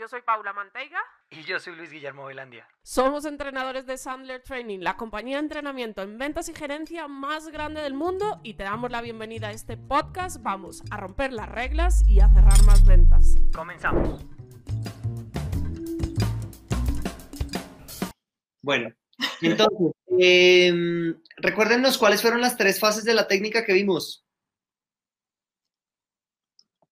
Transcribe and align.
Yo 0.00 0.08
soy 0.08 0.22
Paula 0.22 0.54
Manteiga. 0.54 0.98
Y 1.28 1.42
yo 1.42 1.60
soy 1.60 1.76
Luis 1.76 1.90
Guillermo 1.90 2.24
Velandia. 2.24 2.66
Somos 2.82 3.26
entrenadores 3.26 3.84
de 3.84 3.98
Sandler 3.98 4.42
Training, 4.42 4.78
la 4.78 4.96
compañía 4.96 5.36
de 5.36 5.42
entrenamiento 5.42 6.00
en 6.00 6.16
ventas 6.16 6.48
y 6.48 6.54
gerencia 6.54 7.06
más 7.06 7.48
grande 7.48 7.82
del 7.82 7.92
mundo 7.92 8.40
y 8.42 8.54
te 8.54 8.62
damos 8.62 8.90
la 8.90 9.02
bienvenida 9.02 9.48
a 9.48 9.52
este 9.52 9.76
podcast. 9.76 10.42
Vamos 10.42 10.82
a 10.90 10.96
romper 10.96 11.34
las 11.34 11.50
reglas 11.50 12.02
y 12.08 12.20
a 12.20 12.30
cerrar 12.30 12.62
más 12.62 12.86
ventas. 12.86 13.34
Comenzamos. 13.54 14.24
Bueno, 18.62 18.88
entonces, 19.42 19.92
eh, 20.18 21.12
recuérdenos 21.36 21.98
cuáles 21.98 22.22
fueron 22.22 22.40
las 22.40 22.56
tres 22.56 22.80
fases 22.80 23.04
de 23.04 23.12
la 23.12 23.28
técnica 23.28 23.66
que 23.66 23.74
vimos. 23.74 24.24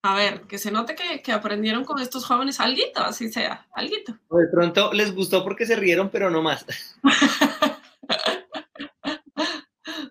A 0.03 0.15
ver, 0.15 0.43
que 0.43 0.59
se 0.59 0.71
note 0.71 0.95
que, 0.95 1.33
aprendieron 1.33 1.85
con 1.85 2.01
estos 2.01 2.25
jóvenes 2.25 2.61
alguito, 2.61 3.01
así 3.01 3.33
sea, 3.33 3.67
alguito. 3.73 4.13
De 4.31 4.47
pronto 4.51 4.93
les 4.93 5.13
gustó 5.13 5.43
porque 5.43 5.67
se 5.67 5.75
rieron, 5.75 6.09
pero 6.09 6.31
no 6.31 6.41
más. 6.41 6.65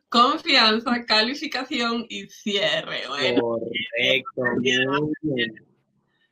Confianza, 0.10 1.06
calificación 1.06 2.06
y 2.10 2.28
cierre. 2.28 3.04
Correcto, 3.06 4.42
bien. 4.60 4.86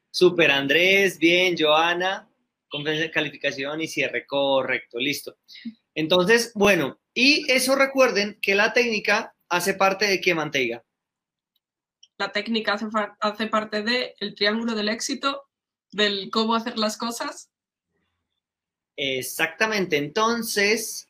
Super 0.10 0.52
Andrés, 0.52 1.18
bien, 1.18 1.56
Joana, 1.58 2.30
confianza, 2.68 3.10
calificación 3.12 3.80
y 3.82 3.88
cierre, 3.88 4.26
correcto, 4.26 5.00
listo. 5.00 5.38
Entonces, 5.94 6.52
bueno, 6.56 7.00
y 7.14 7.50
eso 7.50 7.76
recuerden 7.76 8.38
que 8.42 8.56
la 8.56 8.74
técnica 8.74 9.34
hace 9.48 9.76
parte 9.76 10.08
de 10.08 10.20
que 10.20 10.36
manteiga 10.36 10.84
la 12.18 12.32
técnica 12.32 12.78
hace, 13.20 13.48
parte 13.48 13.84
del 13.84 14.36
triángulo 14.36 14.76
del 14.76 14.90
éxito, 14.90 15.44
del 15.92 16.30
cómo 16.32 16.56
hacer 16.56 16.78
las 16.78 16.98
cosas. 16.98 17.50
Exactamente. 18.96 19.98
Entonces, 19.98 21.10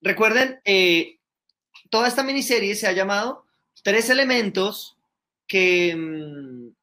recuerden, 0.00 0.60
eh, 0.64 1.18
toda 1.90 2.08
esta 2.08 2.22
miniserie 2.22 2.74
se 2.74 2.86
ha 2.86 2.92
llamado 2.92 3.48
Tres 3.82 4.10
elementos 4.10 4.96
que 5.46 5.94
mm, 5.94 6.74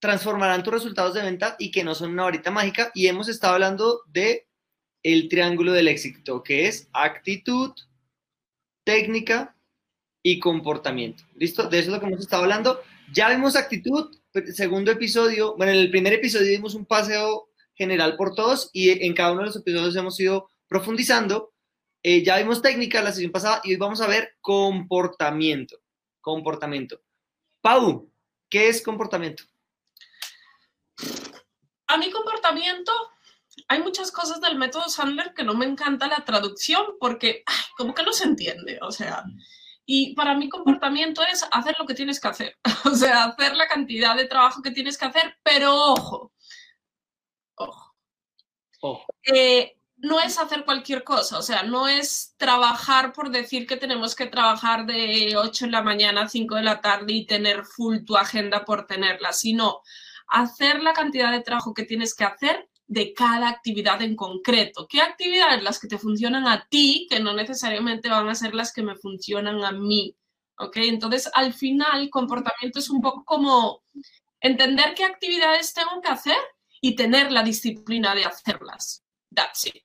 transformarán 0.00 0.62
tus 0.62 0.72
resultados 0.72 1.14
de 1.14 1.22
venta 1.22 1.56
y 1.58 1.70
que 1.70 1.84
no 1.84 1.94
son 1.94 2.10
una 2.10 2.24
varita 2.24 2.50
mágica. 2.50 2.90
Y 2.94 3.06
hemos 3.06 3.28
estado 3.28 3.54
hablando 3.54 4.02
de 4.06 4.48
el 5.02 5.28
triángulo 5.28 5.72
del 5.72 5.88
éxito, 5.88 6.42
que 6.42 6.66
es 6.66 6.88
actitud, 6.92 7.72
técnica 8.84 9.56
y 10.30 10.38
comportamiento. 10.38 11.24
¿Listo? 11.36 11.68
De 11.68 11.78
eso 11.78 11.88
es 11.88 11.94
lo 11.94 12.00
que 12.00 12.06
hemos 12.06 12.20
estado 12.20 12.42
hablando. 12.42 12.82
Ya 13.14 13.30
vimos 13.30 13.56
actitud, 13.56 14.14
segundo 14.52 14.90
episodio. 14.90 15.56
Bueno, 15.56 15.72
en 15.72 15.78
el 15.78 15.90
primer 15.90 16.12
episodio 16.12 16.50
dimos 16.50 16.74
un 16.74 16.84
paseo 16.84 17.48
general 17.74 18.14
por 18.16 18.34
todos 18.34 18.68
y 18.74 19.06
en 19.06 19.14
cada 19.14 19.32
uno 19.32 19.40
de 19.40 19.46
los 19.46 19.56
episodios 19.56 19.96
hemos 19.96 20.20
ido 20.20 20.50
profundizando. 20.68 21.54
Eh, 22.02 22.22
ya 22.22 22.36
vimos 22.36 22.60
técnica 22.60 23.02
la 23.02 23.12
sesión 23.12 23.32
pasada 23.32 23.62
y 23.64 23.70
hoy 23.70 23.76
vamos 23.76 24.02
a 24.02 24.06
ver 24.06 24.36
comportamiento. 24.42 25.78
Comportamiento. 26.20 27.00
Pau, 27.62 28.12
¿qué 28.50 28.68
es 28.68 28.82
comportamiento? 28.82 29.44
A 31.86 31.96
mi 31.96 32.10
comportamiento, 32.10 32.92
hay 33.66 33.82
muchas 33.82 34.12
cosas 34.12 34.42
del 34.42 34.58
método 34.58 34.90
Sandler 34.90 35.32
que 35.32 35.42
no 35.42 35.54
me 35.54 35.64
encanta 35.64 36.06
la 36.06 36.22
traducción 36.26 36.84
porque 37.00 37.44
como 37.78 37.94
que 37.94 38.02
no 38.02 38.12
se 38.12 38.24
entiende. 38.24 38.78
O 38.82 38.92
sea, 38.92 39.24
y 39.90 40.14
para 40.14 40.34
mí 40.34 40.50
comportamiento 40.50 41.22
es 41.24 41.46
hacer 41.50 41.74
lo 41.78 41.86
que 41.86 41.94
tienes 41.94 42.20
que 42.20 42.28
hacer, 42.28 42.58
o 42.84 42.90
sea, 42.90 43.24
hacer 43.24 43.56
la 43.56 43.66
cantidad 43.66 44.14
de 44.14 44.26
trabajo 44.26 44.60
que 44.60 44.70
tienes 44.70 44.98
que 44.98 45.06
hacer, 45.06 45.38
pero 45.42 45.74
ojo, 45.94 46.30
ojo. 47.54 47.94
Eh, 49.22 49.78
no 49.96 50.20
es 50.20 50.38
hacer 50.38 50.66
cualquier 50.66 51.04
cosa, 51.04 51.38
o 51.38 51.42
sea, 51.42 51.62
no 51.62 51.88
es 51.88 52.34
trabajar 52.36 53.14
por 53.14 53.30
decir 53.30 53.66
que 53.66 53.78
tenemos 53.78 54.14
que 54.14 54.26
trabajar 54.26 54.84
de 54.84 55.34
8 55.38 55.64
de 55.64 55.72
la 55.72 55.82
mañana 55.82 56.24
a 56.24 56.28
5 56.28 56.56
de 56.56 56.62
la 56.64 56.82
tarde 56.82 57.14
y 57.14 57.26
tener 57.26 57.64
full 57.64 58.04
tu 58.04 58.18
agenda 58.18 58.66
por 58.66 58.86
tenerla, 58.86 59.32
sino 59.32 59.80
hacer 60.26 60.82
la 60.82 60.92
cantidad 60.92 61.32
de 61.32 61.40
trabajo 61.40 61.72
que 61.72 61.84
tienes 61.84 62.14
que 62.14 62.24
hacer 62.24 62.68
de 62.88 63.12
cada 63.12 63.50
actividad 63.50 64.00
en 64.02 64.16
concreto. 64.16 64.88
¿Qué 64.88 65.00
actividades 65.00 65.62
las 65.62 65.78
que 65.78 65.88
te 65.88 65.98
funcionan 65.98 66.48
a 66.48 66.66
ti, 66.68 67.06
que 67.08 67.20
no 67.20 67.34
necesariamente 67.34 68.08
van 68.08 68.28
a 68.28 68.34
ser 68.34 68.54
las 68.54 68.72
que 68.72 68.82
me 68.82 68.96
funcionan 68.96 69.62
a 69.62 69.72
mí? 69.72 70.16
¿Ok? 70.56 70.78
Entonces, 70.78 71.30
al 71.34 71.52
final, 71.52 72.08
comportamiento 72.10 72.78
es 72.78 72.88
un 72.88 73.02
poco 73.02 73.24
como 73.24 73.82
entender 74.40 74.94
qué 74.96 75.04
actividades 75.04 75.74
tengo 75.74 76.00
que 76.02 76.08
hacer 76.08 76.38
y 76.80 76.96
tener 76.96 77.30
la 77.30 77.42
disciplina 77.42 78.14
de 78.14 78.24
hacerlas. 78.24 79.04
That's 79.34 79.66
it. 79.66 79.84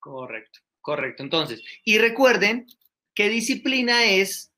Correcto, 0.00 0.58
correcto. 0.80 1.22
Entonces, 1.22 1.62
y 1.84 1.98
recuerden 1.98 2.66
qué 3.14 3.28
disciplina 3.28 4.04
es 4.04 4.52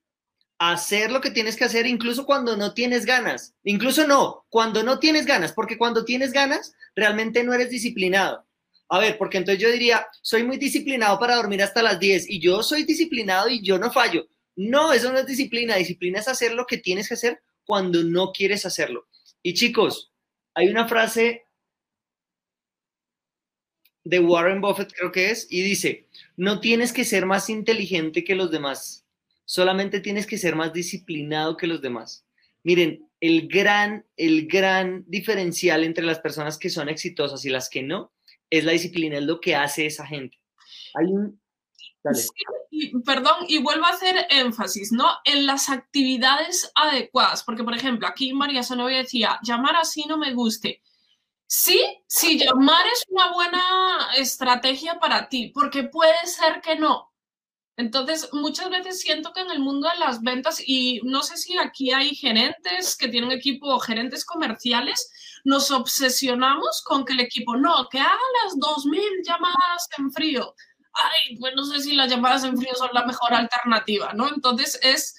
hacer 0.60 1.10
lo 1.10 1.22
que 1.22 1.30
tienes 1.30 1.56
que 1.56 1.64
hacer 1.64 1.86
incluso 1.86 2.26
cuando 2.26 2.54
no 2.54 2.74
tienes 2.74 3.06
ganas. 3.06 3.54
Incluso 3.64 4.06
no, 4.06 4.44
cuando 4.50 4.82
no 4.82 4.98
tienes 4.98 5.24
ganas, 5.24 5.54
porque 5.54 5.78
cuando 5.78 6.04
tienes 6.04 6.32
ganas, 6.32 6.74
realmente 6.94 7.42
no 7.42 7.54
eres 7.54 7.70
disciplinado. 7.70 8.46
A 8.90 8.98
ver, 8.98 9.16
porque 9.16 9.38
entonces 9.38 9.62
yo 9.62 9.70
diría, 9.70 10.06
soy 10.20 10.44
muy 10.44 10.58
disciplinado 10.58 11.18
para 11.18 11.36
dormir 11.36 11.62
hasta 11.62 11.82
las 11.82 11.98
10 11.98 12.28
y 12.28 12.40
yo 12.40 12.62
soy 12.62 12.84
disciplinado 12.84 13.48
y 13.48 13.62
yo 13.62 13.78
no 13.78 13.90
fallo. 13.90 14.28
No, 14.54 14.92
eso 14.92 15.10
no 15.10 15.18
es 15.18 15.26
disciplina. 15.26 15.76
Disciplina 15.76 16.18
es 16.18 16.28
hacer 16.28 16.52
lo 16.52 16.66
que 16.66 16.76
tienes 16.76 17.08
que 17.08 17.14
hacer 17.14 17.40
cuando 17.64 18.04
no 18.04 18.30
quieres 18.30 18.66
hacerlo. 18.66 19.06
Y 19.42 19.54
chicos, 19.54 20.12
hay 20.52 20.68
una 20.68 20.86
frase 20.86 21.46
de 24.04 24.18
Warren 24.18 24.60
Buffett, 24.60 24.92
creo 24.92 25.10
que 25.10 25.30
es, 25.30 25.46
y 25.48 25.62
dice, 25.62 26.06
no 26.36 26.60
tienes 26.60 26.92
que 26.92 27.06
ser 27.06 27.24
más 27.24 27.48
inteligente 27.48 28.24
que 28.24 28.34
los 28.34 28.50
demás 28.50 29.06
solamente 29.50 29.98
tienes 29.98 30.28
que 30.28 30.38
ser 30.38 30.54
más 30.54 30.72
disciplinado 30.72 31.56
que 31.56 31.66
los 31.66 31.82
demás. 31.82 32.24
Miren, 32.62 33.10
el 33.18 33.48
gran, 33.48 34.06
el 34.16 34.46
gran 34.46 35.02
diferencial 35.08 35.82
entre 35.82 36.04
las 36.04 36.20
personas 36.20 36.56
que 36.56 36.70
son 36.70 36.88
exitosas 36.88 37.44
y 37.44 37.50
las 37.50 37.68
que 37.68 37.82
no 37.82 38.12
es 38.48 38.64
la 38.64 38.70
disciplina, 38.70 39.18
es 39.18 39.24
lo 39.24 39.40
que 39.40 39.56
hace 39.56 39.86
esa 39.86 40.06
gente. 40.06 40.38
Hay 40.94 41.06
un... 41.06 41.40
perdón, 43.04 43.46
y 43.48 43.58
vuelvo 43.60 43.86
a 43.86 43.90
hacer 43.90 44.24
énfasis, 44.30 44.92
¿no? 44.92 45.08
En 45.24 45.46
las 45.46 45.68
actividades 45.68 46.70
adecuadas, 46.76 47.42
porque 47.42 47.64
por 47.64 47.74
ejemplo, 47.74 48.06
aquí 48.06 48.32
María 48.32 48.62
Sonovia 48.62 48.98
decía, 48.98 49.40
llamar 49.42 49.74
así 49.74 50.04
no 50.06 50.16
me 50.16 50.32
guste. 50.32 50.80
Sí, 51.48 51.84
sí, 52.06 52.38
llamar 52.38 52.86
es 52.86 53.04
una 53.08 53.32
buena 53.32 54.10
estrategia 54.16 55.00
para 55.00 55.28
ti, 55.28 55.48
porque 55.52 55.82
puede 55.82 56.24
ser 56.26 56.60
que 56.60 56.76
no, 56.76 57.09
entonces, 57.80 58.28
muchas 58.32 58.68
veces 58.68 59.00
siento 59.00 59.32
que 59.32 59.40
en 59.40 59.50
el 59.50 59.58
mundo 59.58 59.88
de 59.88 59.98
las 59.98 60.20
ventas, 60.20 60.62
y 60.64 61.00
no 61.02 61.22
sé 61.22 61.38
si 61.38 61.56
aquí 61.56 61.92
hay 61.92 62.14
gerentes 62.14 62.94
que 62.94 63.08
tienen 63.08 63.32
equipo 63.32 63.68
o 63.68 63.80
gerentes 63.80 64.26
comerciales, 64.26 65.10
nos 65.44 65.70
obsesionamos 65.70 66.82
con 66.84 67.06
que 67.06 67.14
el 67.14 67.20
equipo 67.20 67.56
no, 67.56 67.88
que 67.88 67.98
haga 67.98 68.18
las 68.44 68.54
2.000 68.56 69.00
llamadas 69.26 69.88
en 69.96 70.12
frío. 70.12 70.54
Ay, 70.92 71.36
pues 71.38 71.54
no 71.56 71.64
sé 71.64 71.80
si 71.80 71.94
las 71.94 72.10
llamadas 72.10 72.44
en 72.44 72.58
frío 72.58 72.74
son 72.74 72.90
la 72.92 73.06
mejor 73.06 73.32
alternativa, 73.32 74.12
¿no? 74.12 74.28
Entonces 74.28 74.78
es 74.82 75.16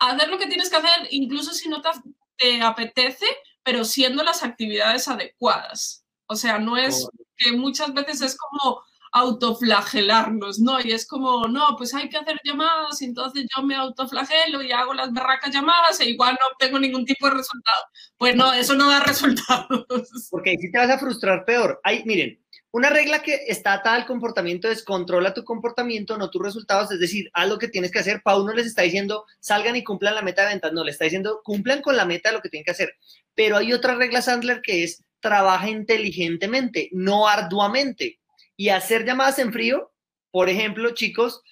hacer 0.00 0.28
lo 0.28 0.38
que 0.38 0.48
tienes 0.48 0.70
que 0.70 0.76
hacer, 0.76 1.06
incluso 1.10 1.52
si 1.52 1.68
no 1.68 1.80
te, 1.80 1.90
te 2.36 2.60
apetece, 2.60 3.26
pero 3.62 3.84
siendo 3.84 4.24
las 4.24 4.42
actividades 4.42 5.06
adecuadas. 5.06 6.04
O 6.26 6.34
sea, 6.34 6.58
no 6.58 6.76
es 6.76 7.08
que 7.36 7.52
muchas 7.52 7.94
veces 7.94 8.20
es 8.20 8.36
como 8.36 8.82
autoflagelarnos, 9.14 10.58
¿no? 10.58 10.80
Y 10.80 10.90
es 10.90 11.06
como, 11.06 11.46
no, 11.46 11.76
pues 11.78 11.94
hay 11.94 12.08
que 12.08 12.18
hacer 12.18 12.36
llamadas, 12.44 13.00
entonces 13.00 13.46
yo 13.54 13.62
me 13.62 13.76
autoflagelo 13.76 14.60
y 14.60 14.72
hago 14.72 14.92
las 14.92 15.12
berracas 15.12 15.54
llamadas 15.54 16.00
e 16.00 16.10
igual 16.10 16.36
no 16.40 16.48
obtengo 16.52 16.80
ningún 16.80 17.04
tipo 17.04 17.28
de 17.28 17.34
resultado. 17.34 17.84
Pues 18.18 18.34
no, 18.34 18.52
eso 18.52 18.74
no 18.74 18.90
da 18.90 18.98
resultados. 19.00 19.86
Porque 20.32 20.50
ahí 20.50 20.56
sí 20.58 20.70
te 20.72 20.78
vas 20.78 20.90
a 20.90 20.98
frustrar 20.98 21.44
peor. 21.44 21.80
Ahí, 21.84 22.02
miren, 22.04 22.44
una 22.72 22.90
regla 22.90 23.22
que 23.22 23.38
está 23.46 23.74
atada 23.74 23.94
al 23.94 24.04
comportamiento 24.06 24.68
es 24.68 24.82
controla 24.82 25.32
tu 25.32 25.44
comportamiento, 25.44 26.18
no 26.18 26.28
tus 26.28 26.42
resultados, 26.42 26.90
es 26.90 26.98
decir, 26.98 27.30
haz 27.34 27.48
lo 27.48 27.60
que 27.60 27.68
tienes 27.68 27.92
que 27.92 28.00
hacer. 28.00 28.20
Pau 28.20 28.44
no 28.44 28.52
les 28.52 28.66
está 28.66 28.82
diciendo 28.82 29.26
salgan 29.38 29.76
y 29.76 29.84
cumplan 29.84 30.16
la 30.16 30.22
meta 30.22 30.42
de 30.42 30.48
ventas, 30.48 30.72
no, 30.72 30.82
le 30.82 30.90
está 30.90 31.04
diciendo 31.04 31.40
cumplan 31.44 31.82
con 31.82 31.96
la 31.96 32.04
meta 32.04 32.30
de 32.30 32.34
lo 32.34 32.42
que 32.42 32.48
tienen 32.48 32.64
que 32.64 32.72
hacer. 32.72 32.96
Pero 33.32 33.58
hay 33.58 33.72
otra 33.72 33.94
regla, 33.94 34.22
Sandler, 34.22 34.60
que 34.60 34.82
es 34.82 35.04
trabaja 35.20 35.70
inteligentemente, 35.70 36.88
no 36.90 37.28
arduamente. 37.28 38.18
Y 38.56 38.68
hacer 38.68 39.04
llamadas 39.04 39.38
en 39.38 39.52
frío, 39.52 39.92
por 40.30 40.48
ejemplo, 40.48 40.94
chicos, 40.94 41.42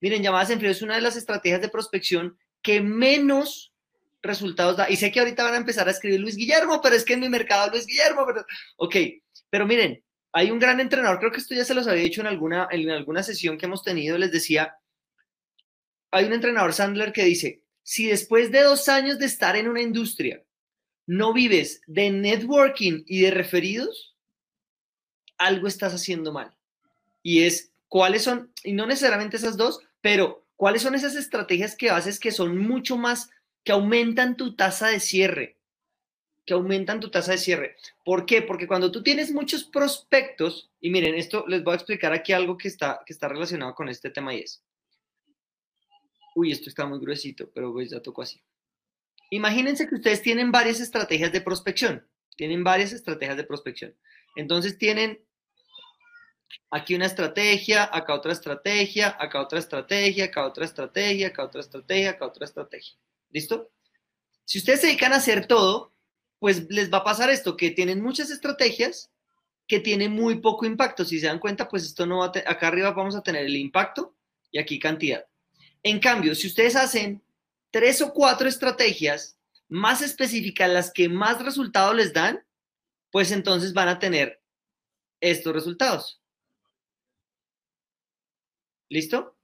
miren, 0.00 0.22
llamadas 0.22 0.50
en 0.50 0.58
frío 0.58 0.70
es 0.70 0.82
una 0.82 0.96
de 0.96 1.00
las 1.00 1.16
estrategias 1.16 1.60
de 1.60 1.68
prospección 1.68 2.36
que 2.62 2.80
menos 2.80 3.72
resultados 4.22 4.76
da. 4.76 4.88
Y 4.90 4.96
sé 4.96 5.10
que 5.10 5.20
ahorita 5.20 5.42
van 5.44 5.54
a 5.54 5.58
empezar 5.58 5.88
a 5.88 5.90
escribir 5.90 6.20
Luis 6.20 6.36
Guillermo, 6.36 6.80
pero 6.82 6.94
es 6.94 7.04
que 7.04 7.14
en 7.14 7.20
mi 7.20 7.28
mercado 7.28 7.70
Luis 7.70 7.86
Guillermo, 7.86 8.24
pero 8.26 8.44
ok, 8.76 8.96
pero 9.50 9.66
miren, 9.66 10.02
hay 10.32 10.50
un 10.50 10.58
gran 10.58 10.80
entrenador, 10.80 11.18
creo 11.18 11.30
que 11.30 11.38
esto 11.38 11.54
ya 11.54 11.64
se 11.64 11.74
los 11.74 11.86
había 11.86 12.04
dicho 12.04 12.20
en 12.20 12.26
alguna, 12.26 12.68
en 12.70 12.88
alguna 12.90 13.22
sesión 13.22 13.58
que 13.58 13.66
hemos 13.66 13.82
tenido, 13.82 14.16
les 14.16 14.32
decía, 14.32 14.76
hay 16.10 16.24
un 16.24 16.32
entrenador 16.32 16.72
Sandler 16.72 17.12
que 17.12 17.24
dice, 17.24 17.62
si 17.82 18.06
después 18.06 18.50
de 18.50 18.62
dos 18.62 18.88
años 18.88 19.18
de 19.18 19.26
estar 19.26 19.56
en 19.56 19.68
una 19.68 19.82
industria 19.82 20.42
no 21.06 21.32
vives 21.32 21.82
de 21.86 22.10
networking 22.10 23.02
y 23.06 23.20
de 23.22 23.30
referidos, 23.30 24.11
algo 25.44 25.66
estás 25.66 25.94
haciendo 25.94 26.32
mal. 26.32 26.56
Y 27.22 27.44
es 27.44 27.72
cuáles 27.88 28.22
son, 28.22 28.52
y 28.64 28.72
no 28.72 28.86
necesariamente 28.86 29.36
esas 29.36 29.56
dos, 29.56 29.80
pero 30.00 30.46
cuáles 30.56 30.82
son 30.82 30.94
esas 30.94 31.14
estrategias 31.14 31.76
que 31.76 31.90
haces 31.90 32.18
que 32.18 32.32
son 32.32 32.58
mucho 32.58 32.96
más, 32.96 33.30
que 33.64 33.72
aumentan 33.72 34.36
tu 34.36 34.56
tasa 34.56 34.88
de 34.88 35.00
cierre, 35.00 35.56
que 36.44 36.54
aumentan 36.54 37.00
tu 37.00 37.10
tasa 37.10 37.32
de 37.32 37.38
cierre. 37.38 37.76
¿Por 38.04 38.26
qué? 38.26 38.42
Porque 38.42 38.66
cuando 38.66 38.90
tú 38.90 39.02
tienes 39.02 39.32
muchos 39.32 39.64
prospectos, 39.64 40.70
y 40.80 40.90
miren, 40.90 41.14
esto 41.14 41.44
les 41.46 41.62
voy 41.62 41.72
a 41.72 41.76
explicar 41.76 42.12
aquí 42.12 42.32
algo 42.32 42.56
que 42.56 42.68
está, 42.68 43.02
que 43.06 43.12
está 43.12 43.28
relacionado 43.28 43.74
con 43.74 43.88
este 43.88 44.10
tema 44.10 44.34
y 44.34 44.40
es, 44.40 44.64
uy, 46.34 46.50
esto 46.50 46.68
está 46.68 46.86
muy 46.86 46.98
gruesito, 46.98 47.50
pero 47.50 47.72
pues 47.72 47.90
ya 47.90 48.00
tocó 48.00 48.22
así. 48.22 48.40
Imagínense 49.30 49.88
que 49.88 49.94
ustedes 49.94 50.22
tienen 50.22 50.52
varias 50.52 50.80
estrategias 50.80 51.32
de 51.32 51.40
prospección, 51.40 52.06
tienen 52.36 52.64
varias 52.64 52.92
estrategias 52.92 53.36
de 53.36 53.44
prospección. 53.44 53.94
Entonces 54.36 54.78
tienen 54.78 55.20
Aquí 56.70 56.94
una 56.94 57.06
estrategia, 57.06 57.88
acá 57.92 58.14
otra 58.14 58.32
estrategia, 58.32 59.16
acá 59.18 59.40
otra 59.40 59.58
estrategia, 59.58 60.24
acá 60.26 60.46
otra 60.46 60.64
estrategia, 60.64 61.28
acá 61.28 61.44
otra 61.44 61.60
estrategia, 61.60 62.10
acá 62.10 62.26
otra 62.26 62.44
estrategia. 62.44 62.94
¿Listo? 63.30 63.70
Si 64.44 64.58
ustedes 64.58 64.80
se 64.80 64.86
dedican 64.88 65.12
a 65.12 65.16
hacer 65.16 65.46
todo, 65.46 65.92
pues 66.38 66.66
les 66.70 66.92
va 66.92 66.98
a 66.98 67.04
pasar 67.04 67.30
esto, 67.30 67.56
que 67.56 67.70
tienen 67.70 68.02
muchas 68.02 68.30
estrategias 68.30 69.10
que 69.66 69.80
tienen 69.80 70.12
muy 70.12 70.40
poco 70.40 70.66
impacto. 70.66 71.04
Si 71.04 71.20
se 71.20 71.26
dan 71.26 71.38
cuenta, 71.38 71.68
pues 71.68 71.84
esto 71.84 72.06
no 72.06 72.18
va 72.18 72.26
a 72.26 72.50
acá 72.50 72.68
arriba 72.68 72.90
vamos 72.90 73.14
a 73.16 73.22
tener 73.22 73.46
el 73.46 73.56
impacto 73.56 74.16
y 74.50 74.58
aquí 74.58 74.78
cantidad. 74.78 75.24
En 75.82 75.98
cambio, 75.98 76.34
si 76.34 76.46
ustedes 76.46 76.76
hacen 76.76 77.22
tres 77.70 78.02
o 78.02 78.12
cuatro 78.12 78.48
estrategias 78.48 79.38
más 79.68 80.02
específicas, 80.02 80.70
las 80.70 80.90
que 80.92 81.08
más 81.08 81.42
resultados 81.42 81.94
les 81.94 82.12
dan, 82.12 82.44
pues 83.10 83.30
entonces 83.30 83.72
van 83.72 83.88
a 83.88 83.98
tener 83.98 84.42
estos 85.20 85.52
resultados. 85.52 86.21
¿Listo? 88.92 89.38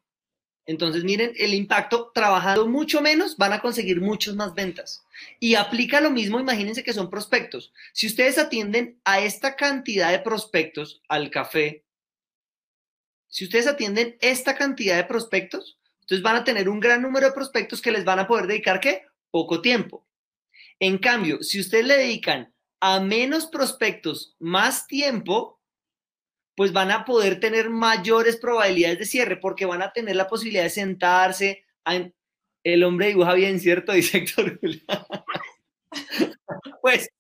Entonces, 0.67 1.05
miren, 1.05 1.33
el 1.39 1.55
impacto, 1.55 2.13
trabajando 2.15 2.69
mucho 2.69 3.01
menos, 3.01 3.39
van 3.39 3.55
a 3.55 3.61
conseguir 3.61 3.99
muchas 4.03 4.35
más 4.35 4.53
ventas. 4.53 5.07
Y 5.41 5.55
aplica 5.55 6.03
lo 6.03 6.11
mismo, 6.11 6.39
imagínense 6.39 6.85
que 6.85 6.93
son 6.93 7.09
prospectos. 7.09 7.73
Si 7.95 8.07
ustedes 8.07 8.37
atienden 8.37 9.01
a 9.05 9.21
esta 9.21 9.57
cantidad 9.57 10.11
de 10.11 10.19
prospectos, 10.19 11.01
al 11.09 11.31
café, 11.31 11.87
si 13.29 13.45
ustedes 13.45 13.67
atienden 13.67 14.19
esta 14.21 14.55
cantidad 14.55 14.97
de 14.97 15.05
prospectos, 15.05 15.79
entonces 16.03 16.23
van 16.23 16.37
a 16.37 16.45
tener 16.45 16.69
un 16.69 16.79
gran 16.79 17.01
número 17.01 17.29
de 17.29 17.33
prospectos 17.33 17.81
que 17.81 17.93
les 17.93 18.05
van 18.05 18.19
a 18.19 18.29
poder 18.29 18.47
dedicar, 18.47 18.81
¿qué? 18.81 19.07
Poco 19.31 19.63
tiempo. 19.63 20.07
En 20.79 20.99
cambio, 20.99 21.43
si 21.43 21.59
ustedes 21.59 21.87
le 21.87 21.97
dedican 21.97 22.53
a 22.81 23.01
menos 23.01 23.47
prospectos 23.47 24.37
más 24.39 24.87
tiempo, 24.87 25.58
pues 26.59 26.73
van 26.73 26.91
a 26.91 27.05
poder 27.05 27.39
tener 27.39 27.71
mayores 27.71 28.37
probabilidades 28.37 28.99
de 28.99 29.05
cierre 29.05 29.37
porque 29.37 29.65
van 29.65 29.81
a 29.81 29.93
tener 29.93 30.17
la 30.17 30.27
posibilidad 30.27 30.65
de 30.65 30.71
sentarse. 30.71 31.65
El 32.65 32.83
hombre 32.83 33.07
dibuja 33.07 33.33
bien, 33.35 33.61
¿cierto? 33.61 33.93
Dice 33.93 34.19
Héctor 34.19 34.59
pues, 36.83 37.11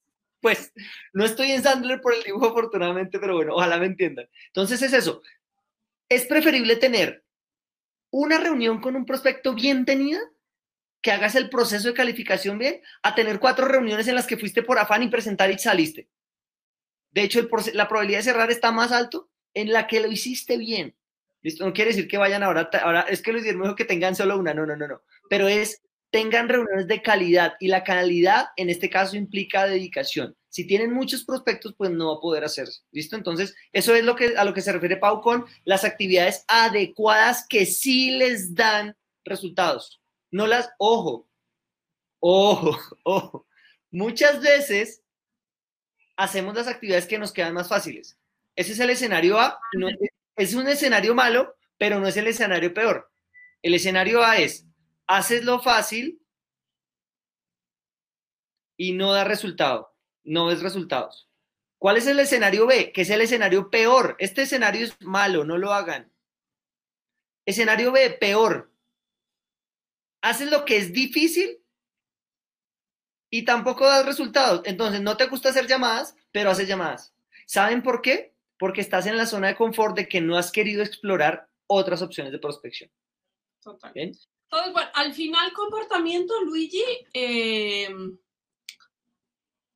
pues, 0.41 0.73
no 1.13 1.25
estoy 1.25 1.53
en 1.53 1.63
Sandler 1.63 2.01
por 2.01 2.15
el 2.15 2.25
dibujo 2.25 2.49
afortunadamente, 2.49 3.21
pero 3.21 3.37
bueno, 3.37 3.55
ojalá 3.55 3.79
me 3.79 3.87
entiendan. 3.87 4.29
Entonces 4.49 4.83
es 4.83 4.93
eso. 4.93 5.23
Es 6.09 6.27
preferible 6.27 6.75
tener 6.75 7.23
una 8.11 8.39
reunión 8.39 8.81
con 8.81 8.97
un 8.97 9.07
prospecto 9.07 9.55
bien 9.55 9.85
tenida, 9.85 10.19
que 11.01 11.13
hagas 11.13 11.37
el 11.37 11.49
proceso 11.49 11.87
de 11.87 11.95
calificación 11.95 12.59
bien, 12.59 12.81
a 13.05 13.15
tener 13.15 13.39
cuatro 13.39 13.69
reuniones 13.69 14.09
en 14.09 14.17
las 14.17 14.27
que 14.27 14.37
fuiste 14.37 14.65
por 14.65 14.81
afán 14.81 15.05
y 15.05 15.09
presentar 15.09 15.49
y 15.53 15.59
saliste. 15.59 16.09
De 17.13 17.23
hecho, 17.23 17.49
la 17.73 17.87
probabilidad 17.87 18.19
de 18.19 18.25
cerrar 18.25 18.51
está 18.51 18.73
más 18.73 18.91
alto 18.91 19.28
en 19.61 19.73
la 19.73 19.89
que 19.89 20.01
lo 20.01 20.11
hiciste 20.11 20.57
bien. 20.57 20.95
¿Listo? 21.43 21.65
No 21.65 21.73
quiere 21.73 21.91
decir 21.91 22.07
que 22.07 22.17
vayan 22.17 22.43
ahora, 22.43 22.71
ahora 22.83 23.01
es 23.03 23.23
que 23.23 23.33
Luis 23.33 23.43
Guillermo 23.43 23.65
dijo 23.65 23.77
que 23.77 23.85
tengan 23.85 24.15
solo 24.15 24.39
una, 24.39 24.55
no, 24.55 24.65
no, 24.67 24.77
no, 24.77 24.87
no. 24.87 25.03
Pero 25.29 25.49
es, 25.49 25.83
tengan 26.11 26.49
reuniones 26.49 26.87
de 26.87 27.03
calidad 27.03 27.55
y 27.59 27.69
la 27.69 27.83
calidad 27.83 28.47
en 28.57 28.71
este 28.71 28.89
caso 28.89 29.17
implica 29.17 29.67
dedicación. 29.67 30.37
Si 30.49 30.65
tienen 30.65 30.93
muchos 30.93 31.25
prospectos, 31.25 31.75
pues 31.77 31.91
no 31.91 32.13
va 32.13 32.19
a 32.19 32.21
poder 32.21 32.45
hacerse. 32.45 32.83
¿Listo? 32.93 33.17
Entonces, 33.17 33.55
eso 33.73 33.95
es 33.95 34.05
lo 34.05 34.15
que, 34.15 34.37
a 34.37 34.45
lo 34.45 34.55
que 34.55 34.63
se 34.63 34.73
refiere 34.73 34.97
Pau 34.97 35.21
con 35.21 35.45
las 35.65 35.85
actividades 35.85 36.45
adecuadas 36.47 37.45
que 37.49 37.67
sí 37.67 38.13
les 38.13 38.55
dan 38.55 38.97
resultados. 39.25 40.01
No 40.31 40.47
las, 40.47 40.71
ojo, 40.79 41.29
ojo, 42.21 42.79
ojo. 43.03 43.47
Muchas 43.91 44.41
veces 44.41 45.03
hacemos 46.17 46.55
las 46.55 46.69
actividades 46.69 47.07
que 47.07 47.19
nos 47.19 47.33
quedan 47.33 47.55
más 47.55 47.69
fáciles. 47.69 48.19
Ese 48.59 48.73
es 48.73 48.81
el 48.81 48.91
escenario 48.91 49.39
A. 49.39 49.61
es 50.35 50.55
un 50.55 50.67
escenario 50.67 51.15
malo, 51.15 51.55
pero 51.79 52.01
no 52.01 52.09
es 52.09 52.17
el 52.17 52.27
escenario 52.27 52.75
peor. 52.75 53.09
El 53.63 53.73
escenario 53.75 54.25
A 54.25 54.39
es, 54.39 54.67
haces 55.07 55.45
lo 55.45 55.61
fácil 55.63 56.21
y 58.77 58.95
no 58.95 59.13
da 59.13 59.23
resultado, 59.23 59.95
no 60.25 60.47
ves 60.47 60.61
resultados. 60.61 61.31
¿Cuál 61.79 61.99
es 61.99 62.09
el 62.09 62.19
escenario 62.19 62.67
B? 62.67 62.91
Que 62.91 63.03
es 63.03 63.11
el 63.11 63.21
escenario 63.21 63.71
peor. 63.71 64.17
Este 64.19 64.43
escenario 64.43 64.87
es 64.87 65.01
malo, 65.03 65.45
no 65.45 65.57
lo 65.57 65.73
hagan. 65.73 66.13
Escenario 67.47 67.93
B, 67.93 68.11
peor. 68.11 68.73
Haces 70.21 70.51
lo 70.51 70.65
que 70.65 70.79
es 70.79 70.93
difícil 70.93 71.63
y 73.31 73.45
tampoco 73.45 73.87
das 73.87 74.05
resultados. 74.05 74.63
Entonces, 74.65 75.01
no 75.01 75.17
te 75.17 75.27
gusta 75.27 75.51
hacer 75.51 75.69
llamadas, 75.69 76.17
pero 76.33 76.51
haces 76.51 76.67
llamadas. 76.67 77.15
¿Saben 77.47 77.85
por 77.85 78.03
qué? 78.03 78.37
Porque 78.59 78.81
estás 78.81 79.07
en 79.07 79.17
la 79.17 79.27
zona 79.27 79.49
de 79.49 79.57
confort 79.57 79.97
de 79.97 80.09
que 80.09 80.21
no 80.21 80.37
has 80.37 80.51
querido 80.51 80.83
explorar 80.83 81.49
otras 81.67 82.03
opciones 82.03 82.33
de 82.33 82.39
prospección. 82.39 82.91
Total. 83.63 83.93
Entonces, 83.95 84.73
bueno, 84.73 84.91
al 84.95 85.13
final, 85.13 85.53
comportamiento, 85.53 86.35
Luigi, 86.45 86.83
eh, 87.13 87.89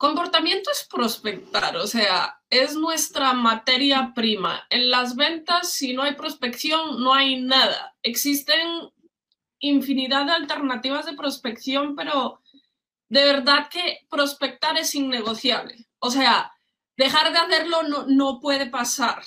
comportamiento 0.03 0.71
es 0.71 0.89
prospectar, 0.91 1.77
o 1.77 1.87
sea, 1.87 2.41
es 2.51 2.75
nuestra 2.75 3.35
materia 3.35 4.13
prima. 4.15 4.67
En 4.71 4.91
las 4.91 5.15
ventas, 5.15 5.73
si 5.73 5.93
no 5.93 6.03
hay 6.03 6.15
prospección, 6.15 7.03
no 7.03 7.15
hay 7.15 7.41
nada. 7.41 7.95
Existen 8.03 8.91
infinidad 9.61 10.27
de 10.27 10.33
alternativas 10.33 11.07
de 11.07 11.15
prospección, 11.15 11.95
pero 11.95 12.43
de 13.09 13.25
verdad 13.25 13.69
que 13.71 14.07
prospectar 14.11 14.77
es 14.77 14.95
innegociable. 14.95 15.87
O 15.99 16.11
sea, 16.11 16.53
dejar 16.97 17.33
de 17.33 17.39
hacerlo 17.39 17.83
no, 17.85 18.07
no 18.07 18.41
puede 18.41 18.67
pasar, 18.67 19.23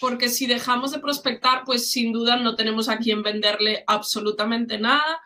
porque 0.00 0.28
si 0.28 0.46
dejamos 0.46 0.92
de 0.92 0.98
prospectar, 0.98 1.64
pues 1.64 1.90
sin 1.90 2.12
duda 2.12 2.36
no 2.36 2.56
tenemos 2.56 2.88
a 2.88 2.98
quien 2.98 3.22
venderle 3.22 3.84
absolutamente 3.86 4.78
nada. 4.78 5.20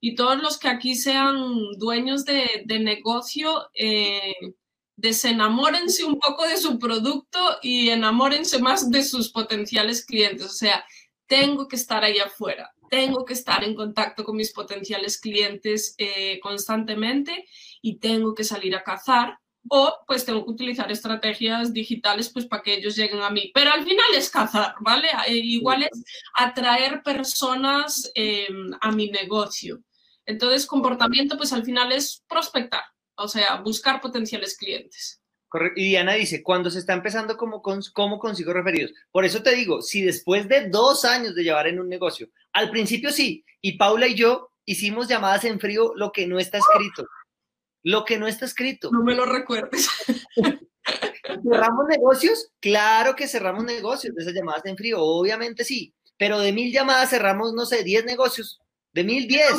Y 0.00 0.14
todos 0.14 0.42
los 0.42 0.58
que 0.58 0.68
aquí 0.68 0.94
sean 0.96 1.36
dueños 1.78 2.24
de, 2.24 2.62
de 2.66 2.78
negocio, 2.80 3.68
eh, 3.74 4.34
desenamórense 4.96 6.04
un 6.04 6.18
poco 6.18 6.46
de 6.46 6.56
su 6.56 6.78
producto 6.78 7.38
y 7.62 7.90
enamórense 7.90 8.58
más 8.58 8.90
de 8.90 9.04
sus 9.04 9.30
potenciales 9.30 10.04
clientes. 10.04 10.46
O 10.46 10.52
sea, 10.52 10.84
tengo 11.26 11.68
que 11.68 11.76
estar 11.76 12.04
ahí 12.04 12.18
afuera 12.18 12.70
tengo 12.90 13.24
que 13.24 13.34
estar 13.34 13.62
en 13.64 13.74
contacto 13.74 14.24
con 14.24 14.36
mis 14.36 14.52
potenciales 14.52 15.18
clientes 15.18 15.94
eh, 15.96 16.40
constantemente 16.40 17.46
y 17.80 17.98
tengo 17.98 18.34
que 18.34 18.44
salir 18.44 18.74
a 18.74 18.82
cazar 18.82 19.38
o 19.68 19.94
pues 20.06 20.24
tengo 20.24 20.44
que 20.44 20.50
utilizar 20.50 20.90
estrategias 20.90 21.72
digitales 21.72 22.30
pues 22.30 22.46
para 22.46 22.62
que 22.62 22.74
ellos 22.74 22.96
lleguen 22.96 23.22
a 23.22 23.30
mí. 23.30 23.50
Pero 23.54 23.72
al 23.72 23.84
final 23.84 24.06
es 24.14 24.30
cazar, 24.30 24.74
¿vale? 24.80 25.08
Eh, 25.26 25.34
igual 25.34 25.82
es 25.82 26.02
atraer 26.34 27.02
personas 27.02 28.10
em, 28.14 28.70
a 28.80 28.90
mi 28.92 29.10
negocio. 29.10 29.80
Entonces, 30.26 30.66
comportamiento 30.66 31.36
pues 31.36 31.52
al 31.52 31.64
final 31.64 31.92
es 31.92 32.22
prospectar, 32.28 32.82
o 33.16 33.28
sea, 33.28 33.56
buscar 33.56 34.00
potenciales 34.00 34.56
clientes. 34.56 35.20
Correcto. 35.48 35.80
Y 35.80 35.88
Diana 35.88 36.12
dice, 36.14 36.44
cuando 36.44 36.70
se 36.70 36.78
está 36.78 36.92
empezando, 36.92 37.36
¿cómo, 37.36 37.60
¿cómo 37.60 38.18
consigo 38.20 38.52
referidos? 38.52 38.92
Por 39.10 39.24
eso 39.24 39.42
te 39.42 39.54
digo, 39.56 39.82
si 39.82 40.02
después 40.02 40.48
de 40.48 40.68
dos 40.68 41.04
años 41.04 41.34
de 41.34 41.42
llevar 41.42 41.66
en 41.66 41.80
un 41.80 41.88
negocio, 41.88 42.28
al 42.52 42.70
principio 42.70 43.10
sí, 43.10 43.44
y 43.60 43.76
Paula 43.76 44.06
y 44.06 44.14
yo 44.14 44.52
hicimos 44.64 45.08
llamadas 45.08 45.44
en 45.44 45.58
frío 45.58 45.92
lo 45.96 46.12
que 46.12 46.28
no 46.28 46.38
está 46.38 46.58
escrito 46.58 47.04
lo 47.82 48.04
que 48.04 48.18
no 48.18 48.26
está 48.26 48.44
escrito. 48.44 48.90
No 48.90 49.02
me 49.02 49.14
lo 49.14 49.26
recuerdes. 49.26 49.88
¿Cerramos 51.42 51.86
negocios? 51.88 52.50
Claro 52.60 53.14
que 53.14 53.28
cerramos 53.28 53.64
negocios 53.64 54.14
de 54.14 54.22
esas 54.22 54.34
llamadas 54.34 54.64
en 54.66 54.76
frío, 54.76 55.00
obviamente 55.00 55.64
sí, 55.64 55.94
pero 56.16 56.38
de 56.38 56.52
mil 56.52 56.72
llamadas 56.72 57.10
cerramos, 57.10 57.54
no 57.54 57.64
sé, 57.64 57.82
diez 57.84 58.04
negocios, 58.04 58.60
de 58.92 59.04
mil, 59.04 59.26
diez. 59.28 59.52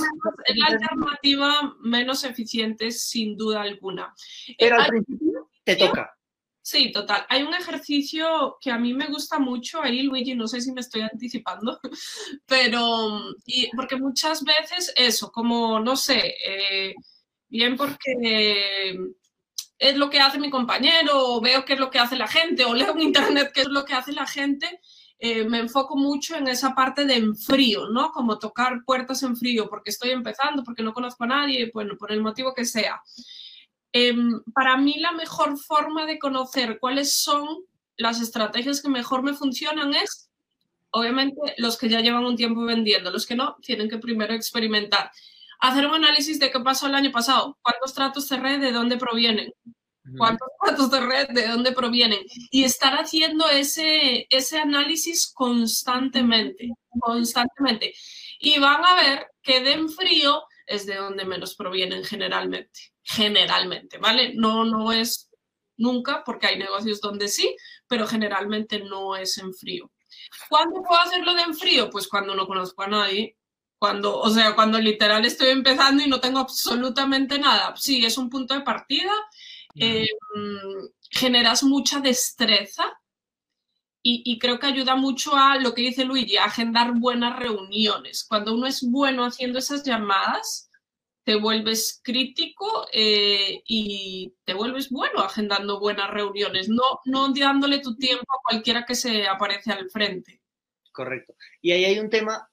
Es 0.46 0.58
la 0.58 0.68
alternativa 0.68 1.76
menos 1.82 2.24
eficiente, 2.24 2.92
sin 2.92 3.38
duda 3.38 3.62
alguna. 3.62 4.14
Pero 4.60 4.80
al 4.80 4.88
principio 4.88 5.50
te 5.64 5.76
toca. 5.76 6.16
Sí, 6.64 6.92
total. 6.92 7.26
Hay 7.30 7.42
un 7.42 7.54
ejercicio 7.56 8.58
que 8.62 8.70
a 8.70 8.78
mí 8.78 8.94
me 8.94 9.08
gusta 9.08 9.40
mucho 9.40 9.82
ahí, 9.82 10.04
Luigi, 10.04 10.36
no 10.36 10.48
sé 10.48 10.62
si 10.62 10.72
me 10.72 10.82
estoy 10.82 11.02
anticipando, 11.02 11.80
pero 12.46 13.34
y 13.46 13.68
porque 13.76 13.96
muchas 13.96 14.44
veces 14.44 14.94
eso, 14.96 15.32
como, 15.32 15.80
no 15.80 15.96
sé, 15.96 16.36
eh, 16.46 16.94
bien 17.52 17.76
porque 17.76 18.98
es 19.78 19.98
lo 19.98 20.10
que 20.10 20.20
hace 20.20 20.40
mi 20.40 20.50
compañero, 20.50 21.12
o 21.14 21.42
veo 21.42 21.66
qué 21.66 21.74
es 21.74 21.80
lo 21.80 21.92
que 21.92 22.00
hace 22.00 22.16
la 22.16 22.28
gente, 22.28 22.66
o 22.66 22.74
leo 22.74 22.94
en 22.94 23.02
internet 23.02 23.52
qué 23.54 23.62
es 23.62 23.68
lo 23.68 23.84
que 23.84 23.94
hace 23.94 24.14
la 24.14 24.26
gente, 24.26 24.80
eh, 25.20 25.44
me 25.44 25.60
enfoco 25.60 25.96
mucho 25.98 26.36
en 26.36 26.48
esa 26.48 26.74
parte 26.74 27.06
de 27.06 27.16
en 27.16 27.36
frío, 27.36 27.90
¿no? 27.90 28.12
Como 28.12 28.40
tocar 28.40 28.84
puertas 28.86 29.22
en 29.24 29.36
frío, 29.36 29.70
porque 29.70 29.90
estoy 29.92 30.12
empezando, 30.12 30.64
porque 30.64 30.82
no 30.82 30.94
conozco 30.94 31.26
a 31.26 31.28
nadie, 31.28 31.70
bueno, 31.74 31.96
por 31.98 32.12
el 32.12 32.22
motivo 32.22 32.54
que 32.54 32.66
sea. 32.66 33.02
Em, 33.92 34.42
para 34.54 34.78
mí 34.78 34.96
la 35.00 35.12
mejor 35.12 35.58
forma 35.58 36.06
de 36.06 36.18
conocer 36.18 36.80
cuáles 36.80 37.22
son 37.22 37.48
las 37.98 38.22
estrategias 38.22 38.82
que 38.82 38.90
mejor 38.90 39.22
me 39.24 39.34
funcionan 39.34 39.94
es, 39.94 40.30
obviamente, 40.92 41.40
los 41.58 41.78
que 41.78 41.90
ya 41.90 42.00
llevan 42.00 42.26
un 42.26 42.38
tiempo 42.38 42.62
vendiendo, 42.62 43.12
los 43.12 43.26
que 43.26 43.36
no, 43.36 43.58
tienen 43.62 43.90
que 43.90 43.98
primero 43.98 44.34
experimentar 44.34 45.12
hacer 45.62 45.86
un 45.86 45.94
análisis 45.94 46.40
de 46.40 46.52
qué 46.52 46.60
pasó 46.60 46.88
el 46.88 46.96
año 46.96 47.12
pasado, 47.12 47.58
cuántos 47.62 47.94
tratos 47.94 48.28
cerré, 48.28 48.58
de 48.58 48.72
dónde 48.72 48.98
provienen, 48.98 49.54
cuántos 50.18 50.48
tratos 50.60 50.90
cerré, 50.90 51.28
de 51.32 51.48
dónde 51.48 51.72
provienen, 51.72 52.20
y 52.50 52.64
estar 52.64 52.94
haciendo 52.96 53.48
ese, 53.48 54.26
ese 54.30 54.58
análisis 54.58 55.32
constantemente, 55.34 56.70
constantemente. 57.00 57.94
Y 58.40 58.60
van 58.60 58.84
a 58.84 58.96
ver 58.96 59.28
que 59.44 59.62
de 59.62 59.74
en 59.74 59.90
frío 59.90 60.44
es 60.66 60.88
de 60.88 60.96
donde 60.96 61.26
menos 61.26 61.56
provienen 61.56 62.04
generalmente, 62.04 62.92
generalmente, 63.04 64.00
¿vale? 64.00 64.34
No, 64.36 64.66
no 64.66 64.92
es 64.92 65.30
nunca, 65.78 66.24
porque 66.24 66.48
hay 66.48 66.58
negocios 66.58 67.00
donde 67.02 67.28
sí, 67.28 67.56
pero 67.88 68.08
generalmente 68.08 68.80
no 68.80 69.16
es 69.16 69.38
en 69.38 69.54
frío. 69.54 69.92
¿Cuándo 70.50 70.82
puedo 70.82 71.00
hacerlo 71.02 71.36
de 71.36 71.44
en 71.44 71.56
frío? 71.56 71.90
Pues 71.92 72.08
cuando 72.08 72.34
no 72.34 72.48
conozco 72.48 72.82
a 72.82 72.88
nadie 72.88 73.38
cuando, 73.82 74.16
o 74.20 74.30
sea, 74.30 74.54
cuando 74.54 74.78
literal 74.78 75.26
estoy 75.26 75.50
empezando 75.50 76.04
y 76.04 76.08
no 76.08 76.20
tengo 76.20 76.38
absolutamente 76.38 77.40
nada. 77.40 77.74
Sí, 77.76 78.06
es 78.06 78.16
un 78.20 78.30
punto 78.30 78.54
de 78.54 78.62
partida. 78.62 79.12
Em, 79.74 80.08
generas 81.10 81.64
mucha 81.64 82.00
destreza 82.00 82.84
y, 84.04 84.22
y, 84.24 84.38
creo 84.38 84.60
que 84.60 84.68
ayuda 84.68 84.96
mucho 84.96 85.36
a 85.36 85.58
lo 85.58 85.74
que 85.74 85.82
dice 85.82 86.06
Luigi, 86.06 86.38
a 86.38 86.46
agendar 86.46 86.94
buenas 86.94 87.40
reuniones. 87.40 88.24
Cuando 88.24 88.54
uno 88.54 88.68
es 88.68 88.84
bueno 88.88 89.26
haciendo 89.26 89.58
esas 89.58 89.84
llamadas, 89.84 90.70
te 91.24 91.38
vuelves 91.38 92.02
crítico 92.04 92.86
eh, 92.94 93.64
y 93.66 94.36
te 94.46 94.54
vuelves 94.54 94.92
bueno 94.92 95.22
agendando 95.22 95.80
buenas 95.80 96.12
reuniones, 96.12 96.70
no, 96.70 97.00
no 97.06 97.34
dándole 97.34 97.80
tu 97.80 97.96
tiempo 97.96 98.28
a 98.30 98.44
cualquiera 98.44 98.86
que 98.86 98.94
se 98.94 99.28
aparece 99.28 99.72
al 99.72 99.90
frente. 99.90 100.40
Correcto. 100.92 101.34
Y 101.62 101.72
ahí 101.72 101.86
hay 101.86 101.98
un 101.98 102.12
tema 102.12 102.51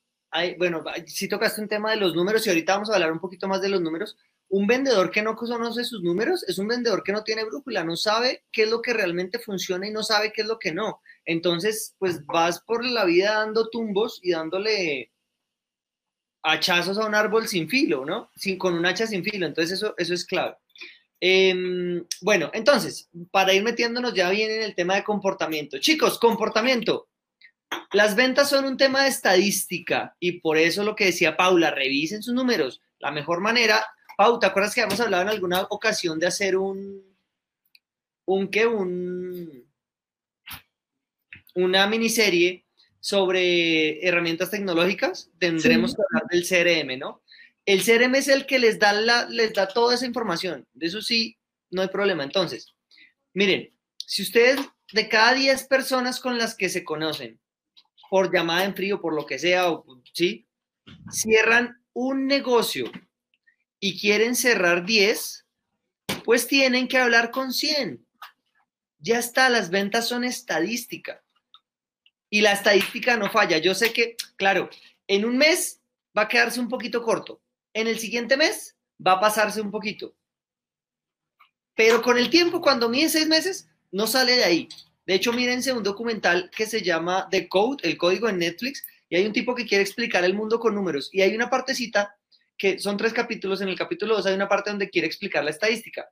bueno, 0.58 0.84
si 1.06 1.28
tocaste 1.28 1.60
un 1.60 1.68
tema 1.68 1.90
de 1.90 1.96
los 1.96 2.14
números 2.14 2.46
y 2.46 2.50
ahorita 2.50 2.74
vamos 2.74 2.90
a 2.90 2.94
hablar 2.94 3.12
un 3.12 3.20
poquito 3.20 3.48
más 3.48 3.60
de 3.60 3.68
los 3.68 3.80
números. 3.80 4.16
Un 4.50 4.66
vendedor 4.66 5.10
que 5.10 5.22
no 5.22 5.36
conoce 5.36 5.84
sus 5.84 6.02
números 6.02 6.42
es 6.48 6.58
un 6.58 6.68
vendedor 6.68 7.02
que 7.02 7.12
no 7.12 7.22
tiene 7.22 7.44
brújula, 7.44 7.84
no 7.84 7.96
sabe 7.96 8.44
qué 8.50 8.62
es 8.62 8.70
lo 8.70 8.80
que 8.80 8.94
realmente 8.94 9.38
funciona 9.38 9.86
y 9.86 9.90
no 9.90 10.02
sabe 10.02 10.32
qué 10.32 10.40
es 10.42 10.48
lo 10.48 10.58
que 10.58 10.72
no. 10.72 11.02
Entonces, 11.26 11.94
pues 11.98 12.24
vas 12.24 12.60
por 12.60 12.84
la 12.84 13.04
vida 13.04 13.34
dando 13.34 13.68
tumbos 13.68 14.20
y 14.22 14.30
dándole 14.30 15.12
hachazos 16.42 16.98
a 16.98 17.06
un 17.06 17.14
árbol 17.14 17.46
sin 17.46 17.68
filo, 17.68 18.06
¿no? 18.06 18.30
Sin, 18.36 18.56
con 18.58 18.74
un 18.74 18.86
hacha 18.86 19.06
sin 19.06 19.22
filo. 19.22 19.46
Entonces, 19.46 19.78
eso, 19.78 19.94
eso 19.98 20.14
es 20.14 20.24
clave. 20.24 20.56
Em, 21.20 22.04
bueno, 22.22 22.50
entonces, 22.54 23.10
para 23.30 23.52
ir 23.52 23.62
metiéndonos 23.62 24.14
ya 24.14 24.30
bien 24.30 24.50
en 24.50 24.62
el 24.62 24.74
tema 24.74 24.94
de 24.94 25.04
comportamiento. 25.04 25.78
Chicos, 25.78 26.18
comportamiento. 26.18 27.08
Las 27.92 28.16
ventas 28.16 28.50
son 28.50 28.64
un 28.64 28.76
tema 28.76 29.02
de 29.02 29.08
estadística 29.08 30.16
y 30.20 30.40
por 30.40 30.58
eso 30.58 30.84
lo 30.84 30.94
que 30.94 31.06
decía 31.06 31.36
Paula, 31.36 31.70
revisen 31.70 32.22
sus 32.22 32.34
números. 32.34 32.80
La 32.98 33.10
mejor 33.10 33.40
manera, 33.40 33.86
Pau, 34.16 34.38
¿te 34.38 34.46
acuerdas 34.46 34.74
que 34.74 34.80
habíamos 34.80 35.00
hablado 35.00 35.22
en 35.22 35.28
alguna 35.30 35.62
ocasión 35.70 36.18
de 36.18 36.26
hacer 36.26 36.56
un, 36.56 37.02
un 38.26 38.48
qué, 38.48 38.66
un, 38.66 39.66
una 41.54 41.86
miniserie 41.86 42.66
sobre 43.00 44.06
herramientas 44.06 44.50
tecnológicas? 44.50 45.30
Tendremos 45.38 45.94
que 45.94 46.02
hablar 46.02 46.28
del 46.30 46.46
CRM, 46.46 46.98
¿no? 46.98 47.22
El 47.64 47.84
CRM 47.84 48.14
es 48.16 48.28
el 48.28 48.46
que 48.46 48.58
les 48.58 48.78
da, 48.78 48.92
la, 48.92 49.28
les 49.28 49.52
da 49.52 49.68
toda 49.68 49.94
esa 49.94 50.06
información. 50.06 50.66
De 50.72 50.86
eso 50.86 51.00
sí, 51.02 51.38
no 51.70 51.82
hay 51.82 51.88
problema. 51.88 52.24
Entonces, 52.24 52.74
miren, 53.34 53.72
si 53.96 54.22
ustedes 54.22 54.58
de 54.92 55.08
cada 55.08 55.34
10 55.34 55.64
personas 55.64 56.18
con 56.18 56.38
las 56.38 56.54
que 56.54 56.70
se 56.70 56.82
conocen, 56.82 57.38
por 58.10 58.32
llamada 58.32 58.64
en 58.64 58.74
frío, 58.74 59.00
por 59.00 59.14
lo 59.14 59.26
que 59.26 59.38
sea, 59.38 59.70
o, 59.70 59.84
¿sí? 60.12 60.46
Cierran 61.10 61.82
un 61.92 62.26
negocio 62.26 62.90
y 63.80 63.98
quieren 64.00 64.34
cerrar 64.34 64.84
10, 64.84 65.46
pues 66.24 66.46
tienen 66.46 66.88
que 66.88 66.98
hablar 66.98 67.30
con 67.30 67.52
100. 67.52 68.04
Ya 68.98 69.18
está, 69.18 69.48
las 69.48 69.70
ventas 69.70 70.08
son 70.08 70.24
estadística. 70.24 71.22
Y 72.30 72.40
la 72.40 72.52
estadística 72.52 73.16
no 73.16 73.30
falla. 73.30 73.58
Yo 73.58 73.74
sé 73.74 73.92
que, 73.92 74.16
claro, 74.36 74.68
en 75.06 75.24
un 75.24 75.38
mes 75.38 75.80
va 76.16 76.22
a 76.22 76.28
quedarse 76.28 76.60
un 76.60 76.68
poquito 76.68 77.02
corto. 77.02 77.40
En 77.72 77.86
el 77.86 77.98
siguiente 77.98 78.36
mes 78.36 78.76
va 79.04 79.12
a 79.12 79.20
pasarse 79.20 79.60
un 79.60 79.70
poquito. 79.70 80.14
Pero 81.74 82.02
con 82.02 82.18
el 82.18 82.28
tiempo, 82.28 82.60
cuando 82.60 82.88
mide 82.88 83.08
seis 83.08 83.28
meses, 83.28 83.68
no 83.92 84.06
sale 84.06 84.36
de 84.36 84.44
ahí. 84.44 84.68
De 85.08 85.14
hecho, 85.14 85.32
mírense 85.32 85.72
un 85.72 85.82
documental 85.82 86.50
que 86.54 86.66
se 86.66 86.82
llama 86.82 87.28
The 87.30 87.48
Code, 87.48 87.78
el 87.82 87.96
código 87.96 88.28
en 88.28 88.38
Netflix, 88.38 88.84
y 89.08 89.16
hay 89.16 89.24
un 89.24 89.32
tipo 89.32 89.54
que 89.54 89.64
quiere 89.64 89.82
explicar 89.82 90.22
el 90.22 90.34
mundo 90.34 90.60
con 90.60 90.74
números. 90.74 91.08
Y 91.14 91.22
hay 91.22 91.34
una 91.34 91.48
partecita 91.48 92.14
que 92.58 92.78
son 92.78 92.98
tres 92.98 93.14
capítulos. 93.14 93.62
En 93.62 93.70
el 93.70 93.78
capítulo 93.78 94.16
2 94.16 94.26
hay 94.26 94.34
una 94.34 94.50
parte 94.50 94.68
donde 94.68 94.90
quiere 94.90 95.06
explicar 95.06 95.42
la 95.42 95.48
estadística. 95.48 96.10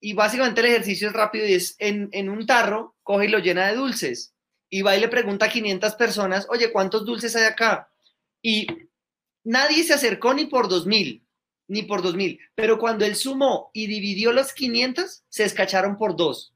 Y 0.00 0.14
básicamente 0.14 0.62
el 0.62 0.68
ejercicio 0.68 1.08
es 1.08 1.12
rápido 1.12 1.46
y 1.46 1.52
es 1.52 1.76
en, 1.78 2.08
en 2.12 2.30
un 2.30 2.46
tarro, 2.46 2.96
coge 3.02 3.26
y 3.26 3.28
lo 3.28 3.38
llena 3.38 3.66
de 3.66 3.76
dulces. 3.76 4.32
Y 4.70 4.80
va 4.80 4.96
y 4.96 5.00
le 5.00 5.08
pregunta 5.08 5.44
a 5.44 5.50
500 5.50 5.94
personas, 5.96 6.46
oye, 6.48 6.72
¿cuántos 6.72 7.04
dulces 7.04 7.36
hay 7.36 7.44
acá? 7.44 7.92
Y 8.40 8.66
nadie 9.42 9.84
se 9.84 9.92
acercó 9.92 10.32
ni 10.32 10.46
por 10.46 10.70
2000, 10.70 11.22
ni 11.68 11.82
por 11.82 12.00
2000. 12.00 12.40
Pero 12.54 12.78
cuando 12.78 13.04
él 13.04 13.14
sumó 13.14 13.70
y 13.74 13.88
dividió 13.88 14.32
los 14.32 14.54
500, 14.54 15.24
se 15.28 15.44
escacharon 15.44 15.98
por 15.98 16.16
dos 16.16 16.53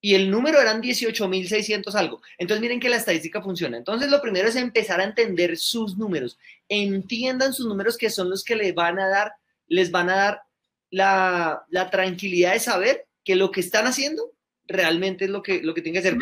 y 0.00 0.14
el 0.14 0.30
número 0.30 0.60
eran 0.60 0.82
18.600 0.82 1.94
algo. 1.94 2.22
Entonces 2.38 2.60
miren 2.62 2.80
que 2.80 2.88
la 2.88 2.96
estadística 2.96 3.42
funciona. 3.42 3.76
Entonces 3.76 4.10
lo 4.10 4.22
primero 4.22 4.48
es 4.48 4.56
empezar 4.56 5.00
a 5.00 5.04
entender 5.04 5.56
sus 5.58 5.96
números. 5.96 6.38
Entiendan 6.68 7.52
sus 7.52 7.66
números 7.66 7.98
que 7.98 8.10
son 8.10 8.30
los 8.30 8.42
que 8.42 8.56
les 8.56 8.74
van 8.74 8.98
a 8.98 9.08
dar, 9.08 9.32
les 9.68 9.90
van 9.90 10.08
a 10.08 10.16
dar 10.16 10.42
la, 10.90 11.88
tranquilidad 11.90 12.52
de 12.52 12.60
saber 12.60 13.06
que 13.24 13.36
lo 13.36 13.50
que 13.50 13.60
están 13.60 13.86
haciendo 13.86 14.32
realmente 14.66 15.26
es 15.26 15.30
lo 15.30 15.42
que, 15.42 15.62
lo 15.62 15.74
que 15.74 15.82
tienen 15.82 16.02
que 16.02 16.08
hacer. 16.08 16.18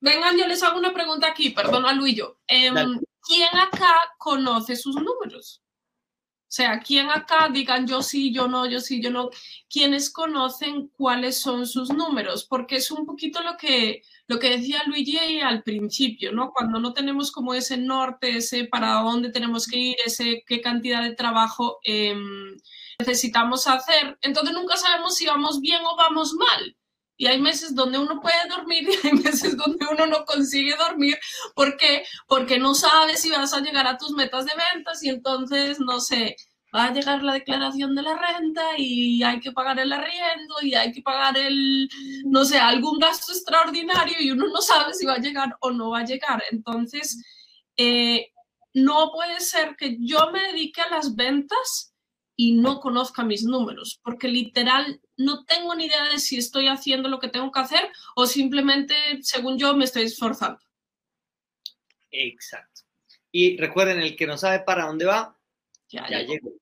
Vengan, 0.00 0.36
yo 0.36 0.46
les 0.46 0.62
hago 0.62 0.78
una 0.78 0.92
pregunta 0.92 1.28
aquí, 1.28 1.50
perdón 1.50 1.86
a 1.86 1.94
Luillo. 1.94 2.38
Em, 2.46 2.74
¿Quién 3.26 3.56
acá 3.56 3.92
conoce 4.18 4.76
sus 4.76 4.96
números? 4.96 5.62
O 6.48 6.52
sea, 6.56 6.78
¿quién 6.78 7.10
acá 7.10 7.48
digan 7.52 7.88
yo 7.88 8.02
sí, 8.02 8.32
yo 8.32 8.46
no, 8.46 8.66
yo 8.66 8.78
sí, 8.78 9.02
yo 9.02 9.10
no? 9.10 9.30
¿Quiénes 9.68 10.10
conocen 10.10 10.88
cuáles 10.96 11.40
son 11.40 11.66
sus 11.66 11.90
números? 11.90 12.46
Porque 12.48 12.76
es 12.76 12.90
un 12.92 13.04
poquito 13.04 13.42
lo 13.42 13.56
que, 13.56 14.02
lo 14.28 14.38
que 14.38 14.50
decía 14.50 14.84
Luigi 14.86 15.40
al 15.40 15.64
principio, 15.64 16.30
¿no? 16.32 16.52
Cuando 16.52 16.78
no 16.78 16.92
tenemos 16.92 17.32
como 17.32 17.52
ese 17.52 17.76
norte, 17.76 18.36
ese 18.36 18.64
para 18.64 19.00
dónde 19.02 19.30
tenemos 19.32 19.66
que 19.66 19.78
ir, 19.78 19.96
ese 20.04 20.44
qué 20.46 20.60
cantidad 20.60 21.02
de 21.02 21.16
trabajo, 21.16 21.78
em, 21.82 22.56
necesitamos 23.00 23.66
hacer. 23.66 24.16
Entonces 24.22 24.54
nunca 24.54 24.76
sabemos 24.76 25.16
si 25.16 25.26
vamos 25.26 25.60
bien 25.60 25.82
o 25.84 25.96
vamos 25.96 26.32
mal. 26.34 26.76
Y 27.16 27.26
hay 27.26 27.40
meses 27.40 27.74
donde 27.74 27.98
uno 27.98 28.20
puede 28.20 28.48
dormir 28.48 28.88
y 28.88 29.06
hay 29.06 29.12
meses 29.14 29.56
donde 29.56 29.86
uno 29.90 30.06
no 30.06 30.24
consigue 30.24 30.76
dormir. 30.76 31.18
¿Por 31.54 31.76
qué? 31.76 32.04
Porque 32.26 32.58
no 32.58 32.74
sabes 32.74 33.20
si 33.20 33.30
vas 33.30 33.54
a 33.54 33.60
llegar 33.60 33.86
a 33.86 33.96
tus 33.96 34.12
metas 34.12 34.44
de 34.44 34.52
ventas 34.74 35.02
y 35.02 35.08
entonces, 35.08 35.80
no 35.80 36.00
sé, 36.00 36.36
va 36.74 36.84
a 36.84 36.92
llegar 36.92 37.22
la 37.22 37.34
declaración 37.34 37.94
de 37.94 38.02
la 38.02 38.16
renta 38.16 38.62
y 38.76 39.22
hay 39.22 39.40
que 39.40 39.52
pagar 39.52 39.78
el 39.78 39.92
arriendo 39.92 40.56
y 40.62 40.74
hay 40.74 40.92
que 40.92 41.02
pagar 41.02 41.36
el, 41.38 41.88
no 42.24 42.44
sé, 42.44 42.58
algún 42.58 42.98
gasto 42.98 43.32
extraordinario 43.32 44.20
y 44.20 44.30
uno 44.30 44.46
no 44.48 44.60
sabe 44.60 44.92
si 44.92 45.06
va 45.06 45.14
a 45.14 45.20
llegar 45.20 45.56
o 45.60 45.70
no 45.70 45.90
va 45.90 46.00
a 46.00 46.04
llegar. 46.04 46.42
Entonces, 46.50 47.22
eh, 47.76 48.30
no 48.74 49.10
puede 49.12 49.40
ser 49.40 49.74
que 49.76 49.96
yo 50.00 50.30
me 50.32 50.40
dedique 50.52 50.82
a 50.82 50.90
las 50.90 51.16
ventas 51.16 51.94
y 52.36 52.56
no 52.56 52.80
conozca 52.80 53.24
mis 53.24 53.44
números, 53.44 53.98
porque 54.04 54.28
literal 54.28 55.00
no 55.16 55.44
tengo 55.44 55.74
ni 55.74 55.86
idea 55.86 56.04
de 56.08 56.18
si 56.18 56.36
estoy 56.38 56.68
haciendo 56.68 57.08
lo 57.08 57.18
que 57.18 57.28
tengo 57.28 57.50
que 57.50 57.60
hacer 57.60 57.88
o 58.14 58.26
simplemente, 58.26 58.94
según 59.22 59.58
yo, 59.58 59.74
me 59.76 59.84
estoy 59.84 60.02
esforzando. 60.04 60.60
Exacto. 62.10 62.82
Y 63.32 63.56
recuerden, 63.58 64.00
el 64.00 64.16
que 64.16 64.26
no 64.26 64.38
sabe 64.38 64.60
para 64.60 64.86
dónde 64.86 65.04
va, 65.04 65.38
Ya, 65.88 66.08
ya 66.08 66.18
llegó. 66.20 66.32
llegó. 66.32 66.52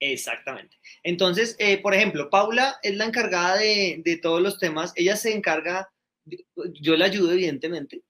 Exactamente. 0.00 0.78
Entonces, 1.02 1.56
eh, 1.58 1.78
por 1.78 1.94
ejemplo, 1.94 2.30
Paula 2.30 2.78
es 2.82 2.96
la 2.96 3.04
encargada 3.04 3.56
de, 3.56 4.00
de 4.04 4.16
todos 4.16 4.40
los 4.40 4.58
temas. 4.58 4.92
Ella 4.96 5.16
se 5.16 5.34
encarga, 5.34 5.90
yo 6.80 6.96
la 6.96 7.06
ayudo, 7.06 7.32
evidentemente, 7.32 8.02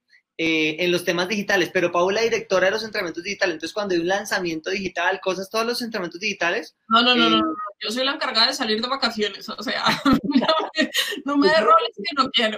eh, 0.42 0.82
en 0.82 0.90
los 0.90 1.04
temas 1.04 1.28
digitales, 1.28 1.68
pero 1.70 1.92
Paula 1.92 2.23
directora 2.23 2.64
de 2.64 2.70
los 2.70 2.82
entrenamientos 2.82 3.23
digitales. 3.23 3.56
Entonces, 3.56 3.75
cuando 3.75 3.92
hay 3.94 4.00
un 4.00 4.09
lanzamiento 4.09 4.70
digital, 4.70 5.20
cosas, 5.20 5.50
todos 5.50 5.66
los 5.66 5.82
entrenamientos 5.82 6.18
digitales, 6.18 6.75
No, 6.88 7.02
no, 7.02 7.14
no, 7.14 7.26
Eh, 7.26 7.30
no, 7.30 7.40
no, 7.42 7.54
yo 7.78 7.90
soy 7.90 8.06
la 8.06 8.12
encargada 8.12 8.47
de 8.47 8.54
salir 8.54 8.80
de 8.80 8.88
vacaciones, 8.88 9.47
o 9.50 9.62
sea, 9.62 9.85
no 10.23 10.47
me, 10.75 10.90
no 11.26 11.37
me 11.37 11.47
dé 11.47 11.61
roles 11.61 11.90
que 11.94 12.16
no 12.16 12.30
quiero. 12.30 12.56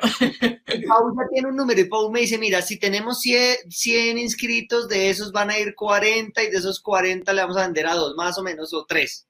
Paula 0.87 1.29
tiene 1.33 1.49
un 1.49 1.57
número 1.57 1.81
y 1.81 1.87
Paula 1.87 2.13
me 2.13 2.21
dice, 2.21 2.39
mira, 2.39 2.63
si 2.63 2.79
tenemos 2.79 3.21
100, 3.21 3.73
100 3.73 4.17
inscritos, 4.17 4.89
de 4.89 5.11
esos 5.11 5.33
van 5.33 5.51
a 5.51 5.59
ir 5.59 5.75
40 5.75 6.41
y 6.41 6.51
de 6.51 6.59
esos 6.59 6.81
40 6.81 7.33
le 7.33 7.43
vamos 7.43 7.57
a 7.57 7.65
vender 7.65 7.89
a 7.89 7.97
dos 7.97 8.15
más 8.15 8.39
o 8.39 8.45
menos 8.45 8.73
o 8.75 8.87
tres. 8.87 9.27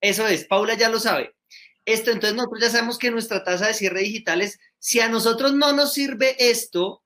Eso 0.00 0.26
es, 0.26 0.46
Paula 0.46 0.74
ya 0.74 0.88
lo 0.88 0.98
sabe. 0.98 1.36
Esto, 1.84 2.10
entonces 2.10 2.34
nosotros 2.34 2.60
ya 2.60 2.70
sabemos 2.70 2.98
que 2.98 3.12
nuestra 3.12 3.44
tasa 3.44 3.68
de 3.68 3.74
cierre 3.74 4.00
digital 4.00 4.42
es, 4.42 4.58
si 4.80 4.98
a 4.98 5.08
nosotros 5.08 5.52
no 5.54 5.72
nos 5.72 5.92
sirve 5.92 6.34
esto, 6.50 7.04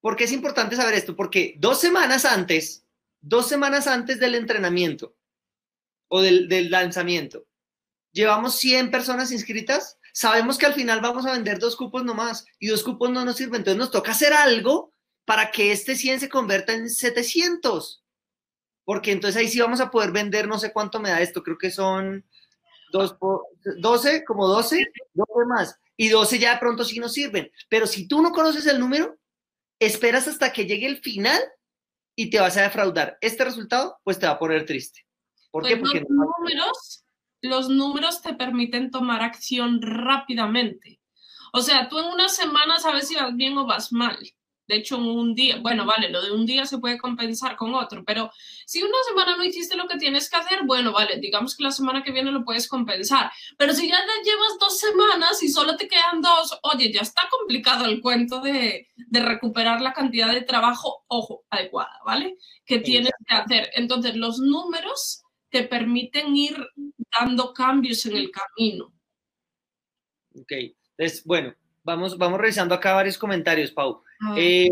¿por 0.00 0.16
qué 0.16 0.24
es 0.24 0.32
importante 0.32 0.76
saber 0.76 0.94
esto? 0.94 1.16
Porque 1.16 1.54
dos 1.58 1.80
semanas 1.80 2.24
antes, 2.24 2.84
dos 3.20 3.48
semanas 3.48 3.86
antes 3.86 4.18
del 4.18 4.34
entrenamiento 4.34 5.14
o 6.08 6.22
del, 6.22 6.70
lanzamiento, 6.70 7.46
llevamos 8.12 8.56
100 8.56 8.90
personas 8.90 9.30
inscritas, 9.32 9.98
sabemos 10.12 10.58
que 10.58 10.66
al 10.66 10.74
final 10.74 11.00
vamos 11.00 11.26
a 11.26 11.32
vender 11.32 11.58
dos 11.58 11.76
cupos 11.76 12.04
nomás 12.04 12.44
y 12.58 12.68
dos 12.68 12.82
cupos 12.82 13.10
no 13.10 13.24
nos 13.24 13.36
sirven, 13.36 13.60
entonces 13.60 13.78
nos 13.78 13.90
toca 13.90 14.12
hacer 14.12 14.32
algo 14.32 14.92
para 15.24 15.50
que 15.50 15.72
este 15.72 15.94
100 15.94 16.20
se 16.20 16.28
convierta 16.28 16.72
en 16.72 16.90
700. 16.90 18.02
Porque 18.84 19.12
entonces 19.12 19.40
ahí 19.40 19.48
sí 19.48 19.60
vamos 19.60 19.80
a 19.80 19.90
poder 19.90 20.10
vender, 20.10 20.48
no 20.48 20.58
sé 20.58 20.72
cuánto 20.72 20.98
me 20.98 21.10
da 21.10 21.20
esto, 21.20 21.44
creo 21.44 21.56
que 21.56 21.70
son 21.70 22.24
dos 22.90 23.14
por, 23.14 23.46
12, 23.78 24.24
como 24.24 24.48
12, 24.48 24.84
12 25.14 25.46
más. 25.46 25.78
Y 25.96 26.08
12 26.08 26.38
ya 26.38 26.54
de 26.54 26.58
pronto 26.58 26.82
sí 26.84 26.98
nos 26.98 27.12
sirven. 27.12 27.52
Pero 27.68 27.86
si 27.86 28.08
tú 28.08 28.22
no 28.22 28.32
conoces 28.32 28.66
el 28.66 28.80
número, 28.80 29.19
esperas 29.80 30.28
hasta 30.28 30.52
que 30.52 30.66
llegue 30.66 30.86
el 30.86 30.98
final 30.98 31.40
y 32.14 32.30
te 32.30 32.38
vas 32.38 32.56
a 32.56 32.62
defraudar. 32.62 33.18
Este 33.20 33.44
resultado, 33.44 33.98
pues 34.04 34.18
te 34.18 34.26
va 34.26 34.32
a 34.32 34.38
poner 34.38 34.66
triste. 34.66 35.06
¿Por 35.50 35.66
qué? 35.66 35.76
Pues 35.78 35.90
Porque 35.90 36.06
los 36.08 36.28
números, 36.38 37.04
los 37.40 37.68
números 37.68 38.22
te 38.22 38.34
permiten 38.34 38.90
tomar 38.90 39.22
acción 39.22 39.80
rápidamente. 39.82 41.00
O 41.52 41.62
sea, 41.62 41.88
tú 41.88 41.98
en 41.98 42.06
una 42.06 42.28
semana 42.28 42.78
sabes 42.78 43.08
si 43.08 43.16
vas 43.16 43.34
bien 43.34 43.56
o 43.58 43.66
vas 43.66 43.92
mal. 43.92 44.18
De 44.70 44.76
hecho, 44.76 44.98
un 44.98 45.34
día, 45.34 45.58
bueno, 45.58 45.84
vale, 45.84 46.08
lo 46.10 46.22
de 46.22 46.30
un 46.30 46.46
día 46.46 46.64
se 46.64 46.78
puede 46.78 46.96
compensar 46.96 47.56
con 47.56 47.74
otro, 47.74 48.04
pero 48.04 48.30
si 48.64 48.80
una 48.80 49.02
semana 49.08 49.36
no 49.36 49.42
hiciste 49.42 49.76
lo 49.76 49.88
que 49.88 49.98
tienes 49.98 50.30
que 50.30 50.36
hacer, 50.36 50.60
bueno, 50.64 50.92
vale, 50.92 51.18
digamos 51.18 51.56
que 51.56 51.64
la 51.64 51.72
semana 51.72 52.04
que 52.04 52.12
viene 52.12 52.30
lo 52.30 52.44
puedes 52.44 52.68
compensar. 52.68 53.32
Pero 53.58 53.74
si 53.74 53.88
ya 53.88 53.96
te 53.96 54.30
llevas 54.30 54.58
dos 54.60 54.78
semanas 54.78 55.42
y 55.42 55.48
solo 55.48 55.76
te 55.76 55.88
quedan 55.88 56.22
dos, 56.22 56.56
oye, 56.62 56.92
ya 56.92 57.00
está 57.00 57.22
complicado 57.28 57.84
el 57.86 58.00
cuento 58.00 58.40
de, 58.40 58.86
de 58.94 59.20
recuperar 59.20 59.80
la 59.80 59.92
cantidad 59.92 60.32
de 60.32 60.42
trabajo, 60.42 61.04
ojo, 61.08 61.44
adecuada, 61.50 61.98
¿vale? 62.06 62.36
Que 62.64 62.78
tienes 62.78 63.10
que 63.26 63.34
hacer. 63.34 63.70
Entonces, 63.74 64.14
los 64.14 64.38
números 64.38 65.24
te 65.48 65.64
permiten 65.64 66.36
ir 66.36 66.64
dando 67.18 67.52
cambios 67.52 68.06
en 68.06 68.16
el 68.16 68.30
camino. 68.30 68.94
Ok, 70.40 70.52
entonces, 70.96 71.24
bueno, 71.24 71.56
vamos, 71.82 72.16
vamos 72.16 72.38
revisando 72.38 72.72
acá 72.72 72.94
varios 72.94 73.18
comentarios, 73.18 73.72
Pau. 73.72 74.04
Eh, 74.36 74.68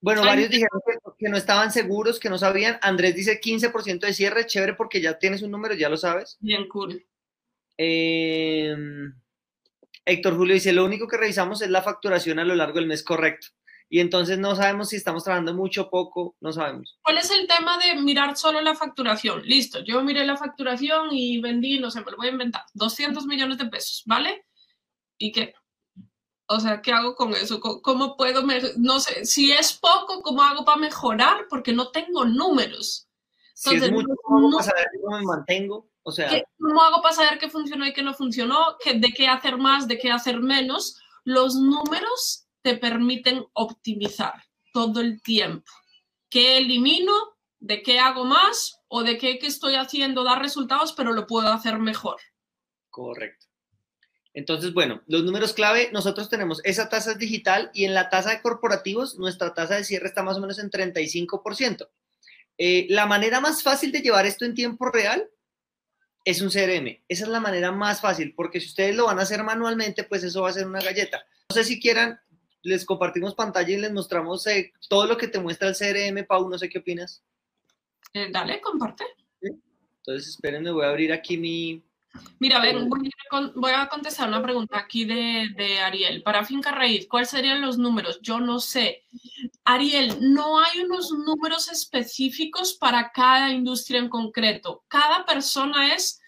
bueno, 0.00 0.20
Ay, 0.22 0.28
varios 0.28 0.50
dijeron 0.50 0.80
que, 0.86 0.98
que 1.18 1.28
no 1.30 1.36
estaban 1.36 1.72
seguros, 1.72 2.20
que 2.20 2.28
no 2.28 2.38
sabían. 2.38 2.78
Andrés 2.82 3.14
dice 3.14 3.40
15% 3.40 4.00
de 4.00 4.12
cierre, 4.12 4.46
chévere 4.46 4.74
porque 4.74 5.00
ya 5.00 5.18
tienes 5.18 5.42
un 5.42 5.50
número, 5.50 5.74
ya 5.74 5.88
lo 5.88 5.96
sabes. 5.96 6.36
Bien 6.40 6.68
cool. 6.68 7.06
Eh, 7.78 8.76
Héctor 10.04 10.36
Julio 10.36 10.54
dice, 10.54 10.72
lo 10.72 10.84
único 10.84 11.08
que 11.08 11.16
revisamos 11.16 11.62
es 11.62 11.70
la 11.70 11.82
facturación 11.82 12.38
a 12.38 12.44
lo 12.44 12.54
largo 12.54 12.78
del 12.78 12.86
mes 12.86 13.02
correcto. 13.02 13.48
Y 13.88 14.00
entonces 14.00 14.38
no 14.38 14.54
sabemos 14.56 14.88
si 14.88 14.96
estamos 14.96 15.24
trabajando 15.24 15.54
mucho 15.54 15.82
o 15.82 15.90
poco, 15.90 16.36
no 16.40 16.52
sabemos. 16.52 16.98
¿Cuál 17.02 17.18
es 17.18 17.30
el 17.30 17.46
tema 17.46 17.78
de 17.78 18.00
mirar 18.00 18.36
solo 18.36 18.60
la 18.60 18.74
facturación? 18.74 19.42
Listo, 19.44 19.84
yo 19.84 20.02
miré 20.02 20.24
la 20.26 20.36
facturación 20.36 21.08
y 21.12 21.40
vendí, 21.40 21.78
no 21.78 21.90
sé, 21.90 22.00
me 22.00 22.10
lo 22.10 22.16
voy 22.16 22.28
a 22.28 22.32
inventar, 22.32 22.62
200 22.74 23.26
millones 23.26 23.58
de 23.58 23.66
pesos, 23.66 24.02
¿vale? 24.06 24.44
¿Y 25.18 25.32
qué? 25.32 25.54
O 26.46 26.60
sea, 26.60 26.82
¿qué 26.82 26.92
hago 26.92 27.14
con 27.14 27.32
eso? 27.32 27.58
¿Cómo- 27.60 27.80
¿Cómo 27.80 28.16
puedo, 28.16 28.42
no 28.76 29.00
sé, 29.00 29.24
si 29.24 29.50
es 29.52 29.72
poco, 29.72 30.20
¿cómo 30.22 30.42
hago 30.42 30.64
para 30.64 30.76
mejorar? 30.78 31.46
Porque 31.48 31.72
no 31.72 31.90
tengo 31.90 32.24
números. 32.24 33.08
Si 33.54 33.70
es 33.70 33.74
Entonces, 33.82 33.92
mucho, 33.92 34.14
¿cómo 34.22 34.50
no- 34.50 34.62
saber 34.62 34.86
cómo 35.02 35.16
me 35.18 35.24
mantengo? 35.24 35.88
O 36.02 36.12
sea, 36.12 36.28
¿Qué- 36.28 36.44
¿Cómo 36.58 36.82
hago 36.82 37.00
para 37.00 37.14
saber 37.14 37.38
qué 37.38 37.48
funcionó 37.48 37.86
y 37.86 37.94
qué 37.94 38.02
no 38.02 38.12
funcionó? 38.12 38.76
¿Qué- 38.82 38.94
¿De 38.94 39.10
qué 39.12 39.26
hacer 39.26 39.56
más, 39.56 39.88
de 39.88 39.98
qué 39.98 40.10
hacer 40.10 40.40
menos? 40.40 41.00
Los 41.24 41.54
números 41.54 42.46
te 42.60 42.76
permiten 42.76 43.46
optimizar 43.54 44.34
todo 44.74 45.00
el 45.00 45.22
tiempo. 45.22 45.70
¿Qué 46.28 46.58
elimino? 46.58 47.12
¿De 47.58 47.82
qué 47.82 47.98
hago 48.00 48.24
más? 48.24 48.80
¿O 48.88 49.02
de 49.02 49.16
qué 49.16 49.38
que 49.38 49.46
estoy 49.46 49.76
haciendo 49.76 50.24
da 50.24 50.34
resultados, 50.38 50.92
pero 50.92 51.12
lo 51.14 51.26
puedo 51.26 51.48
hacer 51.48 51.78
mejor? 51.78 52.20
Correcto. 52.90 53.43
Entonces, 54.34 54.74
bueno, 54.74 55.02
los 55.06 55.22
números 55.22 55.52
clave, 55.52 55.90
nosotros 55.92 56.28
tenemos 56.28 56.60
esa 56.64 56.88
tasa 56.88 57.12
es 57.12 57.18
digital 57.18 57.70
y 57.72 57.84
en 57.84 57.94
la 57.94 58.10
tasa 58.10 58.30
de 58.30 58.42
corporativos, 58.42 59.16
nuestra 59.16 59.54
tasa 59.54 59.76
de 59.76 59.84
cierre 59.84 60.08
está 60.08 60.24
más 60.24 60.36
o 60.36 60.40
menos 60.40 60.58
en 60.58 60.70
35%. 60.70 61.88
Eh, 62.58 62.86
la 62.90 63.06
manera 63.06 63.40
más 63.40 63.62
fácil 63.62 63.92
de 63.92 64.00
llevar 64.00 64.26
esto 64.26 64.44
en 64.44 64.54
tiempo 64.54 64.86
real 64.90 65.30
es 66.24 66.40
un 66.40 66.50
CRM. 66.50 67.02
Esa 67.08 67.24
es 67.24 67.28
la 67.28 67.40
manera 67.40 67.70
más 67.70 68.00
fácil, 68.00 68.34
porque 68.34 68.60
si 68.60 68.68
ustedes 68.68 68.96
lo 68.96 69.06
van 69.06 69.20
a 69.20 69.22
hacer 69.22 69.42
manualmente, 69.44 70.04
pues 70.04 70.24
eso 70.24 70.42
va 70.42 70.50
a 70.50 70.52
ser 70.52 70.66
una 70.66 70.80
galleta. 70.80 71.24
No 71.50 71.54
sé 71.54 71.64
si 71.64 71.80
quieran, 71.80 72.18
les 72.62 72.84
compartimos 72.84 73.34
pantalla 73.34 73.72
y 73.72 73.80
les 73.80 73.92
mostramos 73.92 74.46
eh, 74.46 74.72
todo 74.88 75.06
lo 75.06 75.16
que 75.16 75.28
te 75.28 75.38
muestra 75.38 75.68
el 75.68 75.76
CRM, 75.76 76.26
Pau, 76.26 76.48
no 76.48 76.58
sé 76.58 76.68
qué 76.68 76.78
opinas. 76.78 77.22
Eh, 78.12 78.28
dale, 78.32 78.60
comparte. 78.60 79.04
Entonces, 79.40 80.30
espérenme, 80.30 80.70
voy 80.70 80.84
a 80.84 80.90
abrir 80.90 81.12
aquí 81.12 81.36
mi... 81.36 81.82
Mira, 82.38 82.60
ven, 82.60 82.88
voy 82.88 83.08
a, 83.08 83.28
con- 83.30 83.52
voy 83.56 83.72
a 83.72 83.88
contestar 83.88 84.28
una 84.28 84.42
pregunta 84.42 84.78
aquí 84.78 85.04
de, 85.04 85.48
de 85.56 85.78
Ariel. 85.80 86.22
Para 86.22 86.44
Finca 86.44 86.70
Raíz, 86.70 87.06
¿cuáles 87.08 87.30
serían 87.30 87.60
los 87.60 87.78
números? 87.78 88.20
Yo 88.22 88.40
no 88.40 88.60
sé. 88.60 89.04
Ariel, 89.64 90.18
no 90.20 90.58
hay 90.60 90.80
unos 90.80 91.10
números 91.10 91.70
específicos 91.70 92.74
para 92.74 93.10
cada 93.12 93.50
industria 93.50 93.98
en 93.98 94.08
concreto. 94.08 94.84
Cada 94.88 95.24
persona 95.24 95.94
es 95.94 96.20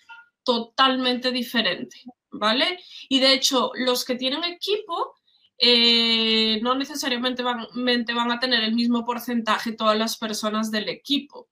totalmente 0.42 1.31
diferente, 1.33 2.03
¿vale? 2.31 2.79
Y 3.09 3.18
de 3.20 3.33
hecho, 3.33 3.72
los 3.75 4.05
que 4.05 4.14
tienen 4.14 4.44
equipo 4.44 5.14
eh, 5.59 6.61
no 6.62 6.75
necesariamente 6.75 7.42
van, 7.42 7.66
van 7.75 8.31
a 8.33 8.38
tener 8.40 8.62
el 8.62 8.75
mismo 8.75 9.05
porcentaje 9.05 9.72
todas 9.72 9.99
las 9.99 10.16
personas 10.16 10.70
del 10.70 10.88
equipo. 10.88 11.49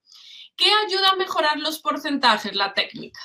¿Qué 0.57 0.67
ayuda 0.87 1.11
a 1.11 1.17
mejorar 1.17 1.59
los 1.59 1.81
porcentajes? 1.81 2.55
La 2.55 2.73
técnica. 2.73 3.21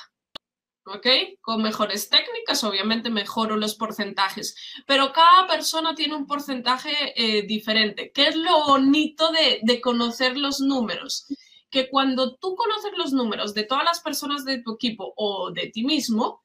¿Ok? 0.84 1.06
Con 1.40 1.62
mejores 1.62 2.08
técnicas, 2.08 2.64
obviamente 2.64 3.10
mejoro 3.10 3.56
los 3.56 3.74
porcentajes, 3.74 4.56
pero 4.86 5.12
cada 5.12 5.46
persona 5.46 5.94
tiene 5.94 6.16
un 6.16 6.26
porcentaje 6.26 7.12
eh, 7.16 7.42
diferente. 7.42 8.12
¿Qué 8.12 8.28
es 8.28 8.36
lo 8.36 8.64
bonito 8.66 9.30
de, 9.32 9.60
de 9.62 9.80
conocer 9.80 10.36
los 10.36 10.60
números? 10.60 11.26
Que 11.70 11.88
cuando 11.88 12.36
tú 12.36 12.56
conoces 12.56 12.92
los 12.96 13.12
números 13.12 13.54
de 13.54 13.64
todas 13.64 13.84
las 13.84 14.00
personas 14.00 14.44
de 14.44 14.62
tu 14.62 14.74
equipo 14.74 15.12
o 15.16 15.50
de 15.52 15.68
ti 15.68 15.84
mismo 15.84 16.42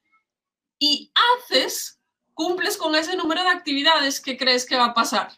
y 0.78 1.12
haces, 1.16 2.00
cumples 2.36 2.78
con 2.78 2.94
ese 2.96 3.16
número 3.16 3.42
de 3.42 3.50
actividades, 3.50 4.22
¿qué 4.22 4.38
crees 4.38 4.66
que 4.66 4.78
va 4.78 4.88
a 4.88 4.94
pasar? 4.94 5.32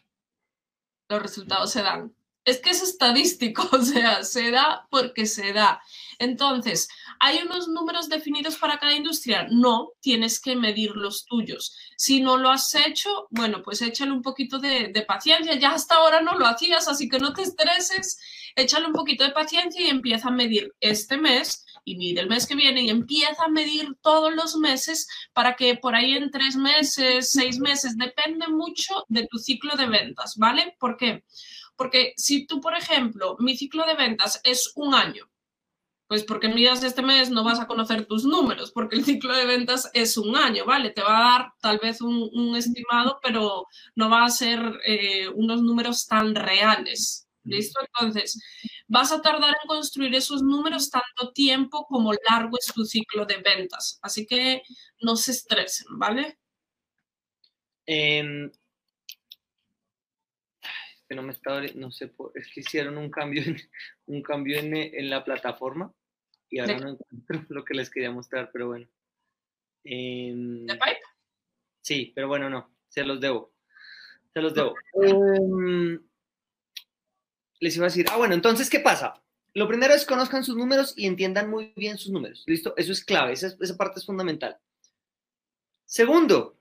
Los 1.07 1.21
resultados 1.21 1.71
se 1.71 1.83
dan. 1.83 2.13
Es 2.43 2.59
que 2.59 2.71
es 2.71 2.81
estadístico, 2.81 3.69
o 3.71 3.81
sea, 3.81 4.23
se 4.23 4.51
da 4.51 4.87
porque 4.89 5.25
se 5.25 5.53
da. 5.53 5.81
Entonces, 6.19 6.87
¿hay 7.19 7.39
unos 7.39 7.67
números 7.67 8.09
definidos 8.09 8.57
para 8.57 8.79
cada 8.79 8.93
industria? 8.93 9.47
No, 9.49 9.91
tienes 10.01 10.39
que 10.39 10.55
medir 10.55 10.91
los 10.95 11.25
tuyos. 11.25 11.75
Si 11.95 12.21
no 12.21 12.37
lo 12.37 12.49
has 12.49 12.73
hecho, 12.75 13.27
bueno, 13.29 13.61
pues 13.63 13.81
échale 13.81 14.11
un 14.11 14.21
poquito 14.21 14.59
de, 14.59 14.89
de, 14.93 15.01
paciencia. 15.03 15.55
Ya 15.55 15.71
hasta 15.71 15.95
ahora 15.95 16.21
no 16.21 16.37
lo 16.37 16.47
hacías, 16.47 16.87
así 16.87 17.07
que 17.07 17.19
no 17.19 17.33
te 17.33 17.43
estreses. 17.43 18.19
Échale 18.55 18.87
un 18.87 18.93
poquito 18.93 19.23
de 19.23 19.31
paciencia 19.31 19.85
y 19.85 19.89
empieza 19.89 20.29
a 20.29 20.31
medir 20.31 20.73
este 20.79 21.17
mes 21.17 21.65
y 21.87 21.95
mide 21.95 22.19
el 22.19 22.27
mes 22.27 22.45
que 22.45 22.55
viene 22.55 22.81
y 22.81 22.89
empieza 22.89 23.45
a 23.45 23.49
medir 23.49 23.95
todos 24.01 24.35
los 24.35 24.57
meses 24.57 25.07
para 25.31 25.55
que 25.55 25.75
por 25.75 25.95
ahí 25.95 26.17
en 26.17 26.31
tres 26.31 26.57
meses, 26.57 27.31
seis 27.31 27.59
meses, 27.59 27.97
depende 27.97 28.47
mucho 28.49 29.05
de 29.07 29.25
tu 29.27 29.37
ciclo 29.37 29.75
de 29.77 29.87
ventas, 29.87 30.35
¿vale? 30.35 30.75
¿Por 30.79 30.97
qué? 30.97 31.23
Porque 31.77 32.13
si 32.17 32.45
tú, 32.45 32.59
por 32.59 32.75
ejemplo, 32.75 33.37
mi 33.39 33.55
ciclo 33.55 33.85
de 33.85 33.95
ventas 33.95 34.41
es 34.43 34.73
un 34.75 34.95
año, 34.95 35.29
pues 36.07 36.23
porque 36.23 36.47
miras 36.47 36.83
este 36.83 37.01
mes 37.01 37.29
no 37.29 37.43
vas 37.43 37.59
a 37.59 37.67
conocer 37.67 38.05
tus 38.05 38.23
números, 38.23 38.71
porque 38.71 38.95
el 38.95 39.05
ciclo 39.05 39.35
de 39.35 39.45
ventas 39.45 39.89
es 39.93 40.17
un 40.17 40.35
año, 40.35 40.65
¿vale? 40.65 40.91
Te 40.91 41.01
va 41.01 41.17
a 41.17 41.31
dar 41.31 41.53
tal 41.61 41.79
vez 41.79 42.01
un, 42.01 42.29
un 42.33 42.55
estimado, 42.55 43.19
pero 43.21 43.65
no 43.95 44.09
va 44.09 44.25
a 44.25 44.29
ser 44.29 44.59
eh, 44.85 45.27
unos 45.29 45.61
números 45.61 46.07
tan 46.07 46.35
reales. 46.35 47.25
¿Listo? 47.43 47.79
Entonces, 47.79 48.37
vas 48.89 49.13
a 49.13 49.21
tardar 49.21 49.51
en 49.51 49.67
construir 49.67 50.13
esos 50.15 50.41
números 50.41 50.89
tanto 50.89 51.31
tiempo 51.31 51.85
como 51.87 52.11
largo 52.29 52.57
es 52.59 52.73
tu 52.73 52.83
ciclo 52.83 53.25
de 53.25 53.37
ventas. 53.37 53.99
Así 54.01 54.25
que 54.27 54.61
no 55.01 55.15
se 55.15 55.31
estresen, 55.31 55.87
¿vale? 55.97 56.37
Eh, 57.85 58.49
que 61.07 61.15
no 61.15 61.23
me 61.23 61.31
estaba, 61.31 61.61
no 61.75 61.91
sé, 61.91 62.11
es 62.35 62.47
que 62.53 62.59
hicieron 62.59 62.97
un 62.97 63.09
cambio 63.09 63.43
en, 63.43 63.57
un 64.07 64.21
cambio 64.21 64.59
en, 64.59 64.75
en 64.75 65.09
la 65.09 65.23
plataforma 65.23 65.93
y 66.49 66.59
ahora 66.59 66.79
no 66.79 66.89
encuentro 66.89 67.45
lo 67.49 67.65
que 67.65 67.73
les 67.73 67.89
quería 67.89 68.11
mostrar, 68.11 68.49
pero 68.51 68.67
bueno. 68.67 68.87
Eh, 69.83 70.33
¿De 70.35 70.73
Pipe? 70.73 71.01
Sí, 71.81 72.11
pero 72.15 72.27
bueno, 72.27 72.49
no, 72.49 72.69
se 72.89 73.03
los 73.03 73.19
debo. 73.19 73.53
Se 74.33 74.41
los 74.41 74.53
debo. 74.53 74.75
Eh, 75.03 75.99
les 77.59 77.75
iba 77.75 77.85
a 77.85 77.89
decir, 77.89 78.05
ah, 78.11 78.17
bueno, 78.17 78.35
entonces, 78.35 78.69
¿qué 78.69 78.79
pasa? 78.79 79.21
Lo 79.53 79.67
primero 79.67 79.93
es 79.93 80.05
conozcan 80.05 80.43
sus 80.43 80.55
números 80.55 80.93
y 80.95 81.07
entiendan 81.07 81.49
muy 81.49 81.73
bien 81.75 81.97
sus 81.97 82.11
números. 82.11 82.43
¿Listo? 82.45 82.75
Eso 82.77 82.91
es 82.91 83.03
clave, 83.03 83.33
esa, 83.33 83.55
esa 83.59 83.77
parte 83.77 83.99
es 83.99 84.05
fundamental. 84.05 84.57
Segundo, 85.85 86.57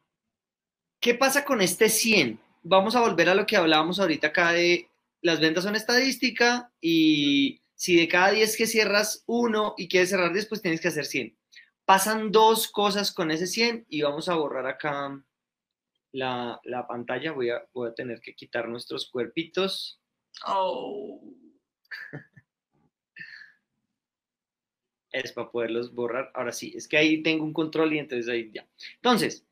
¿qué 1.00 1.14
pasa 1.14 1.44
con 1.44 1.60
este 1.60 1.88
100? 1.88 2.40
Vamos 2.68 2.96
a 2.96 3.00
volver 3.00 3.28
a 3.28 3.36
lo 3.36 3.46
que 3.46 3.56
hablábamos 3.56 4.00
ahorita 4.00 4.26
acá 4.26 4.50
de 4.50 4.90
las 5.22 5.38
ventas 5.38 5.62
son 5.62 5.76
estadística 5.76 6.72
y 6.80 7.62
si 7.76 7.94
de 7.94 8.08
cada 8.08 8.32
10 8.32 8.56
que 8.56 8.66
cierras 8.66 9.22
uno 9.26 9.74
y 9.76 9.86
quieres 9.86 10.10
cerrar 10.10 10.32
10, 10.32 10.46
pues 10.46 10.62
tienes 10.62 10.80
que 10.80 10.88
hacer 10.88 11.04
100. 11.04 11.38
Pasan 11.84 12.32
dos 12.32 12.66
cosas 12.66 13.12
con 13.12 13.30
ese 13.30 13.46
100 13.46 13.86
y 13.88 14.02
vamos 14.02 14.28
a 14.28 14.34
borrar 14.34 14.66
acá 14.66 15.24
la, 16.10 16.60
la 16.64 16.88
pantalla. 16.88 17.30
Voy 17.30 17.50
a, 17.50 17.64
voy 17.72 17.90
a 17.90 17.94
tener 17.94 18.20
que 18.20 18.34
quitar 18.34 18.68
nuestros 18.68 19.08
cuerpitos. 19.12 20.00
Oh. 20.44 21.22
es 25.12 25.30
para 25.30 25.52
poderlos 25.52 25.94
borrar. 25.94 26.32
Ahora 26.34 26.50
sí, 26.50 26.72
es 26.76 26.88
que 26.88 26.96
ahí 26.96 27.22
tengo 27.22 27.44
un 27.44 27.52
control 27.52 27.94
y 27.94 28.00
entonces 28.00 28.28
ahí 28.28 28.50
ya. 28.52 28.66
Entonces, 28.96 29.46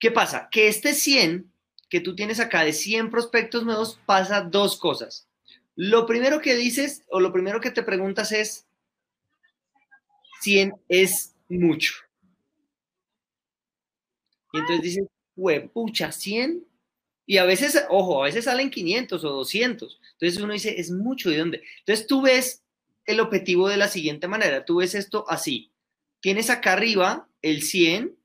¿qué 0.00 0.10
pasa? 0.10 0.48
Que 0.50 0.66
este 0.66 0.92
100 0.92 1.52
que 1.88 2.00
tú 2.00 2.14
tienes 2.14 2.40
acá 2.40 2.64
de 2.64 2.72
100 2.72 3.10
prospectos 3.10 3.64
nuevos 3.64 4.00
pasa 4.06 4.42
dos 4.42 4.78
cosas. 4.78 5.26
Lo 5.74 6.06
primero 6.06 6.40
que 6.40 6.56
dices 6.56 7.04
o 7.08 7.20
lo 7.20 7.32
primero 7.32 7.60
que 7.60 7.70
te 7.70 7.82
preguntas 7.82 8.32
es, 8.32 8.66
100 10.40 10.74
es 10.88 11.34
mucho. 11.48 11.94
Y 14.52 14.58
entonces 14.58 14.82
dices, 14.82 15.06
pucha, 15.72 16.12
100. 16.12 16.66
Y 17.26 17.36
a 17.36 17.44
veces, 17.44 17.84
ojo, 17.90 18.22
a 18.22 18.26
veces 18.26 18.46
salen 18.46 18.70
500 18.70 19.22
o 19.24 19.28
200. 19.30 20.00
Entonces 20.12 20.40
uno 20.40 20.52
dice, 20.52 20.80
es 20.80 20.90
mucho, 20.90 21.30
¿de 21.30 21.38
dónde? 21.38 21.62
Entonces 21.80 22.06
tú 22.06 22.22
ves 22.22 22.64
el 23.04 23.20
objetivo 23.20 23.68
de 23.68 23.76
la 23.76 23.88
siguiente 23.88 24.28
manera. 24.28 24.64
Tú 24.64 24.76
ves 24.76 24.94
esto 24.94 25.24
así. 25.28 25.70
Tienes 26.20 26.50
acá 26.50 26.72
arriba 26.72 27.28
el 27.42 27.62
100, 27.62 28.16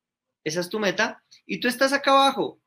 esa 0.43 0.59
es 0.59 0.69
tu 0.69 0.79
meta, 0.79 1.23
y 1.45 1.59
tú 1.59 1.67
estás 1.67 1.93
acá 1.93 2.11
abajo. 2.11 2.59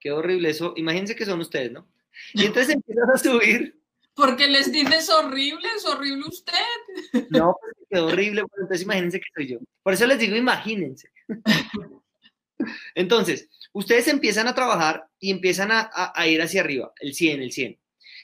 Qué 0.00 0.10
horrible 0.10 0.50
eso. 0.50 0.72
Imagínense 0.76 1.16
que 1.16 1.24
son 1.24 1.40
ustedes, 1.40 1.72
¿no? 1.72 1.88
Y 2.32 2.44
entonces 2.44 2.74
empiezas 2.74 3.08
a 3.14 3.18
subir. 3.18 3.80
Porque 4.14 4.48
les 4.48 4.72
dices 4.72 5.10
horrible, 5.10 5.68
es 5.76 5.84
horrible 5.84 6.26
usted. 6.28 6.54
No, 7.30 7.54
porque 7.60 7.86
quedó 7.90 8.06
horrible, 8.06 8.42
pues 8.46 8.62
entonces 8.62 8.82
imagínense 8.82 9.20
que 9.20 9.26
soy 9.34 9.48
yo. 9.48 9.58
Por 9.82 9.92
eso 9.92 10.06
les 10.06 10.18
digo, 10.18 10.36
imagínense. 10.36 11.10
Entonces, 12.94 13.48
ustedes 13.72 14.08
empiezan 14.08 14.48
a 14.48 14.54
trabajar 14.54 15.06
y 15.18 15.30
empiezan 15.30 15.70
a, 15.70 15.90
a, 15.92 16.12
a, 16.18 16.26
ir 16.26 16.40
hacia 16.40 16.62
arriba, 16.62 16.92
el 17.00 17.14
100, 17.14 17.42
el 17.42 17.52
100. 17.52 17.78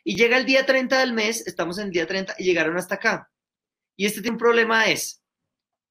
Y 0.04 0.16
llega 0.16 0.38
el 0.38 0.46
día 0.46 0.64
30 0.64 0.98
del 0.98 1.12
mes, 1.12 1.46
estamos 1.46 1.78
en 1.78 1.87
el 1.87 1.92
día 1.92 2.06
30 2.06 2.37
y 2.38 2.44
llegaron 2.44 2.76
hasta 2.76 2.94
acá. 2.94 3.30
Y 3.96 4.06
este 4.06 4.22
tiene 4.22 4.35
un 4.35 4.38
problema 4.38 4.87
es, 4.87 5.22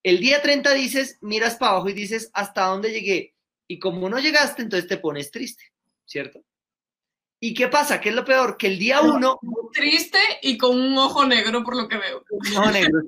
el 0.04 0.20
día 0.20 0.42
30 0.42 0.74
dices, 0.74 1.18
miras 1.22 1.56
para 1.56 1.74
abajo 1.74 1.90
y 1.90 1.94
dices, 1.94 2.32
¿hasta 2.34 2.66
dónde 2.66 2.92
llegué? 2.92 3.36
Y 3.72 3.80
como 3.80 4.10
no 4.10 4.20
llegaste, 4.20 4.64
entonces 4.64 4.90
te 4.90 4.98
pones 4.98 5.32
triste, 5.32 5.64
¿cierto? 6.04 6.44
¿Y 7.40 7.54
qué 7.54 7.70
pasa? 7.70 8.02
¿Qué 8.02 8.10
es 8.10 8.16
lo 8.16 8.26
peor? 8.26 8.58
Que 8.58 8.68
el 8.68 8.78
día 8.78 9.00
1... 9.00 9.40
Triste 9.72 10.20
y 10.42 10.58
con 10.58 10.78
un 10.78 10.98
ojo 10.98 11.26
negro, 11.26 11.64
por 11.64 11.78
lo 11.78 11.88
que 11.88 11.98
veo. 11.98 12.22
Un 12.32 12.58
ojo 12.58 12.70
negro. 12.70 13.02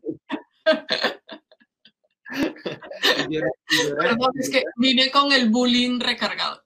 y 2.32 3.34
llora, 3.34 3.50
y 3.70 3.90
llora, 3.90 4.04
Perdón, 4.04 4.32
es 4.40 4.50
que 4.50 4.64
vine 4.78 5.12
con 5.12 5.34
el 5.34 5.50
bullying 5.50 6.00
recargado. 6.00 6.64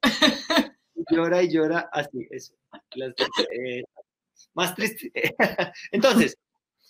llora 1.09 1.41
y 1.41 1.51
llora 1.51 1.89
así, 1.91 2.27
eso. 2.29 2.53
Las, 2.93 3.15
eh, 3.51 3.81
más 4.53 4.75
triste. 4.75 5.11
entonces, 5.91 6.37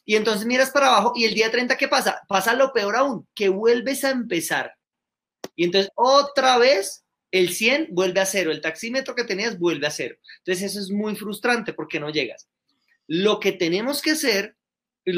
y 0.03 0.17
entonces 0.17 0.45
miras 0.45 0.71
para 0.71 0.87
abajo 0.87 1.13
y 1.15 1.23
el 1.23 1.33
día 1.33 1.49
30, 1.49 1.77
¿qué 1.77 1.87
pasa? 1.87 2.21
Pasa 2.27 2.53
lo 2.53 2.73
peor 2.73 2.97
aún, 2.97 3.25
que 3.33 3.47
vuelves 3.47 4.03
a 4.03 4.09
empezar. 4.09 4.73
Y 5.57 5.65
entonces 5.65 5.91
otra 5.95 6.57
vez 6.59 7.03
el 7.31 7.49
100 7.49 7.89
vuelve 7.91 8.21
a 8.21 8.25
cero, 8.25 8.51
el 8.51 8.61
taxímetro 8.61 9.15
que 9.15 9.25
tenías 9.25 9.59
vuelve 9.59 9.87
a 9.87 9.91
cero. 9.91 10.15
Entonces 10.37 10.71
eso 10.71 10.79
es 10.79 10.91
muy 10.91 11.15
frustrante 11.15 11.73
porque 11.73 11.99
no 11.99 12.09
llegas. 12.09 12.47
Lo 13.07 13.39
que 13.39 13.51
tenemos 13.51 14.01
que 14.01 14.11
hacer, 14.11 14.55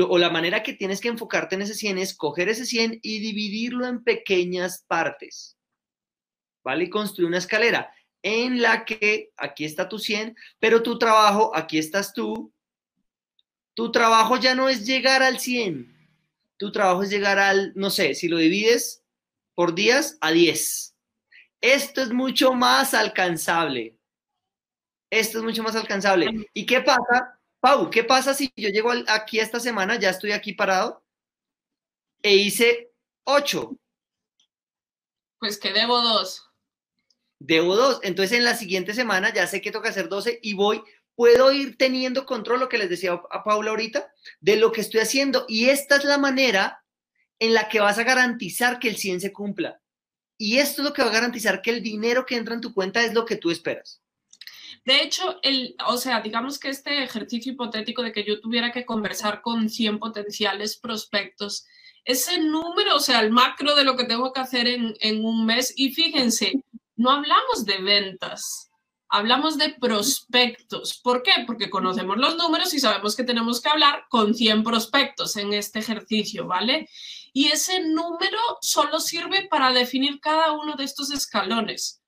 o 0.08 0.18
la 0.18 0.30
manera 0.30 0.64
que 0.64 0.74
tienes 0.74 1.02
que 1.02 1.10
enfocarte 1.10 1.56
en 1.56 1.64
ese 1.64 1.76
100 1.76 1.98
es 2.00 2.16
coger 2.16 2.50
ese 2.50 2.66
100 2.66 3.00
y 3.04 3.20
dividirlo 3.20 3.86
en 3.86 4.04
pequeñas 4.04 4.86
partes. 4.88 5.58
¿Vale? 6.64 6.86
Y 6.86 6.90
construir 6.90 7.28
una 7.28 7.38
escalera 7.38 7.92
en 8.22 8.62
la 8.62 8.86
que 8.86 9.32
aquí 9.36 9.66
está 9.66 9.90
tu 9.90 10.00
100, 10.00 10.36
pero 10.60 10.82
tu 10.84 10.98
trabajo, 10.98 11.56
aquí 11.56 11.78
estás 11.78 12.14
tú. 12.14 12.54
Tu 13.74 13.92
trabajo 13.92 14.38
ya 14.38 14.56
no 14.56 14.70
es 14.70 14.86
llegar 14.86 15.22
al 15.22 15.40
100. 15.40 15.98
Tu 16.58 16.72
trabajo 16.72 17.04
es 17.04 17.10
llegar 17.10 17.40
al, 17.40 17.74
no 17.76 17.90
sé, 17.90 18.16
si 18.16 18.28
lo 18.30 18.38
divides 18.38 19.04
por 19.60 19.76
días, 19.76 20.18
a 20.22 20.32
10. 20.32 20.96
Esto 21.60 22.02
es 22.02 22.14
mucho 22.14 22.54
más 22.54 22.94
alcanzable. 22.94 24.00
Esto 25.10 25.40
es 25.40 25.44
mucho 25.44 25.64
más 25.64 25.76
alcanzable. 25.76 26.50
¿Y 26.54 26.66
qué 26.66 26.80
pasa, 26.80 27.38
Pau? 27.60 27.90
¿Qué 27.90 28.06
pasa 28.06 28.34
si 28.34 28.50
yo 28.56 28.70
llego 28.70 28.90
aquí 29.10 29.38
esta 29.38 29.60
semana, 29.60 30.00
ya 30.00 30.12
estoy 30.12 30.32
aquí 30.32 30.54
parado, 30.54 31.04
e 32.22 32.36
hice 32.36 32.94
8? 33.26 33.76
Pues 35.40 35.60
que 35.60 35.74
debo 35.74 36.00
dos 36.00 36.50
debo 37.40 37.76
dos. 37.76 38.00
Entonces 38.04 38.38
en 38.38 38.46
la 38.46 38.56
siguiente 38.56 38.94
semana 38.94 39.34
ya 39.34 39.46
sé 39.46 39.60
que 39.60 39.74
toca 39.74 39.90
hacer 39.90 40.08
12 40.08 40.40
y 40.42 40.54
voy, 40.54 40.82
puedo 41.16 41.52
ir 41.52 41.78
teniendo 41.78 42.26
control, 42.26 42.62
lo 42.62 42.70
que 42.70 42.78
les 42.78 42.90
decía 42.90 43.22
a 43.30 43.44
Paula 43.44 43.72
ahorita, 43.72 44.10
de 44.40 44.56
lo 44.56 44.72
que 44.72 44.80
estoy 44.80 45.02
haciendo. 45.02 45.44
Y 45.50 45.68
esta 45.68 45.98
es 45.98 46.06
la 46.06 46.18
manera 46.18 46.82
en 47.40 47.54
la 47.54 47.70
que 47.70 47.80
vas 47.80 47.98
a 47.98 48.04
garantizar 48.04 48.80
que 48.80 48.90
el 48.90 48.98
100 48.98 49.22
se 49.22 49.34
cumpla. 49.34 49.82
Y 50.38 50.58
esto 50.58 50.82
es 50.82 50.88
lo 50.88 50.94
que 50.94 51.02
va 51.02 51.10
a 51.10 51.14
garantizar 51.14 51.62
que 51.62 51.72
el 51.72 51.82
dinero 51.82 52.26
que 52.26 52.36
entra 52.36 52.54
en 52.54 52.62
tu 52.62 52.74
cuenta 52.74 53.04
es 53.04 53.14
lo 53.14 53.26
que 53.26 53.36
tú 53.36 53.52
esperas. 53.52 54.02
De 54.86 55.02
hecho, 55.02 55.40
el, 55.44 55.76
o 55.88 55.98
sea, 55.98 56.22
digamos 56.22 56.58
que 56.58 56.70
este 56.70 57.04
ejercicio 57.04 57.52
hipotético 57.52 58.02
de 58.02 58.12
que 58.12 58.24
yo 58.24 58.40
tuviera 58.40 58.72
que 58.72 58.86
conversar 58.86 59.42
con 59.42 59.70
100 59.70 60.00
potenciales 60.00 60.78
prospectos, 60.78 61.66
ese 62.06 62.40
número, 62.40 62.96
o 62.96 63.00
sea, 63.00 63.20
el 63.20 63.32
macro 63.32 63.76
de 63.76 63.84
lo 63.84 63.98
que 63.98 64.06
tengo 64.06 64.32
que 64.32 64.40
hacer 64.40 64.68
en, 64.68 64.96
en 65.02 65.26
un 65.26 65.46
mes, 65.46 65.74
y 65.76 65.92
fíjense, 65.92 66.64
no 66.96 67.12
hablamos 67.12 67.66
de 67.66 67.78
ventas, 67.80 68.70
hablamos 69.10 69.58
de 69.58 69.76
prospectos. 69.80 71.00
¿Por 71.04 71.24
qué? 71.24 71.32
Porque 71.46 71.70
conocemos 71.70 72.18
los 72.18 72.38
números 72.38 72.74
y 72.74 72.80
sabemos 72.80 73.16
que 73.16 73.24
tenemos 73.24 73.62
que 73.62 73.70
hablar 73.70 74.06
con 74.10 74.34
100 74.34 74.64
prospectos 74.64 75.36
en 75.36 75.54
este 75.54 75.80
ejercicio, 75.80 76.48
¿vale? 76.48 76.88
Y 77.34 77.48
ese 77.48 77.80
número 77.82 78.40
solo 78.62 79.00
sirve 79.00 79.48
para 79.50 79.72
definir 79.72 80.20
cada 80.20 80.52
uno 80.54 80.76
de 80.76 80.84
estos 80.84 81.12
escalones. 81.12 82.02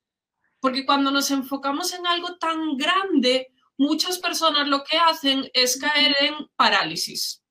Porque 0.60 0.86
cuando 0.86 1.12
nos 1.12 1.31
enfocamos 1.31 1.93
en 1.93 2.05
algo 2.05 2.38
tan 2.38 2.77
grande, 2.77 3.47
muchas 3.77 4.19
personas 4.19 4.67
lo 4.67 4.84
que 4.84 4.97
hacen 4.97 5.49
es 5.53 5.77
caer 5.77 6.15
en 6.19 6.36
parálisis 6.55 7.41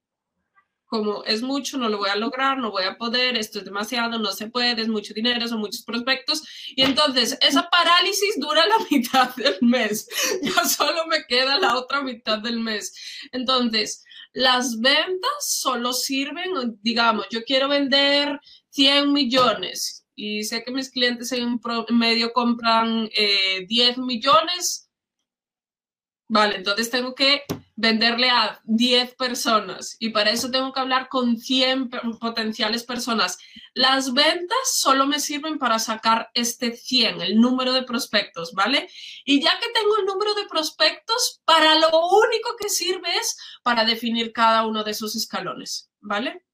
como 0.91 1.23
es 1.23 1.41
mucho, 1.41 1.79
no 1.79 1.89
lo 1.89 1.99
voy 1.99 2.11
a 2.11 2.17
lograr, 2.17 2.59
no 2.59 2.73
voy 2.73 2.83
a 2.83 2.99
poder, 2.99 3.37
esto 3.37 3.61
es 3.61 3.65
demasiado, 3.65 4.19
no 4.19 4.33
se 4.33 4.49
puede, 4.49 4.83
es 4.83 4.89
mucho 4.89 5.15
dinero, 5.15 5.47
son 5.47 5.61
muchos 5.61 5.85
prospectos. 5.85 6.43
Y 6.75 6.83
entonces 6.83 7.39
esa 7.41 7.71
parálisis 7.71 8.41
dura 8.41 8.67
la 8.67 8.75
mitad 8.91 9.33
del 9.37 9.57
mes. 9.61 10.09
Ya 10.43 10.65
solo 10.65 11.07
me 11.07 11.25
queda 11.27 11.61
la 11.61 11.77
otra 11.77 12.03
mitad 12.03 12.39
del 12.41 12.59
mes. 12.59 12.93
Entonces, 13.31 14.05
las 14.33 14.79
ventas 14.81 15.31
solo 15.41 15.93
sirven, 15.93 16.79
digamos, 16.83 17.27
yo 17.31 17.43
quiero 17.45 17.69
vender 17.69 18.41
100 18.71 19.13
millones 19.13 20.07
y 20.15 20.45
sé 20.45 20.63
que 20.63 20.71
mis 20.71 20.91
clientes 20.91 21.33
en 21.33 21.59
medio 21.93 22.33
compran 22.33 23.09
10 23.09 23.11
eh, 23.17 24.01
millones. 24.01 24.91
Vale, 26.29 26.57
entonces 26.57 26.91
tengo 26.91 27.15
que 27.15 27.43
venderle 27.81 28.29
a 28.29 28.61
10 28.65 29.15
personas 29.15 29.97
y 29.99 30.11
para 30.11 30.31
eso 30.31 30.51
tengo 30.51 30.71
que 30.71 30.81
hablar 30.81 31.09
con 31.09 31.39
100 31.39 31.89
potenciales 32.21 32.85
personas. 32.85 33.39
Las 33.73 34.13
ventas 34.13 34.59
solo 34.75 35.07
me 35.07 35.19
sirven 35.19 35.59
para 35.59 35.79
sacar 35.79 36.31
este 36.35 36.77
100, 36.77 37.23
el 37.23 37.41
número 37.41 37.73
de 37.73 37.83
prospectos, 37.83 38.53
¿vale? 38.53 38.89
Y 39.25 39.41
ya 39.41 39.59
que 39.59 39.71
tengo 39.73 39.97
el 39.97 40.05
número 40.05 40.35
de 40.35 40.47
prospectos, 40.47 41.41
para 41.47 41.75
lo 41.77 41.89
único 41.89 42.55
que 42.61 42.69
sirve 42.69 43.17
es 43.17 43.39
para 43.63 43.87
definir 43.87 44.33
cada 44.33 44.67
uno 44.67 44.85
de 44.85 44.91
esos 44.91 45.17
escalones, 45.17 45.91
¿vale? 46.01 46.45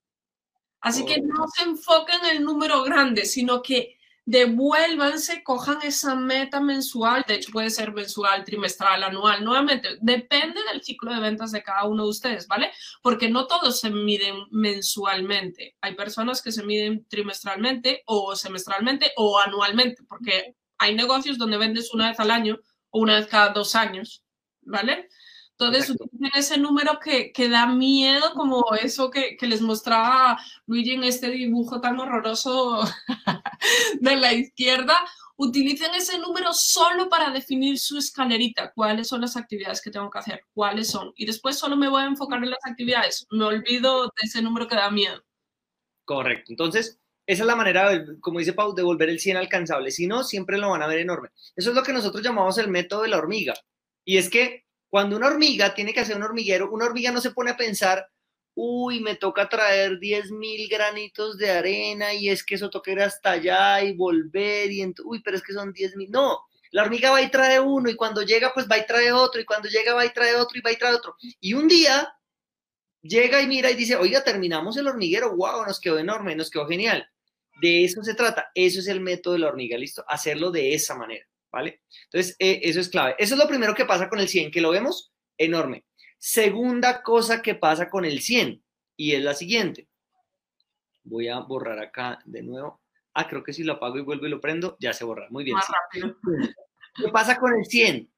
Así 0.80 1.04
que 1.04 1.20
no 1.20 1.48
se 1.48 1.64
enfoquen 1.64 2.24
en 2.24 2.36
el 2.36 2.44
número 2.44 2.84
grande, 2.84 3.24
sino 3.24 3.62
que 3.62 3.95
devuélvanse, 4.26 5.44
cojan 5.44 5.78
esa 5.82 6.16
meta 6.16 6.60
mensual, 6.60 7.24
de 7.28 7.36
hecho 7.36 7.52
puede 7.52 7.70
ser 7.70 7.92
mensual, 7.92 8.44
trimestral, 8.44 9.04
anual, 9.04 9.44
nuevamente, 9.44 9.90
depende 10.00 10.60
del 10.70 10.82
ciclo 10.82 11.14
de 11.14 11.20
ventas 11.20 11.52
de 11.52 11.62
cada 11.62 11.84
uno 11.84 12.02
de 12.02 12.10
ustedes, 12.10 12.48
¿vale? 12.48 12.72
Porque 13.02 13.30
no 13.30 13.46
todos 13.46 13.78
se 13.78 13.88
miden 13.88 14.34
mensualmente. 14.50 15.76
Hay 15.80 15.94
personas 15.94 16.42
que 16.42 16.50
se 16.50 16.64
miden 16.64 17.06
trimestralmente 17.08 18.02
o 18.06 18.34
semestralmente 18.34 19.12
o 19.16 19.38
anualmente, 19.38 20.02
porque 20.02 20.56
hay 20.78 20.96
negocios 20.96 21.38
donde 21.38 21.56
vendes 21.56 21.94
una 21.94 22.08
vez 22.08 22.18
al 22.18 22.32
año 22.32 22.58
o 22.90 23.00
una 23.00 23.14
vez 23.14 23.28
cada 23.28 23.50
dos 23.50 23.76
años, 23.76 24.24
¿vale? 24.62 25.08
Entonces, 25.58 25.90
utilicen 25.90 26.30
ese 26.34 26.58
número 26.58 26.98
que, 27.00 27.32
que, 27.32 27.48
da 27.48 27.66
miedo, 27.66 28.34
como 28.34 28.62
eso 28.74 29.10
que, 29.10 29.38
que, 29.38 29.46
les 29.46 29.62
mostraba 29.62 30.38
Luigi 30.66 30.92
en 30.92 31.04
este 31.04 31.30
dibujo 31.30 31.80
tan 31.80 31.98
horroroso 31.98 32.82
de 34.00 34.16
la 34.16 34.34
izquierda. 34.34 34.94
Utilicen 35.36 35.94
ese 35.94 36.18
número 36.18 36.52
solo 36.52 37.08
para 37.08 37.30
definir 37.30 37.78
su 37.78 37.96
escalerita. 37.96 38.72
¿Cuáles 38.74 39.08
son 39.08 39.22
las 39.22 39.36
actividades 39.36 39.80
que 39.80 39.90
tengo 39.90 40.10
que 40.10 40.18
hacer? 40.18 40.42
¿Cuáles 40.52 40.88
son? 40.90 41.12
Y 41.16 41.24
después 41.24 41.58
solo 41.58 41.74
me 41.74 41.88
voy 41.88 42.02
a 42.02 42.06
enfocar 42.06 42.42
en 42.42 42.50
las 42.50 42.64
actividades. 42.64 43.26
Me 43.30 43.44
olvido 43.44 44.04
de 44.04 44.22
ese 44.24 44.42
número 44.42 44.68
que 44.68 44.76
da 44.76 44.90
miedo. 44.90 45.22
Correcto. 46.04 46.52
Entonces, 46.52 47.00
esa 47.26 47.42
es 47.42 47.46
la 47.46 47.56
manera, 47.56 48.04
como 48.20 48.40
dice 48.40 48.52
Pau, 48.52 48.74
de 48.74 48.82
volver 48.82 49.08
el 49.08 49.20
100 49.20 49.38
alcanzable. 49.38 49.90
Si 49.90 50.06
no, 50.06 50.22
siempre 50.22 50.58
lo 50.58 50.70
van 50.70 50.82
a 50.82 50.86
ver 50.86 50.98
enorme. 50.98 51.30
Eso 51.56 51.70
es 51.70 51.76
lo 51.76 51.82
que 51.82 51.94
nosotros 51.94 52.22
llamamos 52.22 52.58
el 52.58 52.68
método 52.68 53.02
de 53.02 53.08
la 53.08 53.18
hormiga. 53.18 53.54
Y 54.04 54.18
es 54.18 54.28
que 54.28 54.65
cuando 54.88 55.16
una 55.16 55.28
hormiga 55.28 55.74
tiene 55.74 55.92
que 55.92 56.00
hacer 56.00 56.16
un 56.16 56.22
hormiguero, 56.22 56.70
una 56.70 56.86
hormiga 56.86 57.10
no 57.10 57.20
se 57.20 57.32
pone 57.32 57.50
a 57.50 57.56
pensar, 57.56 58.08
uy, 58.54 59.00
me 59.00 59.16
toca 59.16 59.48
traer 59.48 59.98
10 59.98 60.30
mil 60.32 60.68
granitos 60.68 61.36
de 61.36 61.50
arena 61.50 62.14
y 62.14 62.30
es 62.30 62.44
que 62.44 62.54
eso 62.54 62.70
toca 62.70 62.90
ir 62.92 63.00
hasta 63.00 63.32
allá 63.32 63.82
y 63.82 63.94
volver 63.94 64.72
y, 64.72 64.94
uy, 65.04 65.22
pero 65.22 65.36
es 65.36 65.42
que 65.42 65.52
son 65.52 65.72
10 65.72 65.96
mil. 65.96 66.10
No, 66.10 66.40
la 66.70 66.82
hormiga 66.82 67.10
va 67.10 67.22
y 67.22 67.30
trae 67.30 67.60
uno 67.60 67.90
y 67.90 67.96
cuando 67.96 68.22
llega 68.22 68.52
pues 68.54 68.66
va 68.70 68.78
y 68.78 68.86
trae 68.86 69.12
otro 69.12 69.40
y 69.40 69.44
cuando 69.44 69.68
llega 69.68 69.94
va 69.94 70.06
y 70.06 70.12
trae 70.12 70.34
otro 70.34 70.58
y 70.58 70.62
va 70.62 70.72
y 70.72 70.76
trae 70.76 70.94
otro. 70.94 71.16
Y 71.40 71.52
un 71.54 71.68
día 71.68 72.12
llega 73.02 73.40
y 73.42 73.46
mira 73.46 73.70
y 73.70 73.74
dice, 73.74 73.96
oiga, 73.96 74.24
terminamos 74.24 74.76
el 74.76 74.86
hormiguero, 74.86 75.36
wow, 75.36 75.64
nos 75.66 75.80
quedó 75.80 75.98
enorme, 75.98 76.34
nos 76.34 76.50
quedó 76.50 76.66
genial. 76.66 77.08
De 77.60 77.84
eso 77.84 78.02
se 78.02 78.14
trata, 78.14 78.50
eso 78.54 78.80
es 78.80 78.88
el 78.88 79.00
método 79.00 79.34
de 79.34 79.40
la 79.40 79.48
hormiga, 79.48 79.78
listo, 79.78 80.04
hacerlo 80.08 80.50
de 80.50 80.74
esa 80.74 80.94
manera. 80.94 81.26
¿Vale? 81.56 81.80
Entonces, 82.04 82.36
eh, 82.38 82.60
eso 82.64 82.80
es 82.80 82.90
clave. 82.90 83.16
Eso 83.18 83.34
es 83.34 83.40
lo 83.40 83.48
primero 83.48 83.74
que 83.74 83.86
pasa 83.86 84.10
con 84.10 84.20
el 84.20 84.28
100, 84.28 84.50
que 84.50 84.60
lo 84.60 84.70
vemos 84.72 85.10
enorme. 85.38 85.86
Segunda 86.18 87.02
cosa 87.02 87.40
que 87.40 87.54
pasa 87.54 87.88
con 87.88 88.04
el 88.04 88.20
100, 88.20 88.62
y 88.94 89.12
es 89.12 89.24
la 89.24 89.32
siguiente. 89.32 89.88
Voy 91.02 91.28
a 91.28 91.38
borrar 91.38 91.78
acá 91.78 92.18
de 92.26 92.42
nuevo. 92.42 92.82
Ah, 93.14 93.26
creo 93.26 93.42
que 93.42 93.54
si 93.54 93.64
lo 93.64 93.74
apago 93.74 93.96
y 93.96 94.02
vuelvo 94.02 94.26
y 94.26 94.28
lo 94.28 94.38
prendo, 94.38 94.76
ya 94.80 94.92
se 94.92 95.04
borra. 95.04 95.28
Muy 95.30 95.44
bien. 95.44 95.56
¿Qué 96.94 97.08
pasa 97.08 97.38
con 97.38 97.54
el 97.54 97.64
100? 97.64 98.12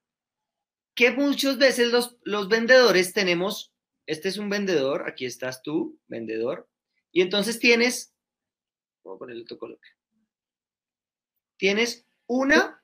Que 0.96 1.12
muchas 1.12 1.58
veces 1.58 1.92
los, 1.92 2.16
los 2.24 2.48
vendedores 2.48 3.12
tenemos, 3.12 3.72
este 4.06 4.28
es 4.30 4.38
un 4.38 4.50
vendedor, 4.50 5.08
aquí 5.08 5.26
estás 5.26 5.62
tú, 5.62 5.96
vendedor, 6.08 6.68
y 7.12 7.22
entonces 7.22 7.60
tienes, 7.60 8.12
voy 9.04 9.14
a 9.14 9.18
ponerle 9.18 9.42
otro 9.42 9.58
color. 9.58 9.78
Tienes 11.56 12.04
una 12.26 12.78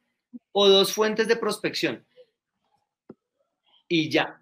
o 0.53 0.69
dos 0.69 0.93
fuentes 0.93 1.29
de 1.29 1.37
prospección. 1.37 2.07
Y 3.89 4.11
ya. 4.11 4.41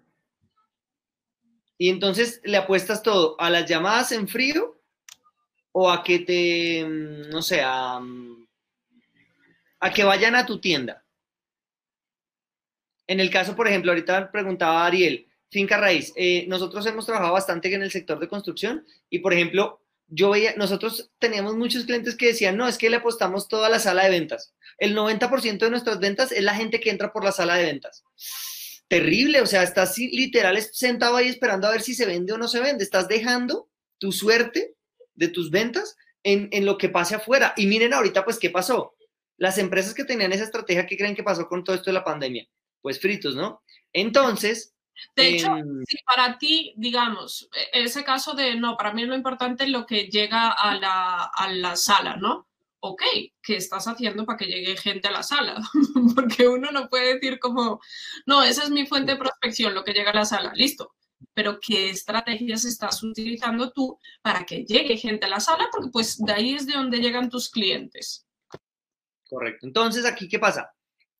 Y 1.77 1.89
entonces 1.89 2.39
le 2.43 2.57
apuestas 2.57 3.03
todo 3.03 3.35
a 3.39 3.49
las 3.49 3.69
llamadas 3.69 4.11
en 4.11 4.27
frío 4.27 4.79
o 5.73 5.91
a 5.91 6.03
que 6.03 6.19
te, 6.19 6.85
mm, 6.85 7.29
no 7.29 7.41
sé, 7.41 7.61
a, 7.61 7.99
mm, 7.99 8.47
que 9.93 10.03
vayan 10.03 10.35
a 10.35 10.45
tu 10.45 10.61
tienda. 10.61 11.03
En 13.05 13.19
el 13.19 13.29
caso, 13.29 13.55
por 13.55 13.67
ejemplo, 13.67 13.91
ahorita 13.91 14.31
preguntaba 14.31 14.85
Ariel, 14.85 15.27
finca 15.51 15.77
raíz, 15.77 16.13
eh, 16.15 16.45
nosotros 16.47 16.85
hemos 16.85 17.05
trabajado 17.05 17.33
bastante 17.33 17.73
en 17.73 17.83
el 17.83 17.91
sector 17.91 18.17
de 18.17 18.29
construcción 18.29 18.85
y, 19.09 19.19
por 19.19 19.33
ejemplo, 19.33 19.82
yo 20.07 20.29
veía, 20.29 20.53
nosotros 20.57 21.11
teníamos 21.19 21.55
muchos 21.55 21.85
clientes 21.85 22.15
que 22.15 22.27
decían, 22.27 22.57
no, 22.57 22.67
es 22.67 22.77
que 22.77 22.89
le 22.89 22.97
apostamos 22.97 23.47
toda 23.47 23.69
la 23.69 23.79
sala 23.79 24.03
de 24.03 24.11
ventas. 24.11 24.53
El 24.77 24.95
90% 24.95 25.57
de 25.57 25.69
nuestras 25.69 25.99
ventas 25.99 26.31
es 26.31 26.43
la 26.43 26.55
gente 26.55 26.79
que 26.79 26.89
entra 26.89 27.11
por 27.11 27.23
la 27.23 27.31
sala 27.31 27.55
de 27.55 27.65
ventas. 27.65 28.03
Terrible, 28.87 29.41
o 29.41 29.45
sea, 29.45 29.63
estás 29.63 29.97
literal 29.97 30.61
sentado 30.71 31.15
ahí 31.15 31.29
esperando 31.29 31.67
a 31.67 31.71
ver 31.71 31.81
si 31.81 31.95
se 31.95 32.05
vende 32.05 32.33
o 32.33 32.37
no 32.37 32.47
se 32.47 32.59
vende. 32.59 32.83
Estás 32.83 33.07
dejando 33.07 33.69
tu 33.97 34.11
suerte 34.11 34.75
de 35.15 35.29
tus 35.29 35.49
ventas 35.49 35.95
en, 36.21 36.49
en 36.51 36.65
lo 36.65 36.77
que 36.77 36.89
pase 36.89 37.15
afuera. 37.15 37.53
Y 37.57 37.65
miren 37.65 37.93
ahorita, 37.93 38.23
pues, 38.23 38.37
¿qué 38.37 38.49
pasó? 38.49 38.95
Las 39.37 39.57
empresas 39.57 39.93
que 39.93 40.05
tenían 40.05 40.33
esa 40.33 40.43
estrategia, 40.43 40.85
¿qué 40.85 40.97
creen 40.97 41.15
que 41.15 41.23
pasó 41.23 41.47
con 41.47 41.63
todo 41.63 41.75
esto 41.75 41.89
de 41.89 41.93
la 41.93 42.03
pandemia? 42.03 42.47
Pues 42.81 42.99
fritos, 42.99 43.35
¿no? 43.35 43.63
Entonces, 43.93 44.72
de 45.15 45.27
hecho, 45.27 45.55
em, 45.55 45.83
si 45.87 45.97
para 46.03 46.37
ti, 46.37 46.73
digamos, 46.77 47.49
e, 47.73 47.83
ese 47.83 48.03
caso 48.03 48.33
de 48.33 48.55
no, 48.55 48.77
para 48.77 48.93
mí 48.93 49.05
lo 49.05 49.15
importante 49.15 49.63
es 49.65 49.69
lo 49.69 49.85
que 49.85 50.07
llega 50.07 50.51
a 50.51 50.75
la, 50.75 51.23
a 51.23 51.51
la 51.51 51.75
sala, 51.75 52.15
¿no? 52.17 52.47
Ok, 52.79 53.01
¿qué 53.41 53.55
estás 53.55 53.87
haciendo 53.87 54.25
para 54.25 54.37
que 54.37 54.45
llegue 54.45 54.75
gente 54.75 55.07
a 55.07 55.11
la 55.11 55.23
sala? 55.23 55.55
Porque 56.15 56.47
uno 56.47 56.71
no 56.71 56.89
puede 56.89 57.13
decir 57.15 57.39
como, 57.39 57.79
no, 58.25 58.43
esa 58.43 58.63
es 58.63 58.69
mi 58.69 58.85
fuente 58.85 59.13
de 59.13 59.19
prospección, 59.19 59.73
lo 59.73 59.83
que 59.83 59.93
llega 59.93 60.11
a 60.11 60.15
la 60.15 60.25
sala, 60.25 60.51
listo. 60.55 60.93
Pero 61.33 61.59
¿qué 61.65 61.89
estrategias 61.89 62.65
estás 62.65 63.01
utilizando 63.01 63.71
tú 63.71 63.97
para 64.21 64.45
que 64.45 64.65
llegue 64.65 64.97
gente 64.97 65.25
a 65.25 65.29
la 65.29 65.39
sala? 65.39 65.69
Porque 65.71 65.89
pues 65.91 66.17
de 66.17 66.33
ahí 66.33 66.53
es 66.53 66.67
de 66.67 66.73
donde 66.73 66.99
llegan 66.99 67.29
tus 67.29 67.49
clientes. 67.49 68.27
Correcto. 69.29 69.65
Entonces, 69.65 70.05
aquí, 70.05 70.27
¿qué 70.27 70.37
pasa? 70.37 70.73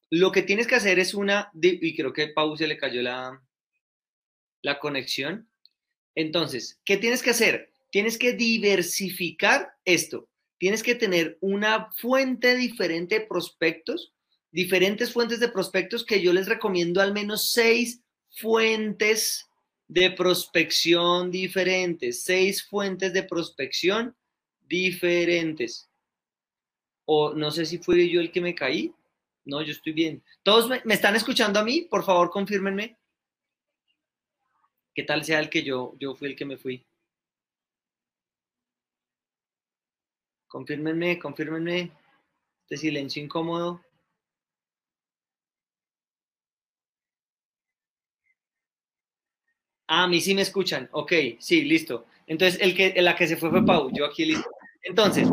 Lo 0.09 0.31
que 0.31 0.43
tienes 0.43 0.67
que 0.67 0.75
hacer 0.75 0.99
es 0.99 1.13
una, 1.13 1.49
y 1.53 1.95
creo 1.95 2.12
que 2.12 2.27
Pau 2.27 2.55
se 2.57 2.67
le 2.67 2.77
cayó 2.77 3.01
la, 3.01 3.41
la 4.63 4.80
conexión. 4.80 5.47
Entonces, 6.15 6.80
¿qué 6.86 6.97
tienes 6.97 7.21
que 7.21 7.30
hacer? 7.30 7.71
Tienes 7.91 8.17
que 8.17 8.34
diversificar 8.34 9.76
esto. 9.86 10.28
Tienes 10.58 10.82
que 10.82 10.95
tener 10.95 11.38
una 11.41 11.91
fuente 11.91 12.56
diferente 12.56 13.19
de 13.19 13.28
prospectos, 13.28 14.13
diferentes 14.52 15.12
fuentes 15.12 15.39
de 15.39 15.49
prospectos 15.49 16.04
que 16.04 16.21
yo 16.21 16.34
les 16.34 16.47
recomiendo 16.47 17.02
al 17.02 17.13
menos 17.13 17.52
seis 17.52 18.02
fuentes 18.32 19.45
de 19.88 20.10
prospección 20.12 21.30
diferentes, 21.30 22.23
seis 22.23 22.63
fuentes 22.63 23.13
de 23.13 23.23
prospección 23.23 24.15
diferentes. 24.62 25.89
O 27.06 27.34
no 27.34 27.52
sé 27.52 27.65
si 27.65 27.78
fui 27.80 28.10
yo 28.10 28.21
el 28.21 28.32
que 28.32 28.41
me 28.41 28.56
caí. 28.56 28.93
No, 29.45 29.62
yo 29.62 29.73
estoy 29.73 29.91
bien. 29.91 30.23
¿Todos 30.41 30.69
me, 30.69 30.82
me 30.86 30.93
están 30.93 31.17
escuchando 31.17 31.60
a 31.60 31.65
mí? 31.65 31.82
Por 31.82 32.06
favor, 32.06 32.30
confírmenme. 32.30 32.97
¿Qué 34.93 35.03
tal 35.03 35.23
sea 35.23 35.39
el 35.39 35.49
que 35.49 35.63
yo, 35.63 35.93
yo 35.99 36.15
fui 36.15 36.29
el 36.29 36.36
que 36.36 36.45
me 36.45 36.58
fui? 36.58 36.86
Confírmenme, 40.47 41.17
confírmenme. 41.19 41.91
Este 42.63 42.77
silencio 42.77 43.23
incómodo. 43.23 43.82
Ah, 49.88 50.03
a 50.03 50.08
mí 50.08 50.21
sí 50.21 50.34
me 50.36 50.41
escuchan. 50.43 50.89
Ok, 50.91 51.12
sí, 51.39 51.63
listo. 51.63 52.06
Entonces, 52.27 52.60
el 52.62 52.75
que, 52.75 53.01
la 53.01 53.15
que 53.15 53.27
se 53.27 53.38
fue 53.38 53.49
fue 53.49 53.65
Pau, 53.65 53.89
yo 53.93 54.06
aquí 54.06 54.25
listo. 54.25 54.49
Entonces, 54.84 55.27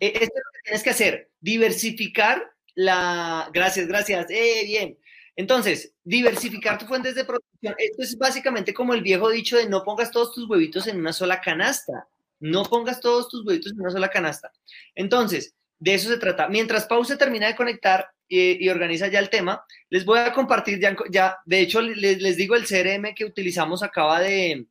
e, 0.00 0.08
esto 0.08 0.18
es 0.24 0.44
lo 0.44 0.52
que 0.52 0.62
tienes 0.64 0.82
que 0.82 0.90
hacer, 0.90 1.30
diversificar 1.40 2.52
la... 2.74 3.50
Gracias, 3.52 3.88
gracias. 3.88 4.30
Eh, 4.30 4.64
bien. 4.66 4.98
Entonces, 5.36 5.94
diversificar 6.04 6.78
tus 6.78 6.88
fuentes 6.88 7.14
de 7.14 7.24
Esto 7.60 8.02
es 8.02 8.16
básicamente 8.16 8.72
como 8.72 8.94
el 8.94 9.02
viejo 9.02 9.30
dicho 9.30 9.56
de 9.56 9.68
no 9.68 9.82
pongas 9.82 10.10
todos 10.10 10.32
tus 10.32 10.48
huevitos 10.48 10.86
en 10.86 10.98
una 10.98 11.12
sola 11.12 11.40
canasta. 11.40 12.08
No 12.40 12.62
pongas 12.62 13.00
todos 13.00 13.28
tus 13.28 13.44
huevitos 13.44 13.72
en 13.72 13.80
una 13.80 13.90
sola 13.90 14.08
canasta. 14.08 14.52
Entonces, 14.94 15.54
de 15.78 15.94
eso 15.94 16.08
se 16.08 16.18
trata. 16.18 16.48
Mientras 16.48 16.86
Pau 16.86 17.04
se 17.04 17.16
termina 17.16 17.48
de 17.48 17.56
conectar 17.56 18.10
y, 18.28 18.68
organiza 18.68 19.08
ya 19.08 19.18
el 19.20 19.30
tema, 19.30 19.64
les 19.88 20.04
voy 20.04 20.18
a 20.18 20.32
compartir 20.32 20.78
ya, 20.80 20.94
ya 21.10 21.38
de 21.46 21.60
hecho, 21.60 21.80
les, 21.80 22.20
les, 22.20 22.36
digo, 22.36 22.54
el 22.54 22.66
CRM 22.66 23.14
que 23.14 23.24
utilizamos 23.24 23.82
acaba 23.82 24.20
de, 24.20 24.66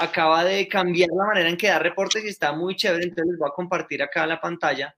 acaba 0.00 0.44
de 0.44 0.66
cambiar 0.68 1.10
la 1.10 1.26
manera 1.26 1.48
en 1.48 1.56
que 1.56 1.68
da 1.68 1.78
reportes 1.78 2.24
y 2.24 2.28
está 2.28 2.52
muy 2.52 2.76
chévere, 2.76 3.04
entonces 3.04 3.32
les 3.32 3.38
voy 3.38 3.48
a 3.48 3.54
compartir 3.54 4.02
acá 4.02 4.26
la 4.26 4.40
pantalla 4.40 4.96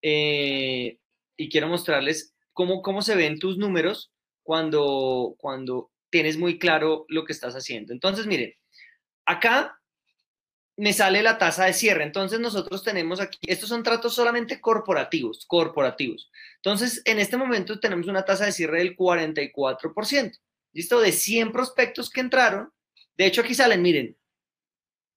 eh, 0.00 0.98
y 1.36 1.48
quiero 1.48 1.68
mostrarles 1.68 2.34
cómo, 2.52 2.82
cómo 2.82 3.02
se 3.02 3.14
ven 3.14 3.38
tus 3.38 3.58
números 3.58 4.10
cuando, 4.42 5.34
cuando 5.38 5.91
tienes 6.12 6.36
muy 6.36 6.58
claro 6.58 7.06
lo 7.08 7.24
que 7.24 7.32
estás 7.32 7.54
haciendo. 7.54 7.92
Entonces, 7.92 8.26
miren, 8.26 8.54
acá 9.24 9.80
me 10.76 10.92
sale 10.92 11.22
la 11.22 11.38
tasa 11.38 11.64
de 11.64 11.72
cierre. 11.72 12.04
Entonces 12.04 12.38
nosotros 12.38 12.84
tenemos 12.84 13.18
aquí, 13.18 13.38
estos 13.46 13.70
son 13.70 13.82
tratos 13.82 14.14
solamente 14.14 14.60
corporativos, 14.60 15.46
corporativos. 15.46 16.30
Entonces, 16.56 17.02
en 17.06 17.18
este 17.18 17.36
momento 17.36 17.80
tenemos 17.80 18.06
una 18.06 18.24
tasa 18.24 18.44
de 18.44 18.52
cierre 18.52 18.78
del 18.78 18.96
44%. 18.96 20.38
¿Listo? 20.74 21.00
De 21.00 21.12
100 21.12 21.50
prospectos 21.50 22.10
que 22.10 22.20
entraron. 22.20 22.70
De 23.16 23.26
hecho, 23.26 23.40
aquí 23.40 23.54
salen, 23.54 23.82
miren. 23.82 24.16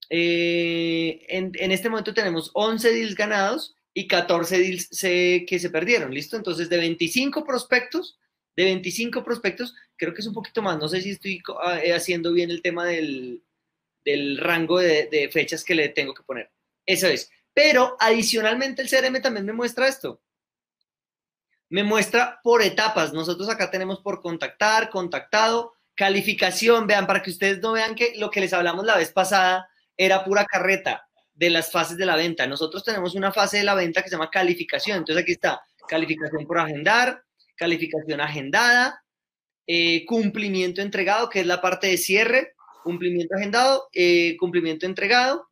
Eh, 0.09 1.25
en, 1.29 1.51
en, 1.55 1.71
este 1.71 1.89
momento 1.89 2.13
tenemos 2.13 2.51
11 2.53 2.91
deals 2.91 3.15
ganados 3.15 3.75
y 3.93 4.07
14 4.07 4.59
deals 4.59 4.89
que 4.89 5.59
se 5.59 5.69
perdieron. 5.69 6.13
¿Listo? 6.13 6.37
Entonces, 6.37 6.69
de 6.69 6.77
25 6.77 7.45
prospectos, 7.45 8.17
de 8.55 8.63
25 8.63 9.23
prospectos, 9.23 9.75
creo 9.97 10.13
que 10.13 10.21
es 10.21 10.27
un 10.27 10.33
poquito 10.33 10.61
más. 10.61 10.77
No 10.77 10.87
sé 10.87 11.01
si 11.01 11.11
estoy 11.11 11.41
ah, 11.61 11.79
eh, 11.83 11.93
haciendo 11.93 12.31
bien 12.31 12.49
el 12.49 12.61
tema 12.61 12.85
del, 12.85 13.43
del 14.03 14.37
rango 14.37 14.79
de, 14.79 15.29
fechas 15.31 15.63
que 15.63 15.75
le 15.75 15.89
tengo 15.89 16.13
que 16.13 16.23
poner. 16.23 16.51
Eso 16.85 17.07
es. 17.07 17.29
Pero 17.53 17.97
adicionalmente 17.99 18.81
el 18.81 18.89
CRM 18.89 19.21
también 19.21 19.45
me 19.45 19.53
muestra 19.53 19.87
esto. 19.87 20.21
Me 21.69 21.83
muestra 21.83 22.39
por 22.43 22.61
etapas. 22.61 23.11
Nosotros 23.11 23.49
acá 23.49 23.71
tenemos 23.71 23.99
por 24.01 24.21
contactar, 24.21 24.89
contactado, 24.89 25.73
calificación. 25.95 26.85
Vean, 26.85 27.07
para 27.07 27.23
que 27.23 27.31
ustedes 27.31 27.59
no 27.59 27.73
vean 27.73 27.95
que 27.95 28.13
lo 28.17 28.29
que 28.29 28.41
les 28.41 28.53
hablamos 28.53 28.85
la 28.85 28.97
vez 28.97 29.11
pasada 29.11 29.67
era 29.97 30.23
pura 30.23 30.45
carreta 30.45 31.07
de 31.33 31.49
las 31.49 31.71
fases 31.71 31.97
de 31.97 32.05
la 32.05 32.15
venta. 32.15 32.45
Nosotros 32.45 32.83
tenemos 32.83 33.15
una 33.15 33.31
fase 33.31 33.57
de 33.57 33.63
la 33.63 33.75
venta 33.75 34.03
que 34.03 34.09
se 34.09 34.15
llama 34.15 34.29
calificación. 34.29 34.99
Entonces 34.99 35.23
aquí 35.23 35.33
está 35.33 35.61
calificación 35.87 36.45
por 36.45 36.59
agendar, 36.59 37.23
calificación 37.55 38.21
agendada, 38.21 39.03
eh, 39.67 40.05
cumplimiento 40.05 40.81
entregado, 40.81 41.29
que 41.29 41.41
es 41.41 41.47
la 41.47 41.61
parte 41.61 41.87
de 41.87 41.97
cierre, 41.97 42.53
cumplimiento 42.83 43.35
agendado, 43.35 43.89
eh, 43.93 44.37
cumplimiento 44.37 44.85
entregado 44.85 45.49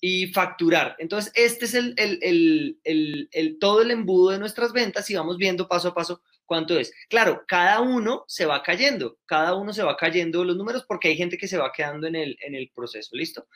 y 0.00 0.26
facturar. 0.26 0.96
Entonces, 0.98 1.32
este 1.34 1.64
es 1.64 1.72
el, 1.74 1.94
el, 1.96 3.58
todo 3.58 3.80
el 3.80 3.90
embudo 3.90 4.32
de 4.32 4.38
nuestras 4.38 4.74
ventas 4.74 5.08
y 5.08 5.14
vamos 5.14 5.38
viendo 5.38 5.66
paso 5.66 5.88
a 5.88 5.94
paso 5.94 6.20
cuánto 6.44 6.78
es. 6.78 6.92
Claro, 7.08 7.42
cada 7.48 7.80
uno 7.80 8.24
se 8.28 8.44
va 8.44 8.62
cayendo, 8.62 9.16
cada 9.24 9.54
uno 9.54 9.72
se 9.72 9.82
va 9.82 9.96
cayendo 9.96 10.44
los 10.44 10.56
números 10.56 10.84
porque 10.86 11.08
hay 11.08 11.16
gente 11.16 11.38
que 11.38 11.48
se 11.48 11.56
va 11.56 11.72
quedando 11.72 12.06
en 12.06 12.16
el, 12.16 12.36
en 12.42 12.54
el 12.54 12.70
proceso, 12.74 13.16
¿listo? 13.16 13.46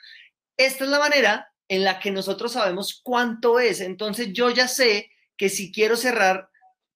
Esta 0.57 0.85
es 0.85 0.89
la 0.89 0.97
manera 0.97 1.53
en 1.67 1.83
la 1.83 1.99
que 1.99 2.09
nosotros 2.09 2.53
sabemos 2.53 2.99
cuánto 3.03 3.59
es. 3.59 3.79
Entonces, 3.79 4.33
yo 4.33 4.49
ya 4.49 4.67
sé 4.67 5.11
que 5.37 5.49
si 5.49 5.71
quiero 5.71 5.95
cerrar 5.95 6.48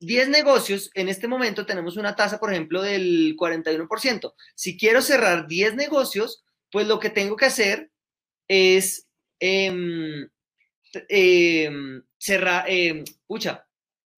10 0.06 0.30
negocios, 0.30 0.90
en 0.94 1.10
este 1.10 1.28
momento 1.28 1.66
tenemos 1.66 1.98
una 1.98 2.16
tasa, 2.16 2.40
por 2.40 2.52
ejemplo, 2.52 2.82
del 2.82 3.36
41%. 3.38 4.34
Si 4.56 4.78
quiero 4.78 5.02
cerrar 5.02 5.48
10 5.48 5.76
negocios, 5.76 6.44
pues 6.72 6.88
lo 6.88 7.00
que 7.00 7.10
tengo 7.10 7.36
que 7.36 7.46
hacer 7.46 7.92
es 8.48 9.08
em, 9.40 10.30
em, 11.10 12.04
cerrar, 12.18 12.66
eh, 12.68 13.04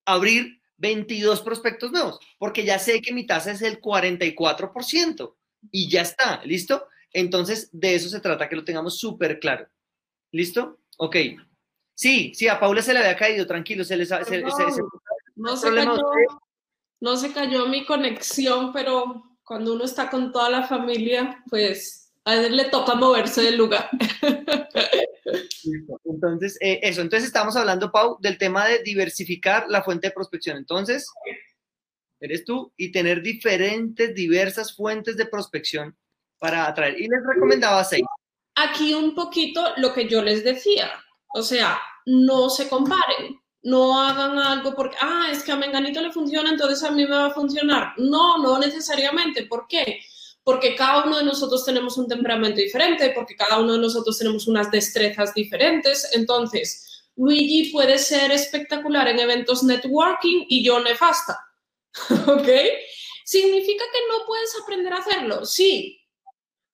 abrir 0.04 0.60
22 0.78 1.40
prospectos 1.42 1.90
nuevos, 1.90 2.18
porque 2.38 2.64
ya 2.64 2.78
sé 2.78 3.00
que 3.00 3.14
mi 3.14 3.26
tasa 3.26 3.52
es 3.52 3.62
el 3.62 3.80
44% 3.80 5.36
y 5.70 5.88
ya 5.88 6.02
está, 6.02 6.42
¿listo? 6.44 6.86
Entonces, 7.12 7.70
de 7.72 7.94
eso 7.94 8.08
se 8.08 8.20
trata, 8.20 8.48
que 8.48 8.56
lo 8.56 8.64
tengamos 8.64 8.98
súper 8.98 9.38
claro. 9.40 9.68
¿Listo? 10.32 10.80
Ok. 10.98 11.16
Sí, 11.94 12.32
sí, 12.34 12.46
a 12.46 12.60
Paula 12.60 12.82
se 12.82 12.92
le 12.92 12.98
había 12.98 13.16
caído, 13.16 13.46
tranquilo, 13.46 13.82
se 13.84 13.96
se, 14.04 14.06
se, 14.06 14.42
no 15.36 15.56
se, 15.56 15.72
cayó, 15.72 16.00
no 17.00 17.16
se 17.16 17.32
cayó 17.32 17.66
mi 17.66 17.84
conexión, 17.84 18.72
pero 18.72 19.38
cuando 19.44 19.74
uno 19.74 19.84
está 19.84 20.10
con 20.10 20.32
toda 20.32 20.50
la 20.50 20.66
familia, 20.66 21.42
pues 21.48 22.12
a 22.24 22.34
él 22.34 22.56
le 22.56 22.64
toca 22.64 22.94
moverse 22.94 23.42
del 23.42 23.56
lugar. 23.56 23.88
Entonces, 26.04 26.56
eh, 26.60 26.80
eso, 26.82 27.00
entonces 27.00 27.26
estamos 27.26 27.56
hablando, 27.56 27.92
Pau, 27.92 28.18
del 28.20 28.38
tema 28.38 28.66
de 28.66 28.82
diversificar 28.82 29.66
la 29.68 29.82
fuente 29.82 30.08
de 30.08 30.12
prospección. 30.12 30.56
Entonces, 30.56 31.06
eres 32.20 32.44
tú 32.44 32.72
y 32.76 32.90
tener 32.90 33.22
diferentes, 33.22 34.14
diversas 34.14 34.74
fuentes 34.74 35.16
de 35.16 35.26
prospección 35.26 35.96
para 36.38 36.66
atraer. 36.66 37.00
Y 37.00 37.08
les 37.08 37.20
recomendaba 37.26 37.84
seis. 37.84 38.04
Aquí 38.54 38.94
un 38.94 39.14
poquito 39.14 39.62
lo 39.76 39.92
que 39.92 40.08
yo 40.08 40.22
les 40.22 40.42
decía, 40.42 40.90
o 41.34 41.42
sea, 41.42 41.78
no 42.06 42.48
se 42.48 42.68
comparen 42.68 43.38
no 43.66 44.00
hagan 44.00 44.38
algo 44.38 44.76
porque, 44.76 44.96
ah, 45.00 45.26
es 45.32 45.42
que 45.42 45.50
a 45.50 45.56
Menganito 45.56 46.00
le 46.00 46.12
funciona, 46.12 46.50
entonces 46.50 46.84
a 46.84 46.92
mí 46.92 47.02
me 47.04 47.16
va 47.16 47.26
a 47.26 47.34
funcionar. 47.34 47.94
No, 47.96 48.38
no 48.38 48.60
necesariamente. 48.60 49.44
¿Por 49.46 49.66
qué? 49.66 50.02
Porque 50.44 50.76
cada 50.76 51.04
uno 51.04 51.18
de 51.18 51.24
nosotros 51.24 51.64
tenemos 51.64 51.98
un 51.98 52.06
temperamento 52.06 52.60
diferente, 52.60 53.10
porque 53.10 53.34
cada 53.34 53.58
uno 53.58 53.72
de 53.72 53.80
nosotros 53.80 54.16
tenemos 54.16 54.46
unas 54.46 54.70
destrezas 54.70 55.34
diferentes. 55.34 56.08
Entonces, 56.12 57.08
Luigi 57.16 57.72
puede 57.72 57.98
ser 57.98 58.30
espectacular 58.30 59.08
en 59.08 59.18
eventos 59.18 59.64
networking 59.64 60.44
y 60.48 60.64
yo 60.64 60.78
nefasta. 60.78 61.36
¿Ok? 62.28 62.48
¿Significa 63.24 63.84
que 63.92 63.98
no 64.08 64.24
puedes 64.28 64.56
aprender 64.62 64.92
a 64.92 64.98
hacerlo? 64.98 65.44
Sí, 65.44 66.05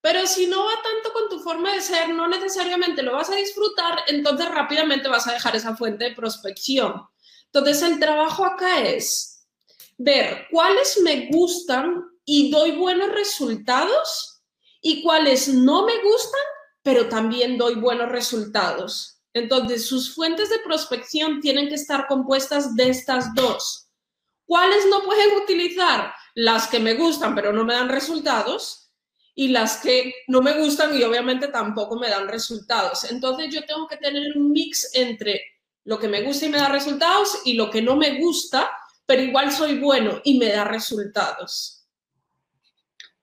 pero 0.02 0.26
si 0.26 0.48
no 0.48 0.64
va 0.64 0.72
tanto 0.82 1.12
con 1.12 1.28
tu 1.28 1.38
forma 1.38 1.72
de 1.72 1.80
ser, 1.80 2.08
no 2.08 2.26
necesariamente 2.26 3.04
lo 3.04 3.12
vas 3.12 3.30
a 3.30 3.36
disfrutar, 3.36 4.00
entonces 4.08 4.48
rápidamente 4.48 5.08
vas 5.08 5.28
a 5.28 5.32
dejar 5.32 5.54
esa 5.54 5.76
fuente 5.76 6.04
de 6.04 6.16
prospección. 6.16 7.06
Entonces 7.46 7.82
el 7.82 8.00
trabajo 8.00 8.44
acá 8.44 8.80
es 8.80 9.46
ver 9.96 10.48
cuáles 10.50 11.00
me 11.02 11.28
gustan 11.30 12.04
y 12.24 12.50
doy 12.50 12.72
buenos 12.72 13.10
resultados 13.10 14.42
y 14.80 15.04
cuáles 15.04 15.46
no 15.46 15.86
me 15.86 15.96
gustan, 16.02 16.42
pero 16.82 17.08
también 17.08 17.56
doy 17.56 17.76
buenos 17.76 18.08
resultados. 18.08 19.20
Entonces 19.32 19.86
sus 19.86 20.12
fuentes 20.16 20.50
de 20.50 20.58
prospección 20.58 21.40
tienen 21.40 21.68
que 21.68 21.76
estar 21.76 22.08
compuestas 22.08 22.74
de 22.74 22.88
estas 22.88 23.32
dos. 23.34 23.88
¿Cuáles 24.46 24.84
no 24.86 25.04
pueden 25.04 25.36
utilizar? 25.40 26.12
Las 26.34 26.66
que 26.66 26.80
me 26.80 26.94
gustan, 26.94 27.36
pero 27.36 27.52
no 27.52 27.64
me 27.64 27.74
dan 27.74 27.88
resultados 27.88 28.81
y 29.34 29.48
las 29.48 29.78
que 29.78 30.14
no 30.28 30.42
me 30.42 30.58
gustan 30.58 30.96
y 30.96 31.02
obviamente 31.02 31.48
tampoco 31.48 31.98
me 31.98 32.08
dan 32.08 32.28
resultados. 32.28 33.10
Entonces 33.10 33.52
yo 33.52 33.64
tengo 33.64 33.86
que 33.88 33.96
tener 33.96 34.36
un 34.36 34.52
mix 34.52 34.90
entre 34.94 35.42
lo 35.84 35.98
que 35.98 36.08
me 36.08 36.22
gusta 36.22 36.46
y 36.46 36.50
me 36.50 36.58
da 36.58 36.68
resultados 36.68 37.40
y 37.44 37.54
lo 37.54 37.70
que 37.70 37.82
no 37.82 37.96
me 37.96 38.18
gusta, 38.18 38.70
pero 39.06 39.22
igual 39.22 39.50
soy 39.50 39.78
bueno 39.78 40.20
y 40.24 40.38
me 40.38 40.48
da 40.48 40.64
resultados. 40.64 41.86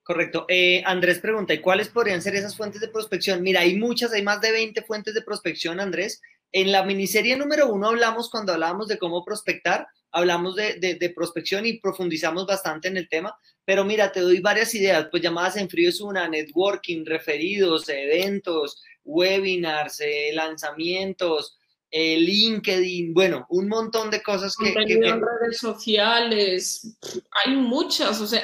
Correcto. 0.03 0.45
Eh, 0.47 0.81
Andrés 0.85 1.19
pregunta, 1.19 1.53
¿y 1.53 1.61
cuáles 1.61 1.89
podrían 1.89 2.21
ser 2.21 2.35
esas 2.35 2.57
fuentes 2.57 2.81
de 2.81 2.87
prospección? 2.87 3.43
Mira, 3.43 3.61
hay 3.61 3.75
muchas, 3.75 4.11
hay 4.11 4.23
más 4.23 4.41
de 4.41 4.51
20 4.51 4.81
fuentes 4.81 5.13
de 5.13 5.21
prospección, 5.21 5.79
Andrés. 5.79 6.19
En 6.51 6.71
la 6.71 6.83
miniserie 6.83 7.37
número 7.37 7.71
uno 7.71 7.89
hablamos 7.89 8.31
cuando 8.31 8.53
hablábamos 8.53 8.87
de 8.87 8.97
cómo 8.97 9.23
prospectar, 9.23 9.87
hablamos 10.11 10.55
de, 10.55 11.13
prospección 11.15 11.65
y 11.65 11.79
profundizamos 11.79 12.45
bastante 12.45 12.87
en 12.87 12.97
el 12.97 13.09
tema, 13.09 13.37
pero 13.65 13.85
mira, 13.85 14.11
te 14.11 14.21
doy 14.21 14.39
varias 14.39 14.73
ideas, 14.75 15.07
pues 15.11 15.21
llamadas 15.21 15.57
en 15.57 15.69
frío 15.69 15.89
es 15.89 16.01
una, 16.01 16.27
networking, 16.27 17.05
referidos, 17.05 17.87
eventos, 17.89 18.81
webinars, 19.03 19.99
eh, 20.01 20.31
lanzamientos, 20.33 21.57
eh, 21.91 22.17
LinkedIn, 22.19 23.13
bueno, 23.13 23.45
un 23.49 23.67
montón 23.67 24.11
de 24.11 24.21
cosas 24.21 24.55
que... 24.55 24.73
que, 24.73 24.95
redes 24.97 25.57
sociales, 25.57 26.97
hay 27.45 27.55
muchas, 27.55 28.21
o 28.21 28.27
sea, 28.27 28.43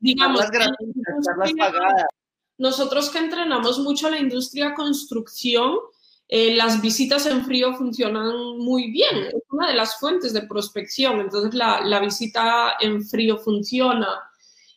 digamos... 0.00 0.40
Nosotros 2.56 3.10
que 3.10 3.18
entrenamos 3.18 3.80
mucho 3.80 4.08
la 4.08 4.18
industria 4.18 4.74
construcción, 4.74 5.76
eh, 6.36 6.52
las 6.56 6.82
visitas 6.82 7.26
en 7.26 7.44
frío 7.44 7.76
funcionan 7.76 8.58
muy 8.58 8.90
bien. 8.90 9.26
Es 9.28 9.44
una 9.50 9.68
de 9.68 9.74
las 9.74 10.00
fuentes 10.00 10.32
de 10.32 10.42
prospección. 10.42 11.20
Entonces, 11.20 11.54
la, 11.54 12.00
visita 12.00 12.74
en 12.80 13.06
frío 13.06 13.38
funciona. 13.38 14.08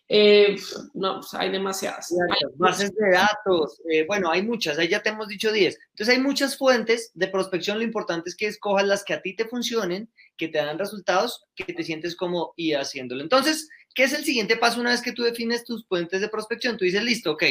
Eh, 0.07 0.55
no, 0.93 1.15
pues, 1.15 1.33
hay 1.33 1.49
demasiadas. 1.49 2.13
bases 2.57 2.93
de 2.93 3.09
datos. 3.09 3.81
Eh, 3.91 4.05
bueno, 4.05 4.29
hay 4.29 4.43
muchas. 4.43 4.77
Ahí 4.77 4.87
ya 4.87 5.01
te 5.01 5.09
hemos 5.09 5.29
dicho 5.29 5.51
10. 5.51 5.79
Entonces, 5.93 6.15
hay 6.15 6.21
muchas 6.21 6.59
fuentes 6.59 7.09
de 7.15 7.27
prospección. 7.27 7.79
Lo 7.79 7.83
importante 7.83 8.29
es 8.29 8.35
que 8.35 8.45
escojas 8.45 8.85
las 8.85 9.03
que 9.03 9.15
a 9.15 9.23
ti 9.23 9.35
te 9.35 9.45
funcionen, 9.45 10.11
que 10.37 10.49
te 10.49 10.59
dan 10.59 10.77
resultados, 10.77 11.47
que 11.55 11.73
te 11.73 11.83
sientes 11.83 12.15
como 12.15 12.53
y 12.55 12.73
haciéndolo. 12.73 13.23
Entonces, 13.23 13.67
¿qué 13.95 14.03
es 14.03 14.13
el 14.13 14.23
siguiente 14.23 14.57
paso 14.57 14.79
una 14.79 14.91
vez 14.91 15.01
que 15.01 15.11
tú 15.11 15.23
defines 15.23 15.63
tus 15.63 15.83
puentes 15.87 16.21
de 16.21 16.29
prospección? 16.29 16.77
Tú 16.77 16.85
dices, 16.85 17.01
listo, 17.01 17.31
ok, 17.31 17.43